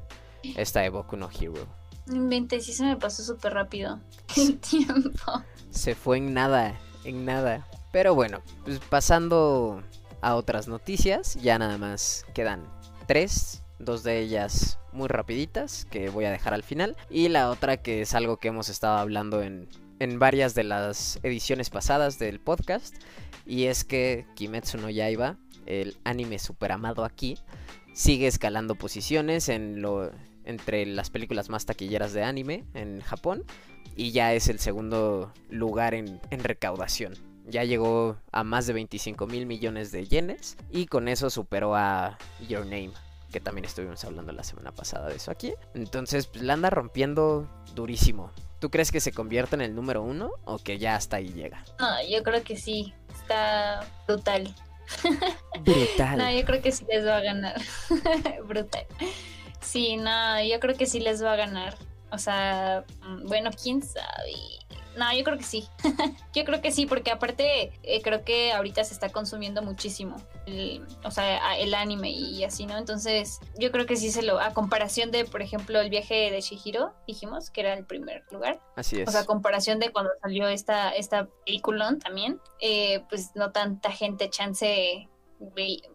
esta 0.56 0.80
de 0.80 0.88
Boku 0.88 1.16
no 1.16 1.28
Hero. 1.30 1.66
No 2.06 2.16
inventes, 2.16 2.64
sí 2.64 2.72
se 2.72 2.84
me 2.84 2.96
pasó 2.96 3.22
súper 3.22 3.54
rápido 3.54 4.00
el 4.36 4.58
tiempo. 4.58 5.44
Se 5.70 5.94
fue 5.94 6.18
en 6.18 6.34
nada, 6.34 6.78
en 7.04 7.24
nada. 7.24 7.66
Pero 7.92 8.14
bueno, 8.14 8.42
pues 8.64 8.78
pasando 8.78 9.82
a 10.20 10.34
otras 10.34 10.68
noticias, 10.68 11.34
ya 11.34 11.58
nada 11.58 11.78
más 11.78 12.24
quedan 12.34 12.64
tres, 13.06 13.62
dos 13.78 14.02
de 14.02 14.20
ellas 14.20 14.78
muy 14.92 15.08
rapiditas 15.08 15.84
que 15.84 16.10
voy 16.10 16.24
a 16.24 16.30
dejar 16.30 16.54
al 16.54 16.62
final 16.62 16.96
y 17.08 17.28
la 17.28 17.50
otra 17.50 17.78
que 17.78 18.02
es 18.02 18.14
algo 18.14 18.38
que 18.38 18.48
hemos 18.48 18.68
estado 18.68 18.98
hablando 18.98 19.42
en, 19.42 19.68
en 19.98 20.18
varias 20.18 20.54
de 20.54 20.64
las 20.64 21.18
ediciones 21.22 21.70
pasadas 21.70 22.18
del 22.18 22.40
podcast 22.40 22.94
y 23.50 23.66
es 23.66 23.82
que 23.82 24.26
Kimetsu 24.36 24.78
no 24.78 24.90
Yaiba, 24.90 25.36
el 25.66 25.96
anime 26.04 26.38
super 26.38 26.70
amado 26.70 27.04
aquí, 27.04 27.36
sigue 27.92 28.28
escalando 28.28 28.76
posiciones 28.76 29.48
entre 29.48 30.86
las 30.86 31.10
películas 31.10 31.48
más 31.48 31.66
taquilleras 31.66 32.12
de 32.12 32.22
anime 32.22 32.64
en 32.74 33.00
Japón 33.00 33.44
y 33.96 34.12
ya 34.12 34.34
es 34.34 34.46
el 34.46 34.60
segundo 34.60 35.32
lugar 35.48 35.94
en, 35.94 36.20
en 36.30 36.44
recaudación. 36.44 37.14
Ya 37.44 37.64
llegó 37.64 38.18
a 38.30 38.44
más 38.44 38.68
de 38.68 38.74
25 38.74 39.26
mil 39.26 39.46
millones 39.46 39.90
de 39.90 40.06
yenes 40.06 40.56
y 40.70 40.86
con 40.86 41.08
eso 41.08 41.28
superó 41.28 41.74
a 41.74 42.18
Your 42.48 42.64
Name, 42.64 42.92
que 43.32 43.40
también 43.40 43.64
estuvimos 43.64 44.04
hablando 44.04 44.30
la 44.30 44.44
semana 44.44 44.70
pasada 44.70 45.08
de 45.08 45.16
eso 45.16 45.32
aquí. 45.32 45.54
Entonces, 45.74 46.28
pues 46.28 46.44
la 46.44 46.52
anda 46.52 46.70
rompiendo 46.70 47.50
durísimo. 47.74 48.30
¿Tú 48.60 48.70
crees 48.70 48.92
que 48.92 49.00
se 49.00 49.10
convierta 49.10 49.56
en 49.56 49.62
el 49.62 49.74
número 49.74 50.02
uno 50.02 50.32
o 50.44 50.58
que 50.58 50.78
ya 50.78 50.94
hasta 50.94 51.16
ahí 51.16 51.32
llega? 51.32 51.64
No, 51.78 51.88
yo 52.08 52.22
creo 52.22 52.44
que 52.44 52.58
sí. 52.58 52.92
Está 53.30 53.86
brutal. 54.08 54.54
Brutal. 55.60 56.18
No, 56.18 56.32
yo 56.32 56.44
creo 56.44 56.60
que 56.60 56.72
sí 56.72 56.84
les 56.90 57.06
va 57.06 57.18
a 57.18 57.20
ganar. 57.20 57.60
brutal. 58.48 58.86
Sí, 59.60 59.96
no, 59.96 60.42
yo 60.42 60.58
creo 60.58 60.76
que 60.76 60.86
sí 60.86 60.98
les 60.98 61.22
va 61.22 61.34
a 61.34 61.36
ganar. 61.36 61.76
O 62.10 62.18
sea, 62.18 62.84
mm, 63.02 63.28
bueno, 63.28 63.50
quién 63.52 63.82
sabe. 63.82 64.34
No, 65.00 65.10
yo 65.16 65.24
creo 65.24 65.38
que 65.38 65.44
sí. 65.44 65.66
yo 66.34 66.44
creo 66.44 66.60
que 66.60 66.72
sí, 66.72 66.84
porque 66.84 67.10
aparte 67.10 67.72
eh, 67.82 68.02
creo 68.02 68.22
que 68.22 68.52
ahorita 68.52 68.84
se 68.84 68.92
está 68.92 69.08
consumiendo 69.08 69.62
muchísimo. 69.62 70.16
El, 70.44 70.86
o 71.04 71.10
sea, 71.10 71.56
el 71.56 71.72
anime 71.72 72.10
y 72.10 72.44
así, 72.44 72.66
¿no? 72.66 72.76
Entonces, 72.76 73.40
yo 73.58 73.72
creo 73.72 73.86
que 73.86 73.96
sí 73.96 74.10
se 74.10 74.20
lo. 74.20 74.38
A 74.38 74.52
comparación 74.52 75.10
de, 75.10 75.24
por 75.24 75.40
ejemplo, 75.40 75.80
el 75.80 75.88
viaje 75.88 76.30
de 76.30 76.42
Shihiro, 76.42 76.92
dijimos 77.06 77.48
que 77.48 77.62
era 77.62 77.72
el 77.72 77.86
primer 77.86 78.24
lugar. 78.30 78.60
Así 78.76 79.00
es. 79.00 79.08
O 79.08 79.12
sea, 79.12 79.22
a 79.22 79.24
comparación 79.24 79.78
de 79.78 79.90
cuando 79.90 80.10
salió 80.20 80.48
esta, 80.48 80.90
esta 80.90 81.30
peliculón 81.46 81.98
también, 81.98 82.38
eh, 82.60 83.02
pues 83.08 83.30
no 83.34 83.52
tanta 83.52 83.90
gente 83.90 84.28
chance 84.28 85.08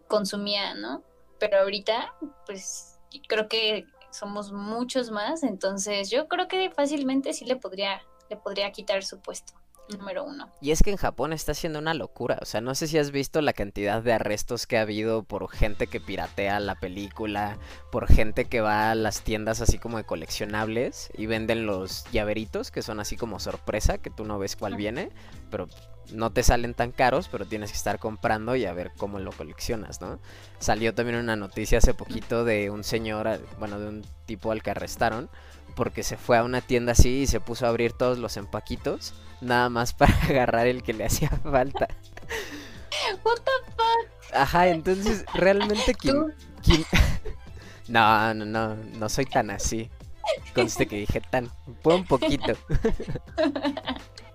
consumía, 0.07 0.73
¿no? 0.73 1.03
Pero 1.39 1.59
ahorita, 1.59 2.15
pues 2.47 2.97
creo 3.27 3.47
que 3.47 3.85
somos 4.09 4.51
muchos 4.51 5.11
más, 5.11 5.43
entonces 5.43 6.09
yo 6.09 6.27
creo 6.27 6.47
que 6.47 6.71
fácilmente 6.71 7.33
sí 7.33 7.45
le 7.45 7.55
podría, 7.55 8.01
le 8.29 8.37
podría 8.37 8.71
quitar 8.71 9.03
su 9.03 9.19
puesto 9.19 9.53
número 9.89 10.23
uno. 10.23 10.49
Y 10.61 10.71
es 10.71 10.81
que 10.81 10.89
en 10.89 10.97
Japón 10.97 11.33
está 11.33 11.53
siendo 11.53 11.79
una 11.79 11.93
locura. 11.93 12.39
O 12.41 12.45
sea, 12.45 12.61
no 12.61 12.75
sé 12.75 12.87
si 12.87 12.97
has 12.97 13.11
visto 13.11 13.41
la 13.41 13.53
cantidad 13.53 14.01
de 14.01 14.13
arrestos 14.13 14.67
que 14.67 14.77
ha 14.77 14.81
habido 14.81 15.23
por 15.23 15.49
gente 15.49 15.87
que 15.87 15.99
piratea 15.99 16.59
la 16.59 16.75
película, 16.75 17.57
por 17.91 18.07
gente 18.07 18.45
que 18.45 18.61
va 18.61 18.91
a 18.91 18.95
las 18.95 19.21
tiendas 19.21 19.61
así 19.61 19.77
como 19.77 19.97
de 19.97 20.03
coleccionables 20.03 21.09
y 21.13 21.25
venden 21.25 21.65
los 21.65 22.05
llaveritos 22.11 22.71
que 22.71 22.81
son 22.81 22.99
así 22.99 23.15
como 23.15 23.39
sorpresa, 23.39 23.97
que 23.97 24.09
tú 24.09 24.25
no 24.25 24.39
ves 24.39 24.55
cuál 24.55 24.75
viene, 24.75 25.11
pero 25.51 25.67
no 26.11 26.31
te 26.31 26.43
salen 26.43 26.73
tan 26.75 26.91
caros, 26.91 27.29
pero 27.29 27.45
tienes 27.45 27.71
que 27.71 27.77
estar 27.77 27.97
comprando 27.97 28.55
y 28.55 28.65
a 28.65 28.73
ver 28.73 28.91
cómo 28.95 29.19
lo 29.19 29.31
coleccionas, 29.31 30.01
¿no? 30.01 30.19
Salió 30.59 30.93
también 30.93 31.17
una 31.17 31.35
noticia 31.35 31.79
hace 31.79 31.95
poquito 31.95 32.45
de 32.45 32.69
un 32.69 32.83
señor, 32.83 33.39
bueno, 33.57 33.79
de 33.79 33.87
un 33.87 34.05
tipo 34.25 34.51
al 34.51 34.61
que 34.61 34.71
arrestaron 34.71 35.29
porque 35.75 36.03
se 36.03 36.17
fue 36.17 36.37
a 36.37 36.43
una 36.43 36.61
tienda 36.61 36.93
así 36.93 37.21
y 37.21 37.27
se 37.27 37.39
puso 37.39 37.65
a 37.65 37.69
abrir 37.69 37.93
todos 37.93 38.17
los 38.17 38.37
empaquitos, 38.37 39.13
nada 39.41 39.69
más 39.69 39.93
para 39.97 40.13
agarrar 40.23 40.67
el 40.67 40.81
que 40.83 40.93
le 40.93 41.05
hacía 41.05 41.29
falta. 41.43 41.87
What 43.23 43.35
the 43.35 43.71
fuck? 43.71 44.33
Ajá, 44.35 44.67
entonces 44.69 45.25
realmente 45.33 45.93
quien- 45.99 46.33
No, 47.87 48.33
no, 48.33 48.45
no, 48.45 48.75
no 48.75 49.09
soy 49.09 49.25
tan 49.25 49.51
así. 49.51 49.89
Conste 50.55 50.87
que 50.87 50.95
dije 50.97 51.21
tan, 51.21 51.51
fue 51.83 51.93
un 51.95 52.05
poquito. 52.05 52.53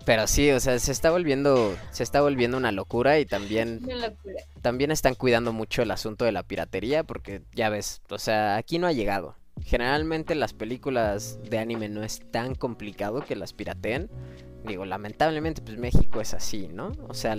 Pero 0.04 0.26
sí, 0.26 0.50
o 0.52 0.60
sea, 0.60 0.78
se 0.78 0.92
está 0.92 1.10
volviendo, 1.10 1.76
se 1.90 2.02
está 2.04 2.20
volviendo 2.20 2.56
una 2.56 2.72
locura 2.72 3.18
y 3.18 3.26
también, 3.26 3.80
Una 3.84 4.08
locura. 4.08 4.34
también 4.62 4.90
están 4.92 5.14
cuidando 5.14 5.52
mucho 5.52 5.82
el 5.82 5.90
asunto 5.90 6.24
de 6.24 6.32
la 6.32 6.42
piratería 6.42 7.02
porque 7.04 7.42
ya 7.54 7.68
ves, 7.68 8.00
o 8.08 8.18
sea, 8.18 8.56
aquí 8.56 8.78
no 8.78 8.86
ha 8.86 8.92
llegado. 8.92 9.34
Generalmente 9.64 10.34
las 10.34 10.52
películas 10.52 11.38
de 11.48 11.58
anime 11.58 11.88
no 11.88 12.02
es 12.02 12.20
tan 12.30 12.54
complicado 12.54 13.20
que 13.22 13.36
las 13.36 13.52
pirateen. 13.52 14.10
Digo, 14.66 14.84
lamentablemente 14.84 15.62
pues 15.62 15.78
México 15.78 16.20
es 16.20 16.34
así, 16.34 16.68
¿no? 16.68 16.92
O 17.08 17.14
sea, 17.14 17.36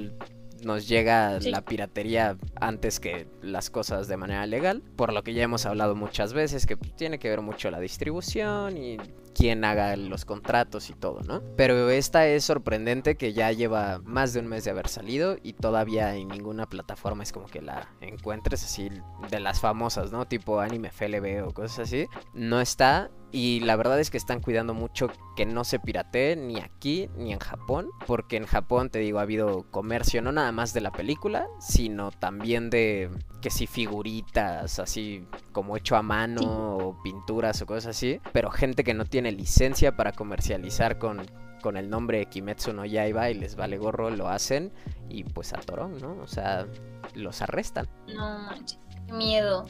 nos 0.64 0.88
llega 0.88 1.40
Sí. 1.42 1.50
la 1.52 1.62
piratería 1.64 2.38
antes 2.56 3.00
que 3.00 3.28
las 3.42 3.70
cosas 3.70 4.08
de 4.08 4.18
manera 4.18 4.46
legal, 4.46 4.82
por 4.96 5.12
lo 5.14 5.24
que 5.24 5.34
ya 5.34 5.44
hemos 5.44 5.66
hablado 5.66 5.96
muchas 5.96 6.34
veces 6.34 6.66
que 6.66 6.76
tiene 6.76 7.20
que 7.20 7.30
ver 7.30 7.42
mucho 7.42 7.70
la 7.72 7.80
distribución 7.80 8.78
y 8.78 8.98
quién 9.34 9.64
haga 9.64 9.96
los 9.96 10.26
contratos 10.26 10.90
y 10.90 10.94
todo, 10.94 11.22
¿no? 11.22 11.42
Pero 11.56 11.90
esta 11.90 12.28
es 12.28 12.44
sorprendente 12.44 13.16
que 13.16 13.34
ya 13.34 13.52
lleva 13.52 14.00
más 14.04 14.34
de 14.34 14.40
un 14.40 14.48
mes 14.48 14.64
de 14.64 14.72
haber 14.72 14.88
salido 14.88 15.38
y 15.42 15.54
todavía 15.54 16.16
en 16.16 16.28
ninguna 16.30 16.68
plataforma 16.68 17.24
es 17.24 17.32
como 17.32 17.48
que 17.48 17.62
la 17.62 17.90
encuentres 18.02 18.64
así 18.64 18.90
de 19.30 19.40
las 19.40 19.60
famosas, 19.60 20.12
¿no? 20.12 20.26
Tipo 20.28 20.60
anime 20.60 20.92
FLB 20.92 21.48
o 21.48 21.54
cosas 21.54 21.80
así. 21.80 22.08
No 22.34 22.62
está 22.62 23.10
y 23.32 23.62
la 23.62 23.76
verdad 23.78 24.00
es 24.00 24.10
que 24.10 24.18
están 24.18 24.42
cuidando 24.42 24.74
mucho 24.74 25.10
que 25.36 25.46
no 25.46 25.64
se 25.64 25.80
piratee 25.80 26.36
ni 26.36 26.60
aquí 26.60 27.10
ni 27.16 27.32
en 27.32 27.40
Japón, 27.40 27.90
porque 28.06 28.36
en 28.36 28.46
Japón 28.46 28.90
te 28.90 29.00
digo 29.00 29.20
ha 29.20 29.24
habido 29.24 29.64
comercio 29.72 30.22
no 30.22 30.32
nada 30.32 30.52
más 30.52 30.74
de 30.74 30.82
la 30.82 30.92
película, 30.92 31.48
sino 31.60 32.12
también 32.12 32.70
de 32.70 33.10
que 33.42 33.50
si 33.50 33.68
figuritas 33.68 34.80
así 34.80 35.26
como 35.52 35.76
hecho 35.76 35.96
a 35.96 36.02
mano 36.02 36.42
Sí. 36.42 36.48
o 36.48 36.98
pinturas 37.04 37.62
o 37.62 37.66
cosas 37.66 37.96
así, 37.98 38.22
pero 38.32 38.50
gente 38.52 38.84
que 38.84 38.94
no 38.94 39.06
tiene 39.06 39.32
licencia 39.32 39.96
para 39.96 40.12
comercializar 40.12 40.98
con 40.98 41.22
con 41.62 41.78
el 41.78 41.90
nombre 41.92 42.18
de 42.18 42.26
Kimetsu 42.26 42.74
no 42.74 42.86
Yaiba 42.86 43.30
y 43.30 43.36
les 43.36 43.56
vale 43.56 43.78
gorro, 43.78 44.10
lo 44.10 44.28
hacen 44.28 44.72
y 45.10 45.24
pues 45.24 45.54
a 45.54 45.58
Torón, 45.58 46.00
¿no? 46.00 46.18
O 46.22 46.26
sea, 46.28 46.66
los 47.14 47.42
arrestan. 47.44 47.88
No 48.08 48.40
manches, 48.40 48.80
qué 49.06 49.14
miedo. 49.14 49.68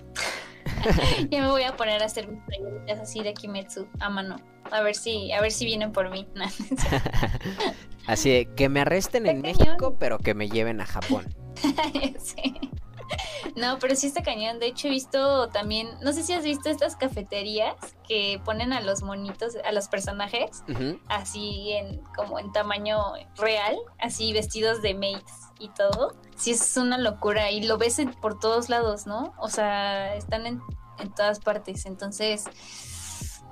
ya 1.30 1.42
me 1.42 1.50
voy 1.50 1.64
a 1.64 1.76
poner 1.76 2.02
a 2.02 2.06
hacer 2.06 2.30
mis 2.30 2.42
playeritas 2.44 3.00
así 3.00 3.22
de 3.22 3.34
Kimetsu 3.34 3.88
a 4.00 4.10
mano. 4.10 4.38
A 4.72 4.82
ver 4.82 4.96
si, 4.96 5.34
a 5.34 5.42
ver 5.42 5.52
si 5.52 5.66
vienen 5.66 5.92
por 5.92 6.10
mí. 6.12 6.26
Así 8.08 8.30
de 8.32 8.46
que 8.56 8.70
me 8.70 8.80
arresten 8.82 9.28
en. 9.28 9.42
México, 9.42 9.98
pero 10.00 10.18
que 10.18 10.34
me 10.34 10.50
lleven 10.50 10.82
a 10.82 10.86
Japón. 10.86 11.26
Sí. 12.20 12.72
No, 13.56 13.80
pero 13.80 13.96
sí 13.96 14.08
está 14.08 14.22
cañón. 14.24 14.60
De 14.60 14.68
hecho, 14.68 14.88
he 14.88 14.92
visto 14.92 15.50
también, 15.50 15.90
no 16.02 16.14
sé 16.14 16.24
si 16.24 16.34
has 16.34 16.44
visto 16.44 16.70
estas 16.70 16.96
cafeterías 16.96 17.76
que 18.08 18.40
ponen 18.46 18.72
a 18.72 18.82
los 18.82 19.02
monitos, 19.02 19.56
a 19.66 19.72
los 19.72 19.88
personajes, 19.88 20.64
así 21.10 21.72
en 21.74 22.02
como 22.16 22.40
en 22.40 22.52
tamaño 22.52 23.00
real, 23.36 23.76
así 24.00 24.32
vestidos 24.34 24.82
de 24.82 24.94
maids 24.94 25.34
y 25.60 25.70
todo. 25.70 26.16
Sí 26.38 26.52
es 26.52 26.78
una 26.78 26.98
locura 26.98 27.52
y 27.52 27.64
lo 27.64 27.78
ves 27.78 28.00
en- 28.00 28.14
por 28.14 28.40
todos 28.40 28.70
lados, 28.70 29.06
¿no? 29.08 29.34
O 29.38 29.50
sea, 29.50 30.16
están 30.16 30.46
en, 30.48 30.62
en 31.00 31.14
todas 31.14 31.40
partes. 31.40 31.86
Entonces, 31.86 32.46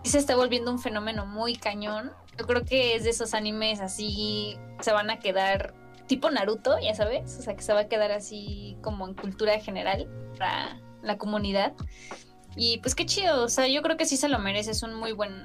sí 0.03 0.09
se 0.11 0.17
está 0.19 0.35
volviendo 0.35 0.71
un 0.71 0.79
fenómeno 0.79 1.25
muy 1.25 1.55
cañón. 1.55 2.11
Yo 2.37 2.45
creo 2.47 2.63
que 2.63 2.95
es 2.95 3.03
de 3.03 3.09
esos 3.09 3.33
animes 3.33 3.81
así, 3.81 4.57
se 4.81 4.93
van 4.93 5.09
a 5.09 5.19
quedar 5.19 5.73
tipo 6.09 6.29
Naruto, 6.31 6.77
ya 6.79 6.95
sabes, 6.95 7.37
o 7.37 7.41
sea, 7.43 7.55
que 7.55 7.61
se 7.61 7.71
va 7.71 7.81
a 7.81 7.87
quedar 7.87 8.11
así 8.11 8.75
como 8.81 9.07
en 9.07 9.13
cultura 9.13 9.59
general 9.59 10.09
para 10.37 10.81
la 11.03 11.17
comunidad. 11.17 11.73
Y 12.55 12.79
pues 12.79 12.95
qué 12.95 13.05
chido, 13.05 13.43
o 13.43 13.47
sea, 13.47 13.67
yo 13.67 13.83
creo 13.83 13.95
que 13.95 14.05
sí 14.05 14.17
se 14.17 14.27
lo 14.27 14.39
merece, 14.39 14.71
es 14.71 14.83
un 14.83 14.95
muy 14.95 15.13
buen 15.13 15.43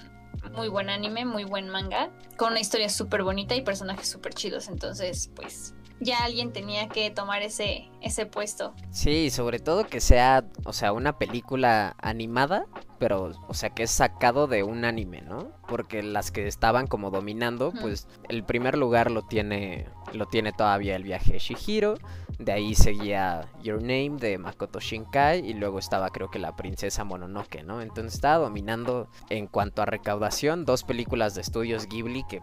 muy 0.53 0.69
buen 0.69 0.91
anime, 0.91 1.25
muy 1.25 1.45
buen 1.45 1.69
manga, 1.69 2.11
con 2.37 2.53
una 2.53 2.61
historia 2.61 2.89
súper 2.89 3.23
bonita 3.23 3.55
y 3.55 3.63
personajes 3.63 4.09
súper 4.09 4.35
chidos, 4.35 4.69
entonces 4.69 5.31
pues 5.35 5.75
ya 6.05 6.25
alguien 6.25 6.53
tenía 6.53 6.89
que 6.89 7.11
tomar 7.11 7.43
ese 7.43 7.89
ese 8.05 8.27
puesto. 8.27 8.75
Sí, 8.91 9.31
sobre 9.31 9.59
todo 9.59 9.87
que 9.87 10.01
sea, 10.01 10.45
o 10.65 10.75
sea, 10.75 10.93
una 10.93 11.19
película 11.19 11.97
animada, 11.99 12.67
pero, 12.99 13.33
o 13.49 13.55
sea, 13.55 13.71
que 13.71 13.85
es 13.85 13.91
sacado 13.91 14.47
de 14.47 14.63
un 14.63 14.85
anime, 14.85 15.23
¿no? 15.23 15.49
Porque 15.67 16.03
las 16.03 16.31
que 16.31 16.47
estaban 16.47 16.87
como 16.87 17.11
dominando, 17.11 17.73
pues 17.81 18.07
el 18.29 18.45
primer 18.45 18.77
lugar 18.77 19.11
lo 19.11 19.23
tiene, 19.23 19.87
lo 20.13 20.27
tiene 20.27 20.53
todavía 20.53 20.97
el 20.97 21.03
viaje 21.03 21.33
de 21.33 21.39
Shihiro, 21.39 21.95
de 22.39 22.53
ahí 22.53 22.75
seguía 22.75 23.49
Your 23.63 23.81
Name 23.81 24.17
de 24.19 24.37
Makoto 24.37 24.81
Shinkai 24.81 25.41
y 25.41 25.55
luego 25.55 25.79
estaba 25.79 26.11
creo 26.11 26.31
que 26.31 26.39
la 26.39 26.55
princesa 26.55 27.05
Mononoke, 27.05 27.65
¿no? 27.65 27.81
Entonces 27.81 28.15
estaba 28.15 28.45
dominando 28.45 29.09
en 29.31 29.47
cuanto 29.47 29.81
a 29.81 29.87
recaudación 29.87 30.67
dos 30.67 30.85
películas 30.85 31.35
de 31.35 31.41
estudios 31.41 31.87
Ghibli 31.89 32.25
que 32.29 32.43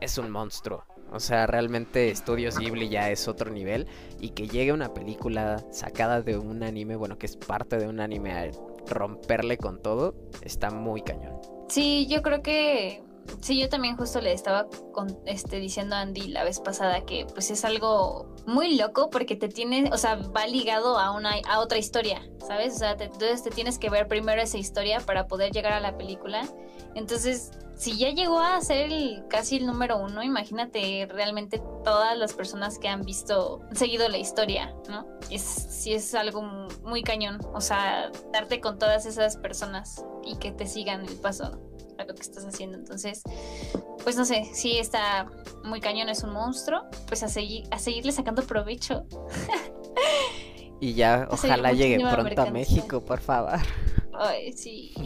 es 0.00 0.16
un 0.16 0.30
monstruo. 0.30 0.84
O 1.12 1.20
sea, 1.20 1.46
realmente 1.46 2.10
Estudios 2.10 2.58
Ghibli 2.58 2.88
ya 2.88 3.10
es 3.10 3.28
otro 3.28 3.50
nivel 3.50 3.86
y 4.20 4.30
que 4.30 4.48
llegue 4.48 4.72
una 4.72 4.94
película 4.94 5.62
sacada 5.70 6.22
de 6.22 6.38
un 6.38 6.62
anime, 6.62 6.96
bueno, 6.96 7.18
que 7.18 7.26
es 7.26 7.36
parte 7.36 7.76
de 7.76 7.86
un 7.88 8.00
anime 8.00 8.32
a 8.32 8.50
romperle 8.86 9.58
con 9.58 9.80
todo, 9.82 10.14
está 10.42 10.70
muy 10.70 11.02
cañón. 11.02 11.34
Sí, 11.68 12.06
yo 12.08 12.22
creo 12.22 12.42
que 12.42 13.02
sí, 13.40 13.60
yo 13.60 13.68
también 13.68 13.96
justo 13.96 14.20
le 14.20 14.32
estaba 14.32 14.66
con, 14.92 15.18
este, 15.26 15.60
diciendo 15.60 15.94
a 15.94 16.00
Andy 16.00 16.28
la 16.28 16.44
vez 16.44 16.60
pasada 16.60 17.02
que 17.02 17.24
pues 17.32 17.50
es 17.50 17.64
algo 17.64 18.34
muy 18.46 18.76
loco 18.76 19.08
porque 19.10 19.36
te 19.36 19.48
tiene, 19.48 19.90
o 19.92 19.98
sea, 19.98 20.16
va 20.16 20.46
ligado 20.46 20.98
a 20.98 21.12
una 21.12 21.34
a 21.48 21.60
otra 21.60 21.78
historia, 21.78 22.20
¿sabes? 22.46 22.74
O 22.74 22.78
sea, 22.78 22.96
te- 22.96 23.04
entonces 23.04 23.42
te 23.44 23.50
tienes 23.50 23.78
que 23.78 23.88
ver 23.90 24.08
primero 24.08 24.42
esa 24.42 24.58
historia 24.58 24.98
para 25.00 25.26
poder 25.28 25.52
llegar 25.52 25.72
a 25.72 25.80
la 25.80 25.96
película. 25.96 26.42
Entonces, 26.94 27.52
si 27.76 27.96
ya 27.98 28.10
llegó 28.10 28.38
a 28.40 28.60
ser 28.60 28.92
el, 28.92 29.24
casi 29.28 29.56
el 29.56 29.66
número 29.66 29.98
uno, 29.98 30.22
imagínate 30.22 31.06
realmente 31.10 31.60
todas 31.84 32.16
las 32.16 32.32
personas 32.32 32.78
que 32.78 32.88
han 32.88 33.02
visto, 33.02 33.60
seguido 33.72 34.08
la 34.08 34.18
historia, 34.18 34.74
¿no? 34.88 35.06
Es, 35.30 35.42
sí 35.42 35.92
es 35.94 36.14
algo 36.14 36.42
mu- 36.42 36.68
muy 36.84 37.02
cañón, 37.02 37.38
o 37.54 37.60
sea, 37.60 38.10
darte 38.32 38.60
con 38.60 38.78
todas 38.78 39.06
esas 39.06 39.36
personas 39.36 40.04
y 40.24 40.36
que 40.36 40.52
te 40.52 40.66
sigan 40.66 41.04
el 41.06 41.16
paso 41.16 41.60
a 41.98 42.04
lo 42.04 42.14
que 42.14 42.22
estás 42.22 42.44
haciendo. 42.46 42.78
Entonces, 42.78 43.22
pues 44.04 44.16
no 44.16 44.24
sé, 44.24 44.44
sí 44.52 44.78
está 44.78 45.26
muy 45.64 45.80
cañón, 45.80 46.08
es 46.08 46.22
un 46.22 46.32
monstruo, 46.32 46.82
pues 47.08 47.22
a, 47.22 47.28
seguir, 47.28 47.64
a 47.70 47.78
seguirle 47.78 48.12
sacando 48.12 48.42
provecho. 48.42 49.06
Y 50.80 50.94
ya, 50.94 51.26
ojalá 51.30 51.72
llegue 51.72 51.98
pronto 51.98 52.42
a. 52.42 52.46
México, 52.50 53.00
por 53.04 53.20
favor. 53.20 53.58
Ay, 54.12 54.52
sí. 54.52 54.94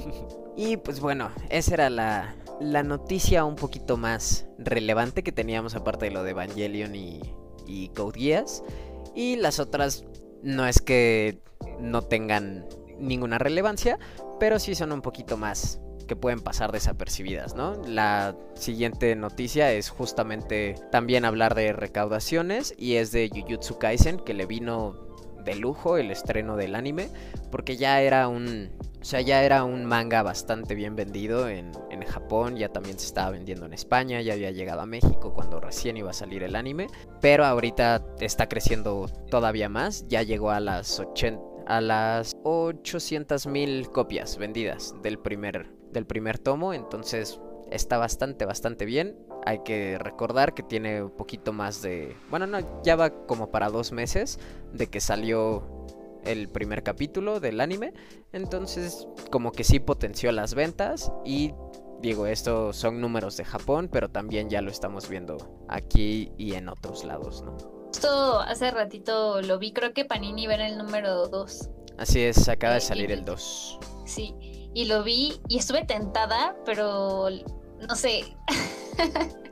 Y 0.58 0.78
pues 0.78 1.00
bueno, 1.00 1.30
esa 1.50 1.74
era 1.74 1.90
la, 1.90 2.34
la 2.60 2.82
noticia 2.82 3.44
un 3.44 3.56
poquito 3.56 3.96
más 3.96 4.46
relevante 4.58 5.22
que 5.22 5.32
teníamos 5.32 5.74
aparte 5.74 6.06
de 6.06 6.10
lo 6.12 6.22
de 6.22 6.30
Evangelion 6.30 6.94
y, 6.94 7.20
y 7.66 7.88
Code 7.90 8.18
Geass. 8.18 8.62
Y 9.14 9.36
las 9.36 9.58
otras 9.58 10.04
no 10.42 10.66
es 10.66 10.80
que 10.80 11.38
no 11.80 12.02
tengan 12.02 12.66
ninguna 12.98 13.38
relevancia, 13.38 13.98
pero 14.38 14.58
sí 14.58 14.74
son 14.74 14.92
un 14.92 15.02
poquito 15.02 15.36
más 15.36 15.80
que 16.06 16.16
pueden 16.16 16.40
pasar 16.40 16.72
desapercibidas, 16.72 17.54
¿no? 17.54 17.82
La 17.84 18.36
siguiente 18.54 19.14
noticia 19.16 19.72
es 19.72 19.90
justamente 19.90 20.76
también 20.90 21.24
hablar 21.24 21.54
de 21.54 21.72
recaudaciones 21.72 22.74
y 22.78 22.94
es 22.94 23.10
de 23.12 23.28
Jujutsu 23.28 23.78
Kaisen 23.78 24.18
que 24.18 24.34
le 24.34 24.46
vino 24.46 25.05
de 25.46 25.54
lujo 25.54 25.96
el 25.96 26.10
estreno 26.10 26.56
del 26.56 26.74
anime 26.74 27.08
porque 27.50 27.78
ya 27.78 28.02
era 28.02 28.28
un 28.28 28.70
o 29.00 29.04
sea 29.04 29.20
ya 29.20 29.42
era 29.44 29.64
un 29.64 29.86
manga 29.86 30.22
bastante 30.22 30.74
bien 30.74 30.96
vendido 30.96 31.48
en, 31.48 31.70
en 31.90 32.02
Japón 32.02 32.56
ya 32.56 32.68
también 32.68 32.98
se 32.98 33.06
estaba 33.06 33.30
vendiendo 33.30 33.64
en 33.64 33.72
España 33.72 34.20
ya 34.20 34.34
había 34.34 34.50
llegado 34.50 34.82
a 34.82 34.86
México 34.86 35.32
cuando 35.32 35.60
recién 35.60 35.96
iba 35.96 36.10
a 36.10 36.14
salir 36.14 36.42
el 36.42 36.56
anime 36.56 36.88
pero 37.22 37.46
ahorita 37.46 38.04
está 38.20 38.48
creciendo 38.48 39.06
todavía 39.30 39.70
más 39.70 40.06
ya 40.08 40.22
llegó 40.22 40.50
a 40.50 40.60
las 40.60 41.00
80 41.00 41.40
a 41.66 41.80
las 41.80 42.32
800 42.44 43.46
mil 43.46 43.88
copias 43.88 44.36
vendidas 44.38 44.94
del 45.02 45.18
primer 45.18 45.70
del 45.92 46.06
primer 46.06 46.38
tomo 46.38 46.74
entonces 46.74 47.40
está 47.70 47.98
bastante 47.98 48.44
bastante 48.44 48.84
bien 48.84 49.16
hay 49.46 49.60
que 49.60 49.96
recordar 49.98 50.52
que 50.54 50.62
tiene 50.62 51.02
un 51.02 51.10
poquito 51.10 51.52
más 51.52 51.80
de 51.80 52.16
bueno 52.30 52.46
no 52.46 52.82
ya 52.82 52.96
va 52.96 53.10
como 53.26 53.50
para 53.50 53.70
dos 53.70 53.92
meses 53.92 54.38
de 54.72 54.88
que 54.88 55.00
salió 55.00 55.62
el 56.26 56.48
primer 56.48 56.82
capítulo 56.82 57.40
del 57.40 57.60
anime. 57.60 57.94
Entonces, 58.32 59.06
como 59.30 59.52
que 59.52 59.64
sí 59.64 59.80
potenció 59.80 60.32
las 60.32 60.54
ventas. 60.54 61.12
Y 61.24 61.54
digo, 62.00 62.26
esto 62.26 62.72
son 62.72 63.00
números 63.00 63.36
de 63.36 63.44
Japón, 63.44 63.88
pero 63.90 64.10
también 64.10 64.50
ya 64.50 64.60
lo 64.60 64.70
estamos 64.70 65.08
viendo 65.08 65.38
aquí 65.68 66.32
y 66.36 66.54
en 66.54 66.68
otros 66.68 67.04
lados, 67.04 67.42
¿no? 67.42 67.56
Esto 67.92 68.40
hace 68.40 68.70
ratito 68.70 69.40
lo 69.40 69.58
vi, 69.58 69.72
creo 69.72 69.94
que 69.94 70.04
Panini 70.04 70.46
va 70.46 70.54
en 70.54 70.60
el 70.60 70.78
número 70.78 71.28
2. 71.28 71.70
Así 71.96 72.20
es, 72.20 72.48
acaba 72.48 72.74
de 72.74 72.80
salir 72.80 73.10
el 73.10 73.24
2. 73.24 73.78
Sí, 74.04 74.34
y 74.74 74.84
lo 74.84 75.02
vi 75.02 75.40
y 75.48 75.56
estuve 75.56 75.84
tentada, 75.84 76.56
pero 76.66 77.30
no 77.80 77.94
sé. 77.94 78.36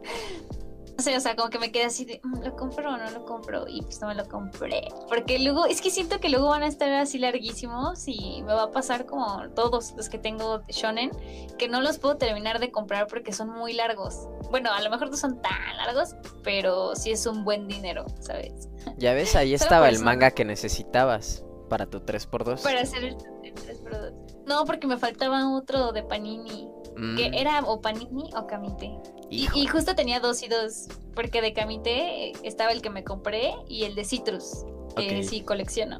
no 0.96 1.02
sé, 1.02 1.16
o 1.16 1.20
sea, 1.20 1.34
como 1.34 1.50
que 1.50 1.58
me 1.58 1.72
quedé 1.72 1.84
así 1.84 2.04
de, 2.04 2.20
mm, 2.22 2.42
¿lo 2.42 2.56
compro 2.56 2.92
o 2.92 2.96
no 2.96 3.10
lo 3.10 3.24
compro? 3.24 3.64
Y 3.68 3.82
pues 3.82 4.00
no 4.00 4.08
me 4.08 4.14
lo 4.14 4.26
compré. 4.28 4.88
Porque 5.08 5.38
luego, 5.38 5.66
es 5.66 5.80
que 5.80 5.90
siento 5.90 6.20
que 6.20 6.28
luego 6.28 6.48
van 6.48 6.62
a 6.62 6.66
estar 6.66 6.92
así 6.92 7.18
larguísimos 7.18 8.06
y 8.06 8.42
me 8.42 8.54
va 8.54 8.64
a 8.64 8.70
pasar 8.70 9.06
como 9.06 9.48
todos 9.54 9.94
los 9.96 10.08
que 10.08 10.18
tengo 10.18 10.62
shonen, 10.68 11.10
que 11.58 11.68
no 11.68 11.80
los 11.80 11.98
puedo 11.98 12.16
terminar 12.16 12.60
de 12.60 12.70
comprar 12.70 13.06
porque 13.08 13.32
son 13.32 13.50
muy 13.50 13.72
largos. 13.72 14.28
Bueno, 14.50 14.72
a 14.72 14.80
lo 14.82 14.90
mejor 14.90 15.10
no 15.10 15.16
son 15.16 15.42
tan 15.42 15.76
largos, 15.76 16.14
pero 16.42 16.94
sí 16.94 17.10
es 17.10 17.26
un 17.26 17.44
buen 17.44 17.66
dinero, 17.68 18.06
¿sabes? 18.20 18.68
Ya 18.98 19.14
ves, 19.14 19.34
ahí 19.34 19.54
estaba 19.54 19.88
el 19.88 19.98
manga 20.00 20.30
que 20.30 20.44
necesitabas 20.44 21.42
para 21.68 21.86
tu 21.86 22.00
3x2. 22.00 22.62
Para 22.62 22.82
hacer 22.82 23.02
el, 23.02 23.16
3x2. 23.16 24.23
No, 24.46 24.64
porque 24.64 24.86
me 24.86 24.96
faltaba 24.98 25.54
otro 25.54 25.92
de 25.92 26.02
Panini. 26.02 26.68
Que 27.16 27.30
mm. 27.30 27.34
era 27.34 27.60
o 27.60 27.80
Panini 27.80 28.30
o 28.36 28.46
Kamite. 28.46 28.92
Y, 29.30 29.66
justo 29.66 29.94
tenía 29.94 30.20
dos 30.20 30.42
y 30.42 30.48
dos. 30.48 30.86
Porque 31.14 31.40
de 31.40 31.52
Kamite 31.52 32.32
estaba 32.44 32.70
el 32.70 32.82
que 32.82 32.90
me 32.90 33.02
compré 33.02 33.54
y 33.68 33.84
el 33.84 33.94
de 33.94 34.04
Citrus. 34.04 34.64
Que 34.96 35.24
sí 35.24 35.40
colecciono. 35.40 35.98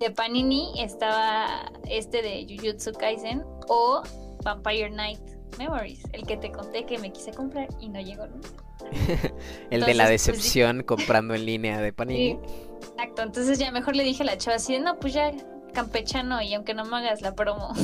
De 0.00 0.10
Panini 0.10 0.80
estaba 0.82 1.70
este 1.88 2.20
de 2.22 2.46
Jujutsu 2.48 2.92
Kaisen 2.92 3.44
o 3.68 4.02
Vampire 4.42 4.90
Night 4.90 5.20
Memories. 5.58 6.02
El 6.12 6.26
que 6.26 6.36
te 6.36 6.50
conté 6.50 6.84
que 6.84 6.98
me 6.98 7.12
quise 7.12 7.30
comprar 7.30 7.68
y 7.80 7.88
no 7.88 8.00
llegó 8.00 8.26
nunca. 8.26 8.48
el 9.70 9.84
de 9.84 9.94
la 9.94 10.04
pues, 10.04 10.26
decepción 10.26 10.82
comprando 10.82 11.34
en 11.34 11.46
línea 11.46 11.80
de 11.80 11.92
Panini. 11.92 12.38
exacto, 12.78 13.22
entonces 13.22 13.58
ya 13.58 13.70
mejor 13.70 13.96
le 13.96 14.04
dije 14.04 14.22
a 14.22 14.26
la 14.26 14.36
chava 14.36 14.56
así, 14.56 14.78
no, 14.78 14.98
pues 14.98 15.14
ya 15.14 15.32
campechano 15.76 16.40
y 16.40 16.54
aunque 16.54 16.72
no 16.72 16.86
me 16.86 16.96
hagas 16.96 17.20
la 17.20 17.34
promo. 17.34 17.74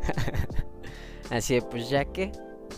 así 1.30 1.60
pues 1.60 1.90
ya 1.90 2.04
que... 2.04 2.30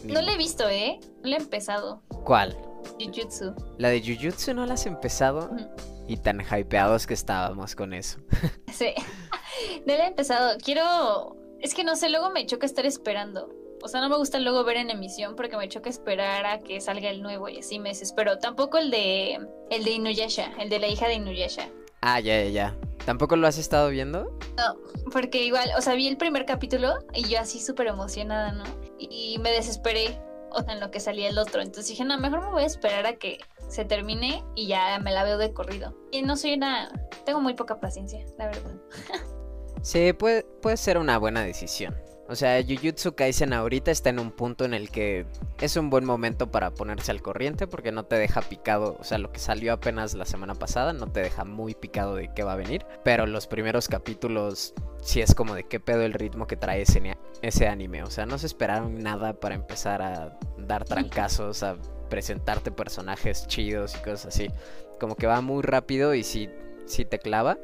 No 0.02 0.22
le 0.22 0.32
he 0.32 0.36
visto, 0.38 0.66
¿eh? 0.66 0.98
No 1.22 1.28
le 1.28 1.36
he 1.36 1.40
empezado. 1.40 2.02
¿Cuál? 2.24 2.56
Jujutsu. 2.98 3.54
La 3.76 3.90
de 3.90 4.00
Jujutsu 4.00 4.54
no 4.54 4.64
la 4.64 4.74
has 4.74 4.86
empezado. 4.86 5.50
Y 6.06 6.16
tan 6.16 6.40
hypeados 6.40 7.06
que 7.06 7.12
estábamos 7.12 7.74
con 7.74 7.92
eso. 7.92 8.18
sí. 8.72 8.94
No 9.86 9.94
le 9.94 10.04
he 10.04 10.06
empezado. 10.06 10.56
Quiero. 10.58 11.36
Es 11.60 11.74
que 11.74 11.82
no 11.82 11.96
sé, 11.96 12.10
luego 12.10 12.30
me 12.30 12.46
choca 12.46 12.64
estar 12.64 12.86
esperando. 12.86 13.50
O 13.82 13.88
sea, 13.88 14.00
no 14.00 14.08
me 14.08 14.16
gusta 14.16 14.38
luego 14.38 14.62
ver 14.62 14.76
en 14.76 14.90
emisión 14.90 15.34
porque 15.34 15.56
me 15.56 15.68
choca 15.68 15.90
esperar 15.90 16.46
a 16.46 16.60
que 16.60 16.80
salga 16.80 17.10
el 17.10 17.22
nuevo 17.22 17.48
y 17.48 17.58
así 17.58 17.78
me 17.80 17.88
desespero. 17.88 18.38
Tampoco 18.38 18.78
el 18.78 18.90
de 18.90 19.40
el 19.70 19.84
de 19.84 19.90
Inuyasha, 19.90 20.52
el 20.60 20.68
de 20.68 20.78
la 20.78 20.86
hija 20.86 21.08
de 21.08 21.14
Inuyasha. 21.14 21.68
Ah, 22.00 22.20
ya, 22.20 22.42
ya, 22.44 22.50
ya. 22.50 22.76
¿Tampoco 23.04 23.36
lo 23.36 23.46
has 23.46 23.58
estado 23.58 23.88
viendo? 23.88 24.38
No, 24.56 24.76
porque 25.10 25.44
igual, 25.44 25.70
o 25.76 25.80
sea, 25.80 25.94
vi 25.94 26.08
el 26.08 26.16
primer 26.16 26.44
capítulo 26.44 26.98
y 27.14 27.24
yo 27.24 27.40
así 27.40 27.60
súper 27.60 27.86
emocionada, 27.86 28.52
¿no? 28.52 28.64
Y 28.98 29.38
me 29.40 29.50
desesperé, 29.50 30.20
o 30.50 30.62
sea, 30.62 30.74
en 30.74 30.80
lo 30.80 30.90
que 30.90 31.00
salía 31.00 31.28
el 31.28 31.38
otro. 31.38 31.62
Entonces 31.62 31.88
dije, 31.88 32.04
no, 32.04 32.18
mejor 32.18 32.42
me 32.42 32.50
voy 32.50 32.64
a 32.64 32.66
esperar 32.66 33.06
a 33.06 33.14
que 33.16 33.38
se 33.68 33.84
termine 33.84 34.44
y 34.54 34.66
ya 34.66 34.98
me 34.98 35.12
la 35.12 35.24
veo 35.24 35.38
de 35.38 35.52
corrido. 35.52 35.96
Y 36.10 36.22
no 36.22 36.36
soy 36.36 36.54
una... 36.54 36.92
Tengo 37.24 37.40
muy 37.40 37.54
poca 37.54 37.80
paciencia, 37.80 38.24
la 38.36 38.46
verdad. 38.46 38.74
sí, 39.82 40.12
puede, 40.12 40.42
puede 40.60 40.76
ser 40.76 40.98
una 40.98 41.18
buena 41.18 41.42
decisión. 41.42 41.96
O 42.30 42.36
sea, 42.36 42.62
Jujutsu 42.62 43.14
Kaisen 43.14 43.54
ahorita 43.54 43.90
está 43.90 44.10
en 44.10 44.18
un 44.18 44.30
punto 44.32 44.66
en 44.66 44.74
el 44.74 44.90
que 44.90 45.24
es 45.62 45.76
un 45.78 45.88
buen 45.88 46.04
momento 46.04 46.50
para 46.50 46.72
ponerse 46.72 47.10
al 47.10 47.22
corriente 47.22 47.66
porque 47.66 47.90
no 47.90 48.04
te 48.04 48.16
deja 48.16 48.42
picado, 48.42 48.98
o 49.00 49.04
sea, 49.04 49.16
lo 49.16 49.32
que 49.32 49.38
salió 49.38 49.72
apenas 49.72 50.12
la 50.12 50.26
semana 50.26 50.54
pasada 50.54 50.92
no 50.92 51.10
te 51.10 51.20
deja 51.20 51.46
muy 51.46 51.74
picado 51.74 52.14
de 52.14 52.30
qué 52.34 52.42
va 52.44 52.52
a 52.52 52.56
venir, 52.56 52.84
pero 53.02 53.26
los 53.26 53.46
primeros 53.46 53.88
capítulos 53.88 54.74
sí 55.00 55.22
es 55.22 55.34
como 55.34 55.54
de 55.54 55.64
qué 55.64 55.80
pedo 55.80 56.02
el 56.02 56.12
ritmo 56.12 56.46
que 56.46 56.58
trae 56.58 56.82
ese, 56.82 57.16
ese 57.40 57.66
anime, 57.66 58.02
o 58.02 58.10
sea, 58.10 58.26
no 58.26 58.36
se 58.36 58.46
esperaron 58.46 59.02
nada 59.02 59.32
para 59.32 59.54
empezar 59.54 60.02
a 60.02 60.38
dar 60.58 60.84
trancazos, 60.84 61.62
a 61.62 61.78
presentarte 62.10 62.70
personajes 62.70 63.46
chidos 63.46 63.94
y 63.94 64.02
cosas 64.02 64.26
así, 64.26 64.50
como 65.00 65.16
que 65.16 65.26
va 65.26 65.40
muy 65.40 65.62
rápido 65.62 66.12
y 66.14 66.24
sí, 66.24 66.50
sí 66.84 67.06
te 67.06 67.20
clava, 67.20 67.56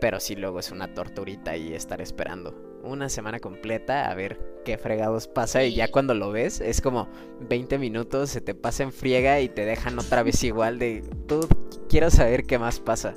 pero 0.00 0.18
sí 0.18 0.34
luego 0.34 0.58
es 0.58 0.72
una 0.72 0.92
torturita 0.94 1.56
y 1.56 1.74
estar 1.74 2.00
esperando 2.00 2.69
una 2.82 3.08
semana 3.08 3.40
completa 3.40 4.10
a 4.10 4.14
ver 4.14 4.38
qué 4.64 4.78
fregados 4.78 5.28
pasa 5.28 5.64
y 5.64 5.74
ya 5.74 5.90
cuando 5.90 6.14
lo 6.14 6.30
ves 6.30 6.60
es 6.60 6.80
como 6.80 7.08
20 7.40 7.78
minutos, 7.78 8.30
se 8.30 8.40
te 8.40 8.54
pasa 8.54 8.82
en 8.82 8.92
friega 8.92 9.40
y 9.40 9.48
te 9.48 9.64
dejan 9.64 9.98
otra 9.98 10.22
vez 10.22 10.42
igual 10.44 10.78
de, 10.78 11.02
tú 11.26 11.46
quiero 11.88 12.10
saber 12.10 12.44
qué 12.44 12.58
más 12.58 12.80
pasa. 12.80 13.14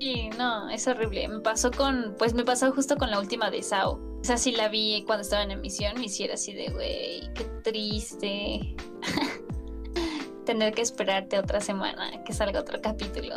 Sí, 0.00 0.30
no, 0.38 0.70
es 0.70 0.88
horrible. 0.88 1.28
Me 1.28 1.40
pasó 1.40 1.70
con, 1.70 2.14
pues 2.18 2.32
me 2.32 2.42
pasó 2.42 2.72
justo 2.72 2.96
con 2.96 3.10
la 3.10 3.20
última 3.20 3.50
de 3.50 3.62
Sao. 3.62 4.00
Esa 4.22 4.38
sí 4.38 4.52
la 4.52 4.68
vi 4.68 5.04
cuando 5.06 5.22
estaba 5.22 5.42
en 5.42 5.50
emisión 5.50 6.02
y 6.02 6.08
si 6.08 6.24
era 6.24 6.34
así 6.34 6.54
de, 6.54 6.70
güey, 6.70 7.32
qué 7.34 7.44
triste. 7.62 8.76
Tener 10.46 10.72
que 10.72 10.80
esperarte 10.80 11.38
otra 11.38 11.60
semana 11.60 12.24
que 12.24 12.32
salga 12.32 12.60
otro 12.60 12.80
capítulo. 12.80 13.36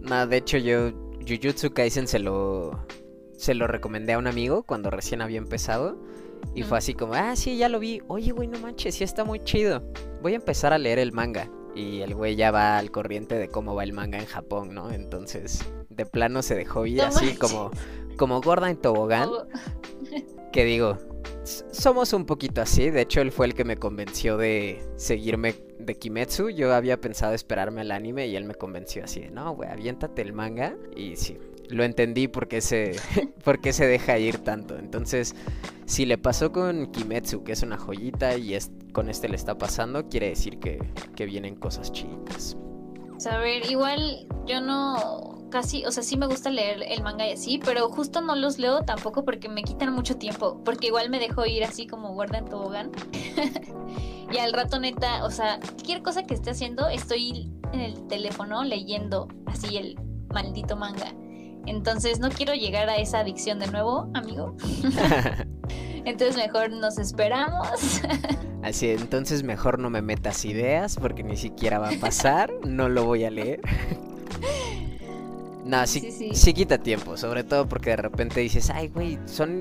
no, 0.00 0.26
de 0.26 0.36
hecho 0.36 0.58
yo 0.58 0.92
Jujutsu 1.26 1.72
Kaisen 1.72 2.06
se 2.06 2.18
lo 2.18 2.78
se 3.44 3.54
lo 3.54 3.66
recomendé 3.66 4.14
a 4.14 4.18
un 4.18 4.26
amigo 4.26 4.62
cuando 4.62 4.90
recién 4.90 5.20
había 5.20 5.38
empezado. 5.38 5.98
Y 6.54 6.62
fue 6.62 6.78
así 6.78 6.94
como, 6.94 7.14
ah, 7.14 7.36
sí, 7.36 7.56
ya 7.56 7.68
lo 7.68 7.78
vi. 7.78 8.00
Oye, 8.08 8.32
güey, 8.32 8.48
no 8.48 8.58
manches, 8.58 8.94
sí 8.94 9.04
está 9.04 9.24
muy 9.24 9.42
chido. 9.44 9.82
Voy 10.22 10.32
a 10.32 10.36
empezar 10.36 10.72
a 10.72 10.78
leer 10.78 10.98
el 10.98 11.12
manga. 11.12 11.50
Y 11.74 12.00
el 12.00 12.14
güey 12.14 12.36
ya 12.36 12.50
va 12.50 12.78
al 12.78 12.90
corriente 12.90 13.36
de 13.36 13.48
cómo 13.48 13.74
va 13.74 13.82
el 13.82 13.92
manga 13.92 14.18
en 14.18 14.26
Japón, 14.26 14.74
¿no? 14.74 14.90
Entonces, 14.90 15.64
de 15.90 16.06
plano 16.06 16.42
se 16.42 16.54
dejó 16.54 16.86
ir 16.86 17.02
así 17.02 17.34
como, 17.36 17.70
como 18.16 18.40
gorda 18.40 18.70
en 18.70 18.76
tobogán. 18.76 19.28
que 20.52 20.64
digo, 20.64 20.96
somos 21.44 22.12
un 22.12 22.24
poquito 22.24 22.62
así. 22.62 22.90
De 22.90 23.02
hecho, 23.02 23.20
él 23.20 23.30
fue 23.32 23.46
el 23.46 23.54
que 23.54 23.64
me 23.64 23.76
convenció 23.76 24.36
de 24.38 24.82
seguirme 24.96 25.54
de 25.78 25.96
Kimetsu. 25.96 26.48
Yo 26.50 26.72
había 26.72 27.00
pensado 27.00 27.34
esperarme 27.34 27.82
al 27.82 27.90
anime 27.90 28.26
y 28.26 28.36
él 28.36 28.44
me 28.44 28.54
convenció 28.54 29.04
así 29.04 29.20
de, 29.20 29.30
no, 29.30 29.54
güey, 29.54 29.68
aviéntate 29.68 30.22
el 30.22 30.32
manga. 30.32 30.76
Y 30.96 31.16
sí, 31.16 31.36
lo 31.70 31.84
entendí 31.84 32.28
porque 32.28 32.60
se, 32.60 32.96
porque 33.44 33.72
se 33.72 33.86
deja 33.86 34.18
ir 34.18 34.38
tanto. 34.38 34.76
Entonces, 34.76 35.34
si 35.86 36.06
le 36.06 36.18
pasó 36.18 36.52
con 36.52 36.90
Kimetsu, 36.90 37.44
que 37.44 37.52
es 37.52 37.62
una 37.62 37.76
joyita, 37.76 38.36
y 38.36 38.54
es, 38.54 38.70
con 38.92 39.08
este 39.08 39.28
le 39.28 39.36
está 39.36 39.58
pasando, 39.58 40.08
quiere 40.08 40.30
decir 40.30 40.58
que, 40.58 40.78
que 41.14 41.26
vienen 41.26 41.56
cosas 41.56 41.92
chidas. 41.92 42.56
A 43.30 43.38
ver, 43.38 43.70
igual 43.70 44.26
yo 44.46 44.60
no 44.60 45.48
casi, 45.50 45.86
o 45.86 45.92
sea, 45.92 46.02
sí 46.02 46.16
me 46.16 46.26
gusta 46.26 46.50
leer 46.50 46.82
el 46.88 47.02
manga 47.02 47.28
y 47.28 47.32
así, 47.32 47.60
pero 47.64 47.88
justo 47.88 48.20
no 48.20 48.34
los 48.34 48.58
leo 48.58 48.82
tampoco 48.82 49.24
porque 49.24 49.48
me 49.48 49.62
quitan 49.62 49.92
mucho 49.92 50.16
tiempo, 50.16 50.60
porque 50.64 50.88
igual 50.88 51.10
me 51.10 51.20
dejo 51.20 51.46
ir 51.46 51.62
así 51.62 51.86
como 51.86 52.12
guarda 52.12 52.38
en 52.38 52.46
tobogán. 52.46 52.90
y 54.32 54.38
al 54.38 54.52
rato 54.52 54.80
neta, 54.80 55.24
o 55.24 55.30
sea, 55.30 55.60
cualquier 55.60 56.02
cosa 56.02 56.24
que 56.24 56.34
esté 56.34 56.50
haciendo, 56.50 56.88
estoy 56.88 57.52
en 57.72 57.80
el 57.80 58.06
teléfono 58.08 58.64
leyendo 58.64 59.28
así 59.46 59.76
el 59.76 59.96
maldito 60.32 60.76
manga. 60.76 61.14
Entonces 61.66 62.18
no 62.18 62.30
quiero 62.30 62.54
llegar 62.54 62.88
a 62.88 62.96
esa 62.96 63.20
adicción 63.20 63.58
de 63.58 63.66
nuevo, 63.68 64.10
amigo. 64.14 64.56
entonces 66.04 66.36
mejor 66.36 66.70
nos 66.70 66.98
esperamos. 66.98 67.68
Así, 68.62 68.88
entonces 68.90 69.42
mejor 69.42 69.78
no 69.78 69.90
me 69.90 70.02
metas 70.02 70.44
ideas 70.44 70.96
porque 70.96 71.22
ni 71.22 71.36
siquiera 71.36 71.78
va 71.78 71.90
a 71.90 72.00
pasar, 72.00 72.52
no 72.66 72.88
lo 72.88 73.04
voy 73.04 73.24
a 73.24 73.30
leer. 73.30 73.60
no, 75.64 75.86
sí, 75.86 76.32
sí, 76.32 76.54
quita 76.54 76.78
tiempo, 76.78 77.16
sobre 77.16 77.44
todo 77.44 77.68
porque 77.68 77.90
de 77.90 77.96
repente 77.96 78.40
dices, 78.40 78.70
ay, 78.70 78.88
güey, 78.88 79.18
son, 79.26 79.60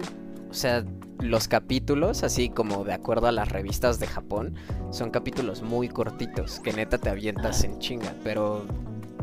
o 0.50 0.54
sea, 0.54 0.86
los 1.20 1.48
capítulos, 1.48 2.24
así 2.24 2.50
como 2.50 2.84
de 2.86 2.94
acuerdo 2.94 3.28
a 3.28 3.32
las 3.32 3.50
revistas 3.50 4.00
de 4.00 4.08
Japón, 4.08 4.56
son 4.92 5.12
capítulos 5.12 5.62
muy 5.62 5.90
cortitos, 5.90 6.60
que 6.60 6.74
neta 6.74 6.98
te 6.98 7.10
avientas 7.10 7.64
en 7.64 7.80
chinga, 7.80 8.14
pero 8.24 8.66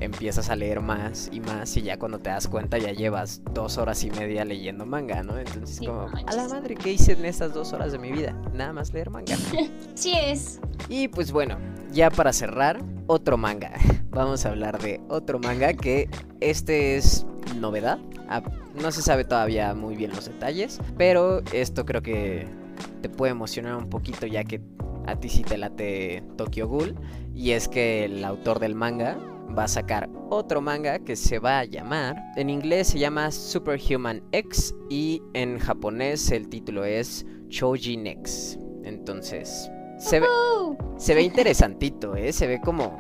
empiezas 0.01 0.49
a 0.49 0.57
leer 0.57 0.81
más 0.81 1.29
y 1.31 1.41
más 1.41 1.77
y 1.77 1.83
ya 1.83 1.99
cuando 1.99 2.19
te 2.19 2.31
das 2.31 2.49
cuenta 2.49 2.79
ya 2.79 2.93
llevas 2.93 3.43
dos 3.53 3.79
horas 3.79 4.03
y 4.03 4.11
media 4.11 4.45
leyendo 4.45 4.87
manga, 4.87 5.23
¿no? 5.23 5.39
Entonces 5.39 5.79
como, 5.79 6.09
a 6.27 6.33
la 6.35 6.49
madre, 6.49 6.75
¿qué 6.75 6.93
hice 6.93 7.13
en 7.13 7.25
estas 7.27 7.53
dos 7.55 7.73
horas 7.73 7.93
de 7.93 7.99
mi 7.99 8.11
vida? 8.11 8.35
Nada 8.55 8.73
más 8.73 8.93
leer 8.93 9.11
manga. 9.11 9.37
sí 9.95 10.15
es. 10.17 10.61
Y 10.89 11.09
pues 11.09 11.31
bueno, 11.31 11.59
ya 11.93 12.11
para 12.11 12.33
cerrar, 12.33 12.83
otro 13.07 13.37
manga. 13.37 13.73
Vamos 14.11 14.45
a 14.47 14.51
hablar 14.51 14.81
de 14.81 15.01
otro 15.09 15.39
manga 15.39 15.75
que 15.75 16.09
este 16.41 16.97
es 16.97 17.27
novedad. 17.57 17.99
Ah, 18.29 18.43
no 18.81 18.91
se 18.93 19.03
sabe 19.03 19.25
todavía 19.25 19.75
muy 19.75 19.97
bien 19.97 20.11
los 20.13 20.27
detalles, 20.27 20.81
pero 20.97 21.43
esto 21.53 21.85
creo 21.85 22.03
que 22.03 22.47
te 23.03 23.09
puede 23.09 23.33
emocionar 23.33 23.77
un 23.77 23.91
poquito 23.91 24.27
ya 24.27 24.45
que 24.45 24.63
a 25.07 25.17
ti 25.17 25.29
sí 25.29 25.43
te 25.43 25.59
late 25.59 26.23
Tokyo 26.37 26.69
Ghoul. 26.69 26.97
Y 27.35 27.53
es 27.53 27.69
que 27.69 28.05
el 28.05 28.25
autor 28.25 28.61
del 28.61 28.75
manga 28.75 29.19
va 29.57 29.65
a 29.65 29.69
sacar 29.69 30.09
otro 30.29 30.61
manga 30.61 30.99
que 31.01 31.17
se 31.17 31.39
va 31.39 31.61
a 31.61 31.65
llamar, 31.65 32.17
en 32.37 32.51
inglés 32.51 32.89
se 32.89 32.99
llama 32.99 33.31
Superhuman 33.31 34.23
X 34.33 34.75
y 34.89 35.23
en 35.35 35.59
japonés 35.59 36.31
el 36.31 36.49
título 36.49 36.85
es 36.85 37.27
Choji 37.49 37.97
Next. 37.97 38.61
Entonces, 38.85 39.71
se 39.99 40.21
ve, 40.21 40.27
se 40.97 41.15
ve 41.15 41.23
interesantito, 41.23 42.17
¿eh? 42.17 42.33
Se 42.33 42.47
ve 42.47 42.61
como, 42.61 42.99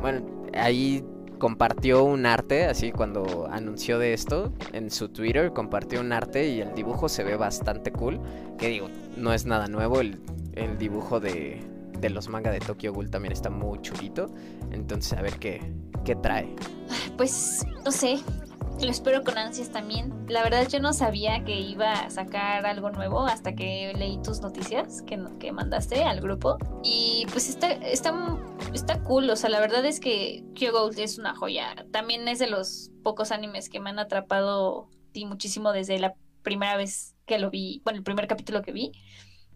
bueno, 0.00 0.24
ahí 0.54 1.04
compartió 1.38 2.04
un 2.04 2.26
arte, 2.26 2.64
así 2.64 2.90
cuando 2.90 3.46
anunció 3.50 3.98
de 3.98 4.12
esto 4.12 4.52
en 4.72 4.90
su 4.90 5.08
Twitter, 5.08 5.52
compartió 5.52 6.00
un 6.00 6.12
arte 6.12 6.48
y 6.48 6.60
el 6.60 6.74
dibujo 6.74 7.08
se 7.08 7.24
ve 7.24 7.36
bastante 7.36 7.92
cool. 7.92 8.20
Que 8.56 8.68
digo, 8.68 8.88
no 9.16 9.32
es 9.32 9.46
nada 9.46 9.66
nuevo 9.68 10.00
el, 10.00 10.20
el 10.54 10.78
dibujo 10.78 11.20
de, 11.20 11.60
de 12.00 12.10
los 12.10 12.28
manga 12.28 12.50
de 12.50 12.60
Tokyo 12.60 12.92
Ghoul 12.92 13.10
también 13.10 13.32
está 13.32 13.50
muy 13.50 13.80
chulito. 13.80 14.30
Entonces, 14.70 15.12
a 15.18 15.22
ver 15.22 15.38
qué, 15.38 15.72
qué 16.04 16.16
trae. 16.16 16.54
Pues, 17.16 17.64
no 17.84 17.90
sé, 17.90 18.18
lo 18.80 18.90
espero 18.90 19.24
con 19.24 19.36
ansias 19.38 19.70
también. 19.70 20.12
La 20.28 20.42
verdad 20.42 20.68
yo 20.68 20.78
no 20.78 20.92
sabía 20.92 21.44
que 21.44 21.58
iba 21.58 21.92
a 21.92 22.10
sacar 22.10 22.64
algo 22.64 22.90
nuevo 22.90 23.26
hasta 23.26 23.54
que 23.54 23.92
leí 23.96 24.20
tus 24.22 24.40
noticias 24.40 25.02
que, 25.02 25.18
que 25.40 25.52
mandaste 25.52 26.04
al 26.04 26.20
grupo. 26.20 26.58
Y 26.84 27.26
pues 27.32 27.48
está, 27.48 27.72
está, 27.72 28.38
está 28.72 29.02
cool. 29.02 29.28
O 29.30 29.36
sea, 29.36 29.50
la 29.50 29.60
verdad 29.60 29.84
es 29.84 29.98
que 29.98 30.44
Kyogo 30.54 30.90
es 30.90 31.18
una 31.18 31.34
joya. 31.34 31.74
También 31.90 32.28
es 32.28 32.38
de 32.38 32.48
los 32.48 32.90
pocos 33.02 33.32
animes 33.32 33.68
que 33.68 33.80
me 33.80 33.90
han 33.90 33.98
atrapado 33.98 34.88
y 35.12 35.26
muchísimo 35.26 35.72
desde 35.72 35.98
la 35.98 36.14
primera 36.42 36.76
vez 36.76 37.16
que 37.26 37.38
lo 37.38 37.50
vi, 37.50 37.82
bueno, 37.84 37.98
el 37.98 38.04
primer 38.04 38.28
capítulo 38.28 38.62
que 38.62 38.72
vi. 38.72 38.92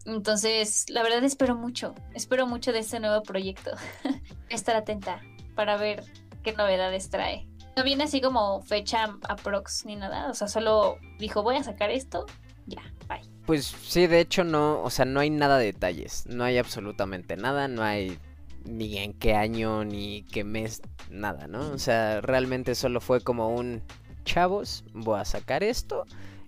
Entonces, 0.05 0.85
la 0.89 1.03
verdad 1.03 1.23
espero 1.23 1.55
mucho, 1.55 1.95
espero 2.13 2.45
mucho 2.45 2.71
de 2.71 2.79
este 2.79 2.99
nuevo 2.99 3.23
proyecto. 3.23 3.71
Estar 4.49 4.75
atenta 4.75 5.21
para 5.55 5.77
ver 5.77 6.03
qué 6.43 6.53
novedades 6.53 7.09
trae. 7.09 7.47
No 7.75 7.83
viene 7.83 8.03
así 8.03 8.21
como 8.21 8.61
fecha 8.61 9.17
aprox 9.27 9.85
ni 9.85 9.95
nada, 9.95 10.29
o 10.29 10.33
sea, 10.33 10.47
solo 10.47 10.97
dijo 11.17 11.41
voy 11.41 11.55
a 11.55 11.63
sacar 11.63 11.89
esto, 11.89 12.25
ya, 12.67 12.83
bye. 13.07 13.21
Pues 13.47 13.65
sí, 13.65 14.05
de 14.05 14.19
hecho 14.19 14.43
no, 14.43 14.81
o 14.83 14.89
sea, 14.91 15.05
no 15.05 15.19
hay 15.19 15.31
nada 15.31 15.57
de 15.57 15.65
detalles, 15.65 16.25
no 16.27 16.43
hay 16.43 16.59
absolutamente 16.59 17.35
nada, 17.35 17.67
no 17.67 17.81
hay 17.81 18.19
ni 18.65 18.97
en 18.99 19.13
qué 19.13 19.33
año, 19.33 19.83
ni 19.85 20.23
qué 20.23 20.43
mes, 20.43 20.81
nada, 21.09 21.47
¿no? 21.47 21.71
O 21.71 21.79
sea, 21.79 22.21
realmente 22.21 22.75
solo 22.75 23.01
fue 23.01 23.21
como 23.21 23.49
un 23.49 23.81
chavos, 24.23 24.83
voy 24.93 25.19
a 25.19 25.25
sacar 25.25 25.63
esto 25.63 26.05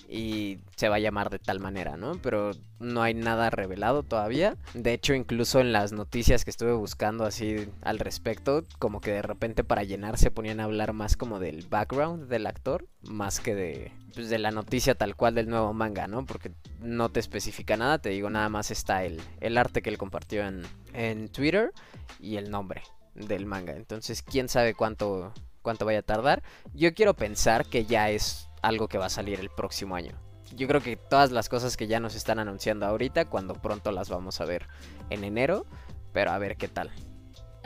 y 0.07 0.59
se 0.75 0.89
va 0.89 0.95
a 0.95 0.99
llamar 0.99 1.29
de 1.29 1.39
tal 1.39 1.59
manera, 1.59 1.97
¿no? 1.97 2.13
Pero 2.21 2.51
no 2.79 3.01
hay 3.01 3.13
nada 3.13 3.49
revelado 3.49 4.03
todavía. 4.03 4.57
De 4.73 4.93
hecho, 4.93 5.13
incluso 5.13 5.59
en 5.59 5.71
las 5.71 5.91
noticias 5.91 6.43
que 6.43 6.51
estuve 6.51 6.73
buscando 6.73 7.25
así 7.25 7.69
al 7.81 7.99
respecto, 7.99 8.63
como 8.79 9.01
que 9.01 9.11
de 9.11 9.21
repente 9.21 9.63
para 9.63 9.83
llenar 9.83 10.17
se 10.17 10.31
ponían 10.31 10.59
a 10.59 10.65
hablar 10.65 10.93
más 10.93 11.15
como 11.15 11.39
del 11.39 11.65
background 11.67 12.27
del 12.27 12.47
actor, 12.47 12.87
más 13.03 13.39
que 13.39 13.55
de, 13.55 13.91
pues, 14.13 14.29
de 14.29 14.39
la 14.39 14.51
noticia 14.51 14.95
tal 14.95 15.15
cual 15.15 15.35
del 15.35 15.49
nuevo 15.49 15.73
manga, 15.73 16.07
¿no? 16.07 16.25
Porque 16.25 16.51
no 16.79 17.09
te 17.09 17.19
especifica 17.19 17.77
nada, 17.77 17.99
te 17.99 18.09
digo, 18.09 18.29
nada 18.29 18.49
más 18.49 18.71
está 18.71 19.05
el, 19.05 19.21
el 19.39 19.57
arte 19.57 19.81
que 19.81 19.89
él 19.89 19.97
compartió 19.97 20.45
en, 20.45 20.63
en 20.93 21.29
Twitter 21.29 21.71
y 22.19 22.35
el 22.35 22.51
nombre 22.51 22.83
del 23.13 23.45
manga. 23.45 23.73
Entonces, 23.73 24.21
quién 24.21 24.49
sabe 24.49 24.73
cuánto, 24.73 25.33
cuánto 25.61 25.85
vaya 25.85 25.99
a 25.99 26.03
tardar. 26.03 26.43
Yo 26.73 26.93
quiero 26.93 27.13
pensar 27.13 27.65
que 27.65 27.85
ya 27.85 28.09
es 28.09 28.49
algo 28.61 28.87
que 28.87 28.97
va 28.97 29.05
a 29.05 29.09
salir 29.09 29.39
el 29.39 29.49
próximo 29.49 29.95
año. 29.95 30.24
Yo 30.55 30.67
creo 30.67 30.81
que 30.81 30.95
todas 30.95 31.31
las 31.31 31.49
cosas 31.49 31.77
que 31.77 31.87
ya 31.87 31.99
nos 31.99 32.15
están 32.15 32.39
anunciando 32.39 32.85
ahorita, 32.85 33.25
cuando 33.25 33.53
pronto 33.53 33.91
las 33.91 34.09
vamos 34.09 34.39
a 34.41 34.45
ver 34.45 34.67
en 35.09 35.23
enero, 35.23 35.65
pero 36.13 36.31
a 36.31 36.37
ver 36.37 36.57
qué 36.57 36.67
tal. 36.67 36.91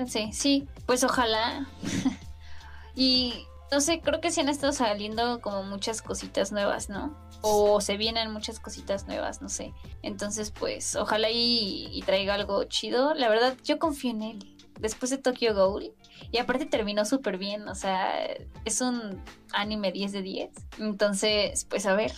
Sí, 0.07 0.31
sí, 0.33 0.67
pues 0.85 1.03
ojalá. 1.03 1.67
y 2.95 3.45
no 3.71 3.81
sé, 3.81 4.01
creo 4.01 4.21
que 4.21 4.31
sí 4.31 4.41
han 4.41 4.49
estado 4.49 4.73
saliendo 4.73 5.41
como 5.41 5.63
muchas 5.63 6.01
cositas 6.01 6.51
nuevas, 6.51 6.89
¿no? 6.89 7.15
O 7.41 7.79
se 7.81 7.97
vienen 7.97 8.31
muchas 8.31 8.59
cositas 8.59 9.07
nuevas, 9.07 9.41
no 9.41 9.49
sé. 9.49 9.73
Entonces, 10.01 10.51
pues 10.51 10.95
ojalá 10.95 11.29
y, 11.31 12.01
traiga 12.05 12.33
algo 12.33 12.63
chido. 12.63 13.13
La 13.13 13.29
verdad, 13.29 13.55
yo 13.63 13.77
confío 13.77 14.11
en 14.11 14.21
él. 14.23 14.55
Después 14.79 15.11
de 15.11 15.17
Tokyo 15.17 15.53
Ghoul, 15.53 15.93
y 16.31 16.37
aparte 16.37 16.65
terminó 16.65 17.03
súper 17.03 17.37
bien, 17.37 17.67
o 17.67 17.75
sea, 17.75 18.25
es 18.63 18.79
un 18.79 19.21
anime 19.51 19.91
10 19.91 20.13
de 20.13 20.21
10. 20.21 20.49
Entonces, 20.79 21.65
pues 21.65 21.85
a 21.85 21.95
ver, 21.95 22.13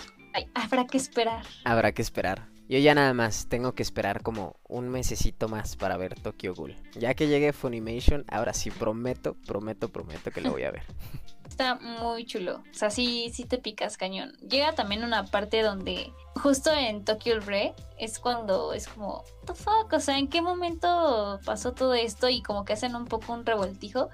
habrá 0.54 0.86
que 0.88 0.98
esperar. 0.98 1.46
Habrá 1.64 1.92
que 1.92 2.02
esperar. 2.02 2.48
Yo 2.72 2.78
ya 2.78 2.96
nada 2.96 3.14
más 3.14 3.48
tengo 3.50 3.74
que 3.74 3.84
esperar 3.84 4.24
como 4.24 4.56
un 4.70 4.88
mesecito 4.88 5.50
más 5.50 5.76
para 5.76 5.98
ver 5.98 6.18
Tokyo 6.18 6.56
Ghoul. 6.56 6.78
Ya 6.94 7.14
que 7.16 7.28
llegue 7.28 7.52
Funimation, 7.52 8.24
ahora 8.30 8.54
sí 8.54 8.72
prometo, 8.72 9.36
prometo, 9.46 9.90
prometo 9.90 10.32
que 10.32 10.40
lo 10.40 10.52
voy 10.52 10.64
a 10.64 10.72
ver. 10.72 10.84
Está 11.50 11.76
muy 11.76 12.26
chulo. 12.26 12.64
O 12.72 12.74
sea, 12.74 12.90
sí, 12.90 13.30
sí 13.34 13.44
te 13.44 13.58
picas 13.58 13.98
cañón. 13.98 14.32
Llega 14.38 14.72
también 14.74 15.04
una 15.04 15.26
parte 15.26 15.64
donde 15.64 16.14
justo 16.36 16.72
en 16.72 17.04
Tokyo 17.04 17.42
Re 17.42 17.74
es 18.00 18.20
cuando 18.20 18.72
es 18.72 18.88
como, 18.88 19.18
what 19.18 19.48
the 19.48 19.54
fuck, 19.54 19.92
o 19.92 20.00
sea, 20.00 20.18
¿en 20.18 20.30
qué 20.30 20.42
momento 20.42 21.42
pasó 21.44 21.74
todo 21.74 21.94
esto? 21.94 22.30
Y 22.30 22.42
como 22.42 22.64
que 22.64 22.72
hacen 22.72 22.96
un 22.96 23.04
poco 23.04 23.34
un 23.34 23.46
revoltijo, 23.46 24.10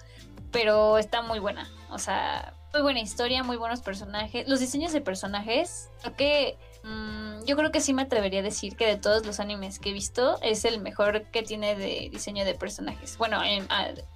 pero 0.52 0.98
está 0.98 1.22
muy 1.22 1.38
buena. 1.38 1.70
O 1.92 2.00
sea, 2.00 2.56
muy 2.74 2.82
buena 2.82 3.00
historia, 3.00 3.44
muy 3.44 3.58
buenos 3.58 3.82
personajes. 3.82 4.48
Los 4.48 4.60
diseños 4.60 4.94
de 4.94 5.02
personajes, 5.02 5.90
creo 6.02 6.16
que 6.16 6.58
mm, 6.84 7.46
yo 7.46 7.56
creo 7.56 7.72
que 7.72 7.82
sí 7.82 7.94
me 7.94 8.04
atrevería 8.04 8.42
a 8.42 8.44
decir 8.44 8.76
que 8.76 8.86
de 8.86 8.98
todos 8.98 9.26
los 9.26 9.40
animes 9.40 9.80
que 9.80 9.90
he 9.90 9.94
visto 9.94 10.40
es 10.42 10.66
el 10.66 10.82
mejor 10.82 11.24
que 11.32 11.44
tiene 11.44 11.76
de 11.76 12.10
diseño 12.12 12.46
de 12.46 12.56
personajes. 12.56 13.18
Bueno, 13.18 13.42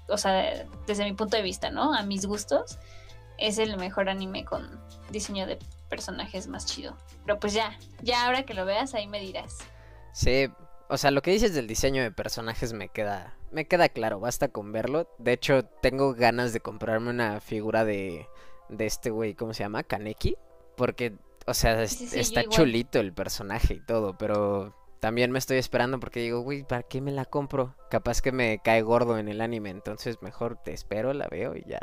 o 0.10 0.18
sea, 0.18 0.66
desde 0.86 1.06
mi 1.06 1.14
punto 1.14 1.38
de 1.38 1.43
vista, 1.43 1.70
¿no? 1.70 1.93
A 1.93 2.04
mis 2.04 2.26
gustos, 2.26 2.78
es 3.38 3.58
el 3.58 3.78
mejor 3.78 4.10
anime 4.10 4.45
con 4.45 4.80
diseño 5.10 5.47
de 5.47 5.58
personajes 5.89 6.47
más 6.47 6.66
chido. 6.66 6.95
Pero 7.26 7.39
pues 7.39 7.54
ya, 7.54 7.78
ya 8.02 8.26
ahora 8.26 8.43
que 8.43 8.54
lo 8.54 8.66
veas 8.66 8.93
ahí 8.93 9.08
me 9.08 9.20
dirás. 9.20 9.58
Sí, 10.14 10.49
o 10.91 10.97
sea, 10.97 11.09
lo 11.09 11.21
que 11.21 11.31
dices 11.31 11.53
del 11.53 11.67
diseño 11.67 12.03
de 12.03 12.11
personajes 12.11 12.73
me 12.73 12.89
queda 12.89 13.33
me 13.51 13.65
queda 13.65 13.89
claro, 13.89 14.19
basta 14.19 14.49
con 14.49 14.71
verlo. 14.71 15.09
De 15.17 15.33
hecho, 15.33 15.63
tengo 15.63 16.13
ganas 16.13 16.53
de 16.53 16.59
comprarme 16.59 17.09
una 17.09 17.39
figura 17.39 17.85
de 17.85 18.27
de 18.67 18.85
este 18.85 19.09
güey, 19.09 19.33
¿cómo 19.33 19.53
se 19.53 19.63
llama? 19.63 19.83
Kaneki. 19.83 20.35
Porque, 20.75 21.13
o 21.45 21.53
sea, 21.53 21.81
está 21.83 22.43
chulito 22.45 22.99
el 22.99 23.13
personaje 23.13 23.75
y 23.75 23.79
todo, 23.85 24.17
pero 24.17 24.75
también 24.99 25.31
me 25.31 25.39
estoy 25.39 25.57
esperando 25.57 25.99
porque 25.99 26.21
digo, 26.21 26.41
güey, 26.41 26.63
¿para 26.63 26.83
qué 26.83 27.01
me 27.01 27.11
la 27.11 27.25
compro? 27.25 27.75
Capaz 27.89 28.21
que 28.21 28.31
me 28.31 28.59
cae 28.59 28.81
gordo 28.81 29.17
en 29.17 29.27
el 29.27 29.41
anime, 29.41 29.69
entonces 29.69 30.21
mejor 30.21 30.57
te 30.63 30.73
espero, 30.73 31.13
la 31.13 31.27
veo 31.27 31.55
y 31.55 31.63
ya. 31.67 31.79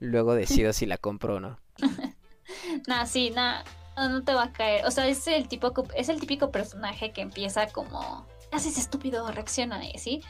Luego 0.00 0.34
decido 0.34 0.72
si 0.72 0.86
la 0.86 0.98
compro 0.98 1.36
o 1.36 1.40
no. 1.40 1.58
nah, 2.86 3.06
sí, 3.06 3.30
nada, 3.30 3.64
no, 3.96 4.22
te 4.22 4.34
va 4.34 4.44
a 4.44 4.52
caer. 4.52 4.84
O 4.86 4.90
sea, 4.90 5.06
es 5.06 5.26
el, 5.26 5.48
tipo, 5.48 5.72
es 5.94 6.08
el 6.08 6.20
típico 6.20 6.50
personaje 6.50 7.12
que 7.12 7.22
empieza 7.22 7.66
como, 7.68 8.26
haces 8.52 8.78
estúpido, 8.78 9.30
reacciona, 9.30 9.80
¿sí? 9.96 10.22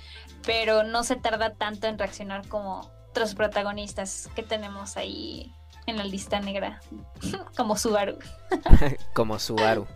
Pero 0.44 0.82
no 0.82 1.04
se 1.04 1.16
tarda 1.16 1.54
tanto 1.54 1.86
en 1.86 1.98
reaccionar 1.98 2.46
como 2.48 2.90
otros 3.10 3.34
protagonistas 3.34 4.28
que 4.34 4.42
tenemos 4.42 4.96
ahí 4.96 5.52
en 5.86 5.96
la 5.96 6.04
lista 6.04 6.40
negra, 6.40 6.80
como 7.56 7.76
Subaru. 7.76 8.18
como 9.14 9.38
Subaru 9.38 9.86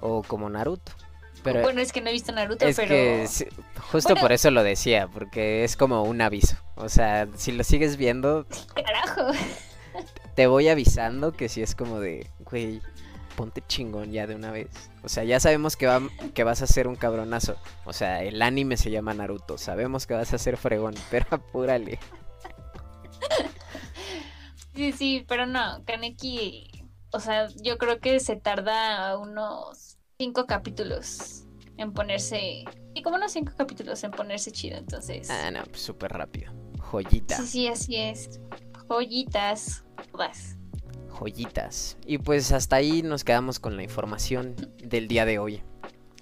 o 0.00 0.22
como 0.22 0.48
Naruto. 0.48 0.92
Pero 1.42 1.62
bueno, 1.62 1.80
es 1.80 1.92
que 1.92 2.00
no 2.00 2.08
he 2.08 2.12
visto 2.12 2.30
Naruto, 2.30 2.66
es 2.66 2.76
pero... 2.76 2.90
Que, 2.90 3.26
justo 3.90 4.14
por 4.14 4.30
eso 4.30 4.50
lo 4.52 4.62
decía, 4.62 5.08
porque 5.08 5.64
es 5.64 5.76
como 5.76 6.04
un 6.04 6.20
aviso. 6.20 6.56
O 6.76 6.88
sea, 6.88 7.26
si 7.34 7.50
lo 7.50 7.64
sigues 7.64 7.96
viendo... 7.96 8.46
Carajo. 8.74 9.32
Te 10.36 10.46
voy 10.46 10.68
avisando 10.68 11.32
que 11.32 11.48
si 11.48 11.62
es 11.62 11.74
como 11.74 11.98
de, 11.98 12.30
güey, 12.38 12.80
ponte 13.36 13.62
chingón 13.66 14.12
ya 14.12 14.26
de 14.26 14.34
una 14.34 14.50
vez. 14.50 14.68
O 15.02 15.08
sea, 15.08 15.24
ya 15.24 15.40
sabemos 15.40 15.76
que, 15.76 15.86
va, 15.86 16.00
que 16.34 16.44
vas 16.44 16.62
a 16.62 16.66
ser 16.66 16.86
un 16.88 16.96
cabronazo. 16.96 17.56
O 17.84 17.92
sea, 17.92 18.22
el 18.22 18.40
anime 18.42 18.76
se 18.76 18.90
llama 18.90 19.14
Naruto. 19.14 19.58
Sabemos 19.58 20.06
que 20.06 20.14
vas 20.14 20.32
a 20.32 20.38
ser 20.38 20.56
fregón, 20.56 20.94
pero 21.10 21.26
apúrale. 21.30 21.98
Sí, 24.74 24.92
sí, 24.92 25.24
pero 25.28 25.46
no, 25.46 25.84
Kaneki, 25.84 26.70
o 27.12 27.20
sea, 27.20 27.48
yo 27.62 27.76
creo 27.76 28.00
que 28.00 28.20
se 28.20 28.36
tarda 28.36 29.18
unos 29.18 29.98
cinco 30.18 30.46
capítulos 30.46 31.44
en 31.76 31.92
ponerse, 31.92 32.64
y 32.94 33.02
como 33.02 33.16
unos 33.16 33.32
cinco 33.32 33.52
capítulos 33.56 34.02
en 34.02 34.12
ponerse 34.12 34.50
chido, 34.50 34.78
entonces. 34.78 35.28
Ah, 35.28 35.50
no, 35.50 35.62
pues 35.64 35.82
súper 35.82 36.12
rápido. 36.12 36.52
Joyita. 36.78 37.36
Sí, 37.36 37.46
sí, 37.46 37.68
así 37.68 37.96
es. 37.96 38.40
Joyitas, 38.88 39.84
vas. 40.12 40.56
Joyitas. 41.12 41.96
Y 42.06 42.18
pues 42.18 42.52
hasta 42.52 42.76
ahí 42.76 43.02
nos 43.02 43.24
quedamos 43.24 43.60
con 43.60 43.76
la 43.76 43.82
información 43.82 44.54
del 44.78 45.08
día 45.08 45.24
de 45.24 45.38
hoy. 45.38 45.62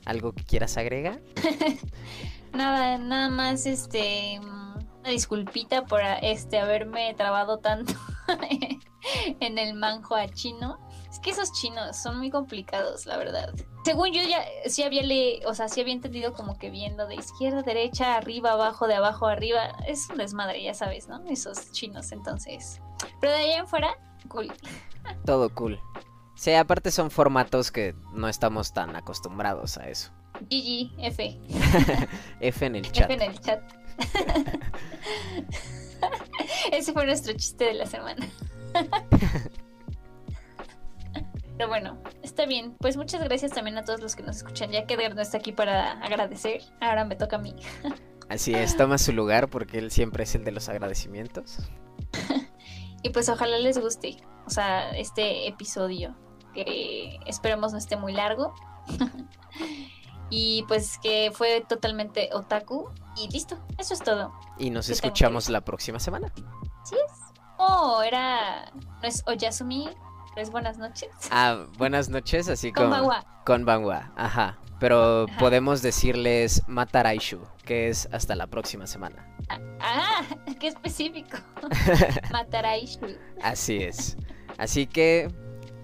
¿Algo 0.05 0.33
que 0.33 0.45
quieras 0.45 0.77
agregar? 0.77 1.21
nada, 2.53 2.99
nada 2.99 3.29
más 3.31 3.67
este 3.67 4.41
una 5.01 5.11
disculpita 5.11 5.87
por 5.87 6.03
este 6.23 6.59
haberme 6.59 7.15
trabado 7.15 7.59
tanto 7.59 7.95
en 9.41 9.59
el 9.59 9.75
manjo 9.75 10.15
a 10.15 10.29
chino. 10.29 10.79
Es 11.11 11.19
que 11.19 11.31
esos 11.31 11.53
chinos 11.53 11.97
son 11.97 12.19
muy 12.19 12.31
complicados, 12.31 13.07
la 13.07 13.17
verdad. 13.17 13.53
Según 13.85 14.13
yo 14.13 14.23
ya 14.23 14.45
sí 14.67 14.83
había 14.83 15.03
le, 15.03 15.45
o 15.47 15.55
sea, 15.55 15.69
sí 15.69 15.81
había 15.81 15.95
entendido 15.95 16.35
como 16.35 16.57
que 16.57 16.71
viendo 16.71 17.07
de 17.07 17.17
izquierda, 17.17 17.63
derecha, 17.63 18.17
arriba, 18.17 18.53
abajo, 18.53 18.87
de 18.87 18.95
abajo, 18.95 19.27
arriba. 19.27 19.73
Es 19.87 20.09
un 20.09 20.19
desmadre, 20.19 20.63
ya 20.63 20.75
sabes, 20.75 21.09
¿no? 21.09 21.25
Esos 21.29 21.73
chinos, 21.73 22.13
entonces. 22.13 22.81
Pero 23.21 23.33
de 23.33 23.39
ahí 23.39 23.53
en 23.53 23.67
fuera, 23.67 23.97
cool. 24.31 24.51
Todo 25.27 25.55
cool. 25.55 25.79
Sí, 26.35 26.55
aparte 26.55 26.91
son 26.91 27.11
formatos 27.11 27.71
que 27.71 27.95
no 28.15 28.29
estamos 28.29 28.73
tan 28.73 28.97
acostumbrados 28.97 29.77
a 29.77 29.91
eso. 29.91 30.11
GG, 30.49 30.95
F. 30.99 31.39
F 32.41 32.67
en 32.67 32.77
el 32.77 32.91
chat. 32.91 33.11
F 33.11 33.13
en 33.13 33.23
el 33.31 33.39
chat. 33.41 33.61
Ese 36.73 36.95
fue 36.95 37.05
nuestro 37.05 37.35
chiste 37.35 37.65
de 37.65 37.75
la 37.75 37.85
semana. 37.85 38.27
Pero 41.59 41.69
bueno, 41.69 42.03
está 42.23 42.47
bien. 42.47 42.75
Pues 42.79 42.97
muchas 42.97 43.23
gracias 43.23 43.53
también 43.53 43.77
a 43.77 43.85
todos 43.85 44.01
los 44.01 44.17
que 44.17 44.23
nos 44.23 44.39
escuchan. 44.39 44.71
Ya 44.71 44.87
que 44.87 44.95
Edgar 44.95 45.15
no 45.15 45.21
está 45.21 45.37
aquí 45.37 45.53
para 45.53 46.01
agradecer, 46.01 46.63
ahora 46.81 47.05
me 47.05 47.17
toca 47.17 47.37
a 47.37 47.39
mí. 47.39 47.55
Así 48.31 48.55
es, 48.55 48.79
toma 48.79 48.97
su 48.97 49.13
lugar 49.13 49.49
porque 49.49 49.79
él 49.79 49.91
siempre 49.91 50.25
es 50.25 50.35
el 50.35 50.45
de 50.45 50.53
los 50.53 50.71
agradecimientos. 50.71 51.59
Y 53.03 53.11
pues 53.11 53.29
ojalá 53.29 53.59
les 53.59 53.79
guste, 53.79 54.17
o 54.47 54.51
sea, 54.51 54.91
este 54.91 55.49
episodio, 55.49 56.17
que 56.55 57.19
esperemos 57.27 57.73
no 57.73 57.79
esté 57.79 57.97
muy 57.97 58.13
largo. 58.13 58.55
y 60.31 60.65
pues 60.69 60.99
que 60.99 61.31
fue 61.33 61.65
totalmente 61.69 62.31
otaku. 62.33 62.91
Y 63.17 63.29
listo, 63.29 63.59
eso 63.79 63.95
es 63.95 64.01
todo. 64.01 64.33
Y 64.59 64.71
nos 64.71 64.89
escuchamos 64.89 65.49
la 65.49 65.63
próxima 65.63 65.99
semana. 65.99 66.33
Sí 66.85 66.95
es. 66.95 67.21
Oh, 67.59 68.03
era. 68.03 68.71
No 68.73 69.03
es 69.03 69.23
Oyasumi, 69.27 69.91
es 70.37 70.51
buenas 70.51 70.79
noches. 70.79 71.11
Ah, 71.31 71.67
buenas 71.77 72.09
noches, 72.09 72.49
así 72.49 72.73
como. 72.73 73.13
Con 73.45 73.65
Banwa, 73.65 74.13
ajá. 74.17 74.59
Pero 74.81 75.27
podemos 75.39 75.83
decirles 75.83 76.63
Mataraishu, 76.67 77.41
que 77.65 77.89
es 77.89 78.09
hasta 78.13 78.35
la 78.35 78.47
próxima 78.47 78.87
semana. 78.87 79.37
Ah, 79.79 80.23
qué 80.61 80.69
específico. 80.69 81.37
Mataraishu. 82.33 83.07
Así 83.43 83.83
es. 83.83 84.17
Así 84.57 84.87
que 84.87 85.29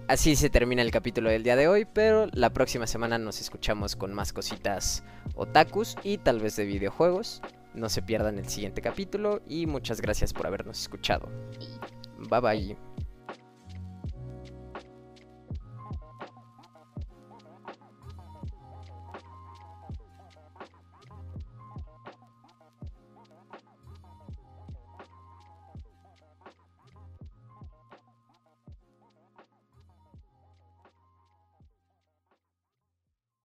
así 0.09 0.35
se 0.35 0.51
termina 0.51 0.83
el 0.83 0.91
capítulo 0.91 1.31
del 1.31 1.43
día 1.43 1.57
de 1.57 1.69
hoy, 1.69 1.85
pero 1.85 2.27
la 2.33 2.51
próxima 2.51 2.87
semana 2.87 3.19
nos 3.19 3.41
escuchamos 3.41 3.97
con 3.97 4.15
más 4.15 4.33
cositas 4.33 5.05
otakus 5.35 5.97
y 6.03 6.19
tal 6.19 6.41
vez 6.41 6.57
de 6.57 6.65
videojuegos. 6.65 7.43
No 7.75 7.91
se 7.91 8.01
pierdan 8.01 8.39
el 8.39 8.49
siguiente 8.49 8.81
capítulo 8.81 9.43
y 9.47 9.67
muchas 9.67 10.01
gracias 10.01 10.33
por 10.33 10.47
habernos 10.47 10.81
escuchado. 10.81 11.29
Bye 12.31 12.41
bye. 12.41 13.06